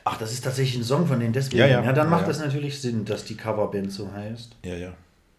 [0.06, 1.60] Ach, das ist tatsächlich ein Song von denen deswegen.
[1.60, 1.94] Ja, ja.
[1.94, 2.34] dann macht Ja, ja.
[2.34, 4.56] das natürlich Sinn, dass die Coverband so heißt.
[4.64, 4.94] Ja, ja.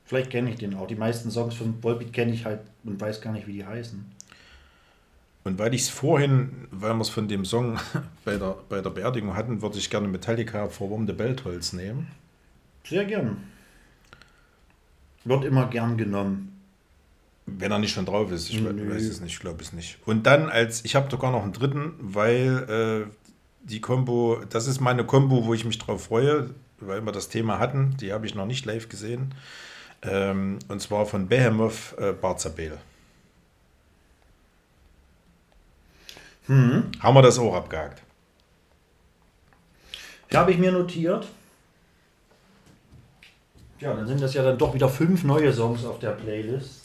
[0.04, 0.86] Vielleicht kenne ich den auch.
[0.86, 4.04] Die meisten Songs von Volbeat kenne ich halt und weiß gar nicht, wie die heißen.
[5.44, 7.78] Und weil ich es vorhin, weil wir es von dem Song
[8.24, 12.08] bei der, bei der Beerdigung hatten, würde ich gerne Metallica Verwurmte Beltholz nehmen.
[12.84, 13.38] Sehr gern.
[15.24, 16.60] Wird immer gern genommen.
[17.46, 18.94] Wenn er nicht schon drauf ist, ich Nö.
[18.94, 19.98] weiß es nicht, ich glaube es nicht.
[20.06, 23.12] Und dann als, ich habe sogar noch einen dritten, weil äh,
[23.64, 27.58] die Combo, das ist meine Combo, wo ich mich drauf freue, weil wir das Thema
[27.58, 29.34] hatten, die habe ich noch nicht live gesehen.
[30.02, 32.78] Ähm, und zwar von Behemoth äh, Barzabel.
[36.46, 36.90] Hm.
[37.00, 38.02] Haben wir das auch abgehakt?
[40.30, 41.28] Ja, habe ich mir notiert.
[43.80, 46.82] Ja, dann sind das ja dann doch wieder fünf neue Songs auf der Playlist.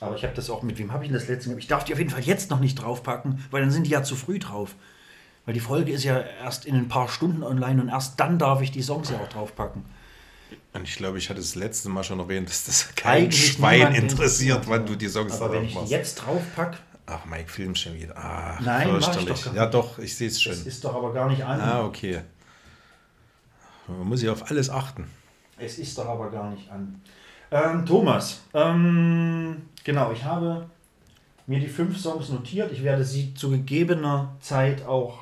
[0.00, 1.54] Aber ich habe das auch, mit wem habe ich denn das letzte?
[1.58, 4.02] Ich darf die auf jeden Fall jetzt noch nicht draufpacken, weil dann sind die ja
[4.02, 4.74] zu früh drauf.
[5.46, 8.60] Weil die Folge ist ja erst in ein paar Stunden online und erst dann darf
[8.60, 9.84] ich die Songs ja auch draufpacken.
[10.72, 13.94] Und ich glaube, ich hatte das letzte Mal schon erwähnt, dass das kein Eigentlich Schwein
[13.94, 15.90] interessiert, wann du die Songs Aber wenn drauf ich die machst.
[15.90, 18.16] jetzt draufpack, Ach, Mike, film schon wieder.
[18.16, 19.28] Ah, Nein, mach ich fürchterlich.
[19.42, 20.52] doch gar Ja, doch, ich sehe es schon.
[20.52, 21.60] das ist doch aber gar nicht an.
[21.60, 22.22] Ah, okay.
[23.86, 25.06] Man muss ja auf alles achten.
[25.58, 27.00] Es ist doch aber gar nicht an.
[27.50, 30.68] Ähm, Thomas, ähm, genau, ich habe
[31.46, 32.72] mir die fünf Songs notiert.
[32.72, 35.18] Ich werde sie zu gegebener Zeit auch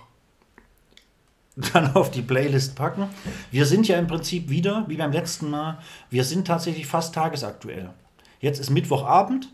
[1.73, 3.09] dann auf die Playlist packen.
[3.51, 5.79] Wir sind ja im Prinzip wieder, wie beim letzten Mal,
[6.11, 7.91] wir sind tatsächlich fast tagesaktuell.
[8.41, 9.49] Jetzt ist Mittwochabend.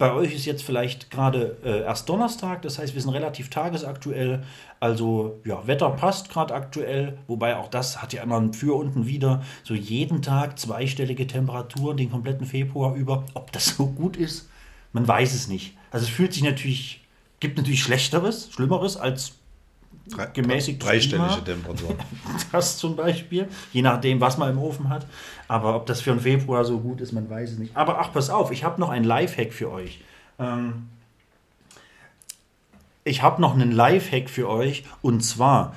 [0.00, 4.42] Bei euch ist jetzt vielleicht gerade äh, erst Donnerstag, das heißt, wir sind relativ tagesaktuell.
[4.80, 9.06] Also, ja, Wetter passt gerade aktuell, wobei auch das hat ja immer Für und ein
[9.06, 9.42] Wider.
[9.62, 13.26] So jeden Tag zweistellige Temperaturen den kompletten Februar über.
[13.34, 14.48] Ob das so gut ist,
[14.94, 15.76] man weiß es nicht.
[15.90, 17.00] Also, es fühlt sich natürlich
[17.40, 19.39] Gibt natürlich Schlechteres, Schlimmeres als
[20.10, 21.44] Drei- gemäßigt Dreistellige.
[21.44, 21.96] Temperatur.
[22.52, 23.48] das zum Beispiel.
[23.72, 25.06] Je nachdem, was man im Ofen hat.
[25.48, 27.76] Aber ob das für den Februar so gut ist, man weiß es nicht.
[27.76, 30.00] Aber ach, pass auf, ich habe noch einen Lifehack für euch.
[30.38, 30.88] Ähm,
[33.04, 34.84] ich habe noch einen Lifehack für euch.
[35.02, 35.74] Und zwar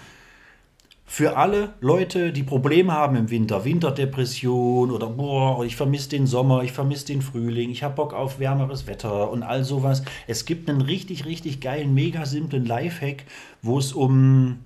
[1.05, 6.63] für alle Leute, die Probleme haben im Winter, Winterdepression oder boah, ich vermisse den Sommer,
[6.63, 10.03] ich vermisse den Frühling, ich habe Bock auf wärmeres Wetter und all sowas.
[10.27, 13.25] Es gibt einen richtig, richtig geilen, mega simplen Lifehack,
[13.61, 14.59] wo es um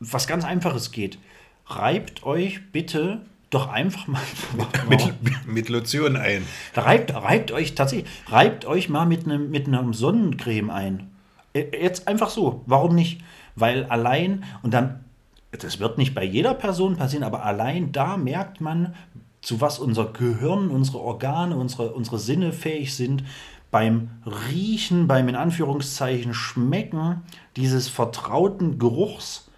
[0.00, 1.18] was ganz Einfaches geht.
[1.66, 3.20] Reibt euch bitte
[3.50, 4.22] doch einfach mal
[4.88, 6.44] mit, mit Lotion ein.
[6.74, 11.10] Reibt, reibt euch tatsächlich, reibt euch mal mit einem mit einem Sonnencreme ein.
[11.54, 12.62] Äh, Jetzt einfach so.
[12.66, 13.20] Warum nicht?
[13.56, 15.04] Weil allein und dann,
[15.52, 18.94] das wird nicht bei jeder Person passieren, aber allein da merkt man,
[19.40, 23.24] zu was unser Gehirn, unsere Organe, unsere, unsere Sinne fähig sind,
[23.70, 27.22] beim Riechen, beim in Anführungszeichen Schmecken
[27.56, 29.48] dieses vertrauten Geruchs.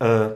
[0.00, 0.30] Äh,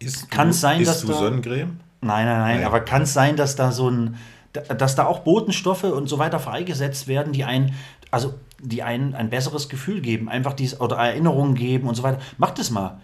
[0.00, 1.80] Ist Kann es sein, dass du da- Sonnencreme?
[2.00, 2.66] Nein, nein, nein, Nein.
[2.66, 4.16] aber kann es sein, dass da so ein,
[4.52, 7.74] dass da auch Botenstoffe und so weiter freigesetzt werden, die ein,
[8.12, 12.20] also die einen ein besseres Gefühl geben, einfach dies oder Erinnerungen geben und so weiter.
[12.38, 13.00] Macht es mal.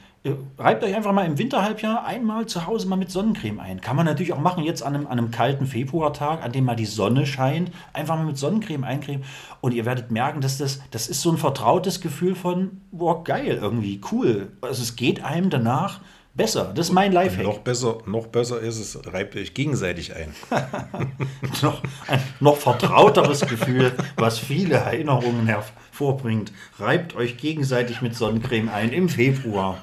[0.56, 3.82] Reibt euch einfach mal im Winterhalbjahr einmal zu Hause mal mit Sonnencreme ein.
[3.82, 6.76] Kann man natürlich auch machen, jetzt an einem, an einem kalten Februartag, an dem mal
[6.76, 9.24] die Sonne scheint, einfach mal mit Sonnencreme eincremen.
[9.60, 13.58] Und ihr werdet merken, dass das, das ist so ein vertrautes Gefühl von, boah, geil,
[13.60, 14.52] irgendwie, cool.
[14.62, 16.00] Also es geht einem danach
[16.32, 16.72] besser.
[16.74, 17.44] Das ist mein Lifehack.
[17.44, 20.34] Noch besser, noch besser ist es, reibt euch gegenseitig ein.
[21.60, 26.50] noch ein noch vertrauteres Gefühl, was viele Erinnerungen hervorbringt.
[26.78, 29.76] Reibt euch gegenseitig mit Sonnencreme ein im Februar.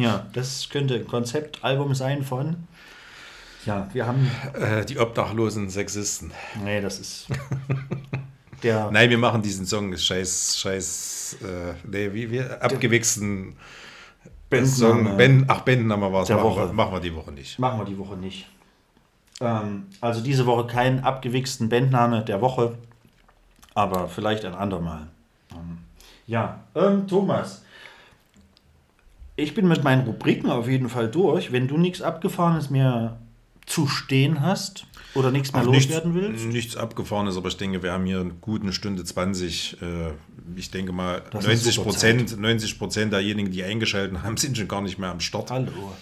[0.00, 2.56] Ja, das könnte ein Konzeptalbum sein von.
[3.66, 4.30] Ja, wir haben.
[4.54, 6.32] Äh, die obdachlosen Sexisten.
[6.64, 7.26] Nee, das ist.
[8.62, 8.90] Der.
[8.90, 13.56] Nein, wir machen diesen Song, scheiß, scheiß, äh, nee, wie wir, abgewichsten
[14.50, 14.66] Bandname
[15.04, 15.16] Song.
[15.16, 17.58] Ben, ach, Bandname war es, machen, wir- machen wir die Woche nicht.
[17.58, 18.46] Machen wir die Woche nicht.
[19.40, 22.76] Ähm, also diese Woche keinen abgewichsten Bandname der Woche,
[23.74, 25.06] aber vielleicht ein andermal.
[25.52, 25.78] Ähm,
[26.26, 27.64] ja, ähm, Thomas,
[29.40, 31.52] ich bin mit meinen Rubriken auf jeden Fall durch.
[31.52, 33.18] Wenn du nichts Abgefahrenes mehr
[33.66, 37.92] zu stehen hast oder nichts mehr nichts, loswerden willst, nichts abgefahrenes, aber ich denke, wir
[37.92, 39.78] haben hier eine gute Stunde 20.
[39.80, 39.86] Äh,
[40.56, 44.36] ich denke mal, Das ist eine 90 super Prozent, 90 Prozent derjenigen, die eingeschaltet haben,
[44.38, 45.50] sind schon gar nicht mehr am Start.
[45.50, 45.92] hallo.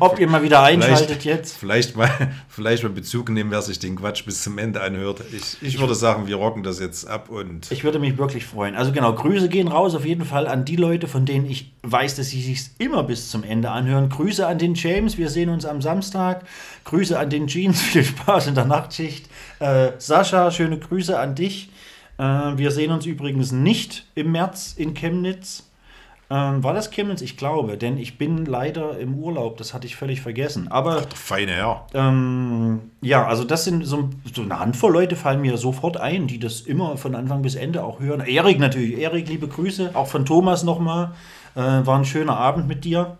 [0.00, 1.56] Ob ihr mal wieder einschaltet jetzt?
[1.56, 2.10] Vielleicht mal,
[2.48, 5.22] vielleicht mal Bezug nehmen, wer sich den Quatsch bis zum Ende anhört.
[5.32, 8.74] Ich, ich würde sagen, wir rocken das jetzt ab und Ich würde mich wirklich freuen.
[8.74, 12.16] Also genau, Grüße gehen raus auf jeden Fall an die Leute, von denen ich weiß,
[12.16, 14.10] dass sie sich immer bis zum Ende anhören.
[14.10, 16.44] Grüße an den James, wir sehen uns am Samstag.
[16.84, 19.28] Grüße an den Jeans, viel Spaß in der Nachtschicht.
[19.58, 21.70] Äh, Sascha, schöne Grüße an dich.
[22.18, 25.64] Äh, wir sehen uns übrigens nicht im März in Chemnitz.
[26.30, 27.22] Ähm, war das Chemnitz?
[27.22, 30.68] Ich glaube, denn ich bin leider im Urlaub, das hatte ich völlig vergessen.
[30.68, 31.86] Aber feine Herr.
[31.94, 36.38] ähm, ja, also das sind so, so eine Handvoll Leute fallen mir sofort ein, die
[36.38, 38.20] das immer von Anfang bis Ende auch hören.
[38.20, 41.12] Erik natürlich, Erik, liebe Grüße, auch von Thomas nochmal.
[41.54, 43.16] Äh, war ein schöner Abend mit dir.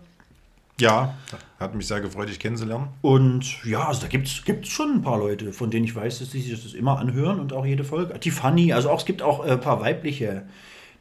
[0.79, 1.15] Ja,
[1.59, 2.87] hat mich sehr gefreut, dich kennenzulernen.
[3.01, 6.29] Und ja, also da gibt es schon ein paar Leute, von denen ich weiß, dass
[6.29, 8.17] die sich das immer anhören und auch jede Folge.
[8.17, 10.43] Die Fanny, also auch es gibt auch äh, ein paar weibliche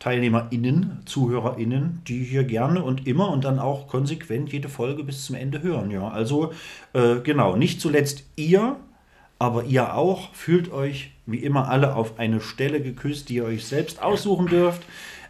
[0.00, 5.36] TeilnehmerInnen, ZuhörerInnen, die hier gerne und immer und dann auch konsequent jede Folge bis zum
[5.36, 5.90] Ende hören.
[5.90, 6.52] Ja, also
[6.92, 8.76] äh, genau, nicht zuletzt ihr,
[9.38, 13.66] aber ihr auch, fühlt euch wie immer alle auf eine Stelle geküsst, die ihr euch
[13.66, 14.82] selbst aussuchen dürft.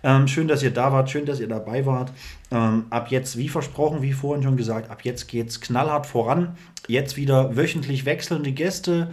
[0.02, 2.12] Ähm, schön, dass ihr da wart, schön, dass ihr dabei wart.
[2.50, 6.56] Ähm, ab jetzt, wie versprochen, wie vorhin schon gesagt, ab jetzt geht's knallhart voran.
[6.86, 9.10] Jetzt wieder wöchentlich wechselnde Gäste,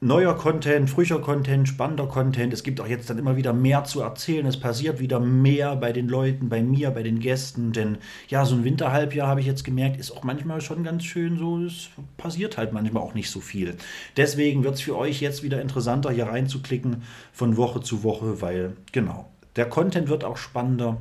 [0.00, 2.52] neuer Content, frischer Content, spannender Content.
[2.52, 4.46] Es gibt auch jetzt dann immer wieder mehr zu erzählen.
[4.46, 7.72] Es passiert wieder mehr bei den Leuten, bei mir, bei den Gästen.
[7.72, 11.36] Denn ja, so ein Winterhalbjahr habe ich jetzt gemerkt, ist auch manchmal schon ganz schön
[11.36, 11.58] so.
[11.64, 13.76] Es passiert halt manchmal auch nicht so viel.
[14.16, 18.76] Deswegen wird es für euch jetzt wieder interessanter, hier reinzuklicken von Woche zu Woche, weil
[18.92, 19.28] genau,
[19.58, 20.96] der Content wird auch spannender.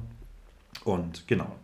[0.83, 1.55] Und genau.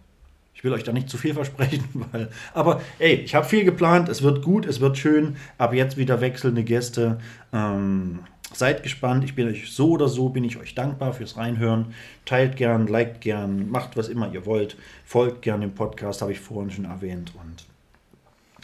[0.54, 2.30] Ich will euch da nicht zu viel versprechen, weil.
[2.54, 4.08] Aber ey, ich habe viel geplant.
[4.08, 5.36] Es wird gut, es wird schön.
[5.58, 7.20] Ab jetzt wieder wechselnde Gäste.
[7.52, 8.20] Ähm,
[8.54, 9.24] seid gespannt.
[9.24, 11.94] Ich bin euch so oder so bin ich euch dankbar fürs Reinhören.
[12.26, 14.78] Teilt gern, liked gern, macht was immer ihr wollt.
[15.04, 17.34] Folgt gern dem Podcast, habe ich vorhin schon erwähnt.
[17.36, 17.66] Und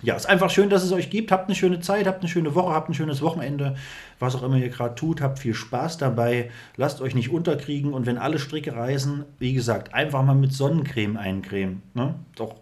[0.02, 1.32] ja, ist einfach schön, dass es euch gibt.
[1.32, 3.76] Habt eine schöne Zeit, habt eine schöne Woche, habt ein schönes Wochenende.
[4.20, 6.50] Was auch immer ihr gerade tut, habt viel Spaß dabei.
[6.78, 7.94] Lasst euch nicht unterkriegen.
[7.94, 11.82] Und wenn alle Stricke reißen, wie gesagt, einfach mal mit Sonnencreme eincremen.
[11.94, 12.16] Ne?
[12.36, 12.56] Doch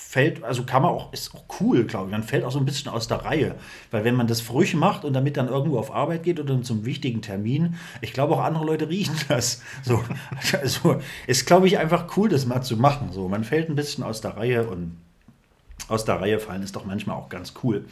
[0.00, 2.12] fällt, also kann man auch, ist auch cool, glaube ich.
[2.12, 3.56] Man fällt auch so ein bisschen aus der Reihe.
[3.90, 6.84] Weil wenn man das früh macht und damit dann irgendwo auf Arbeit geht oder zum
[6.84, 9.60] wichtigen Termin, ich glaube auch andere Leute riechen das.
[9.82, 10.02] So,
[10.52, 13.08] also ist, glaube ich, einfach cool, das mal zu machen.
[13.10, 14.96] So, man fällt ein bisschen aus der Reihe und
[15.88, 17.84] aus der Reihe fallen ist doch manchmal auch ganz cool.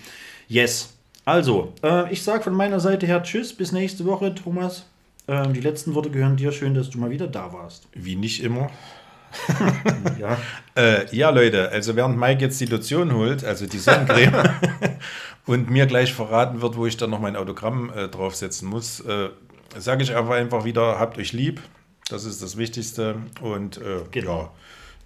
[0.49, 0.91] Yes.
[1.25, 4.87] Also, äh, ich sage von meiner Seite her Tschüss, bis nächste Woche, Thomas.
[5.29, 6.53] Ähm, die letzten Worte gehören dir.
[6.53, 7.89] Schön, dass du mal wieder da warst.
[7.95, 8.71] Wie nicht immer.
[10.19, 10.39] Ja.
[10.77, 14.49] Äh, ja, Leute, also während Mike jetzt die Lotion holt, also die Sonnencreme,
[15.47, 19.29] und mir gleich verraten wird, wo ich dann noch mein Autogramm äh, draufsetzen muss, äh,
[19.77, 21.61] sage ich aber einfach wieder, habt euch lieb.
[22.09, 23.17] Das ist das Wichtigste.
[23.41, 24.39] Und äh, Genau.
[24.43, 24.51] ja,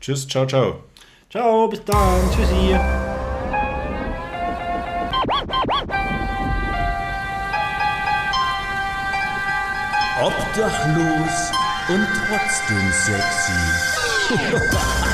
[0.00, 0.84] tschüss, ciao, ciao.
[1.30, 2.28] Ciao, bis dann.
[2.32, 2.74] Tschüssi.
[10.20, 11.52] Obdachlos
[11.88, 13.52] und trotzdem sexy.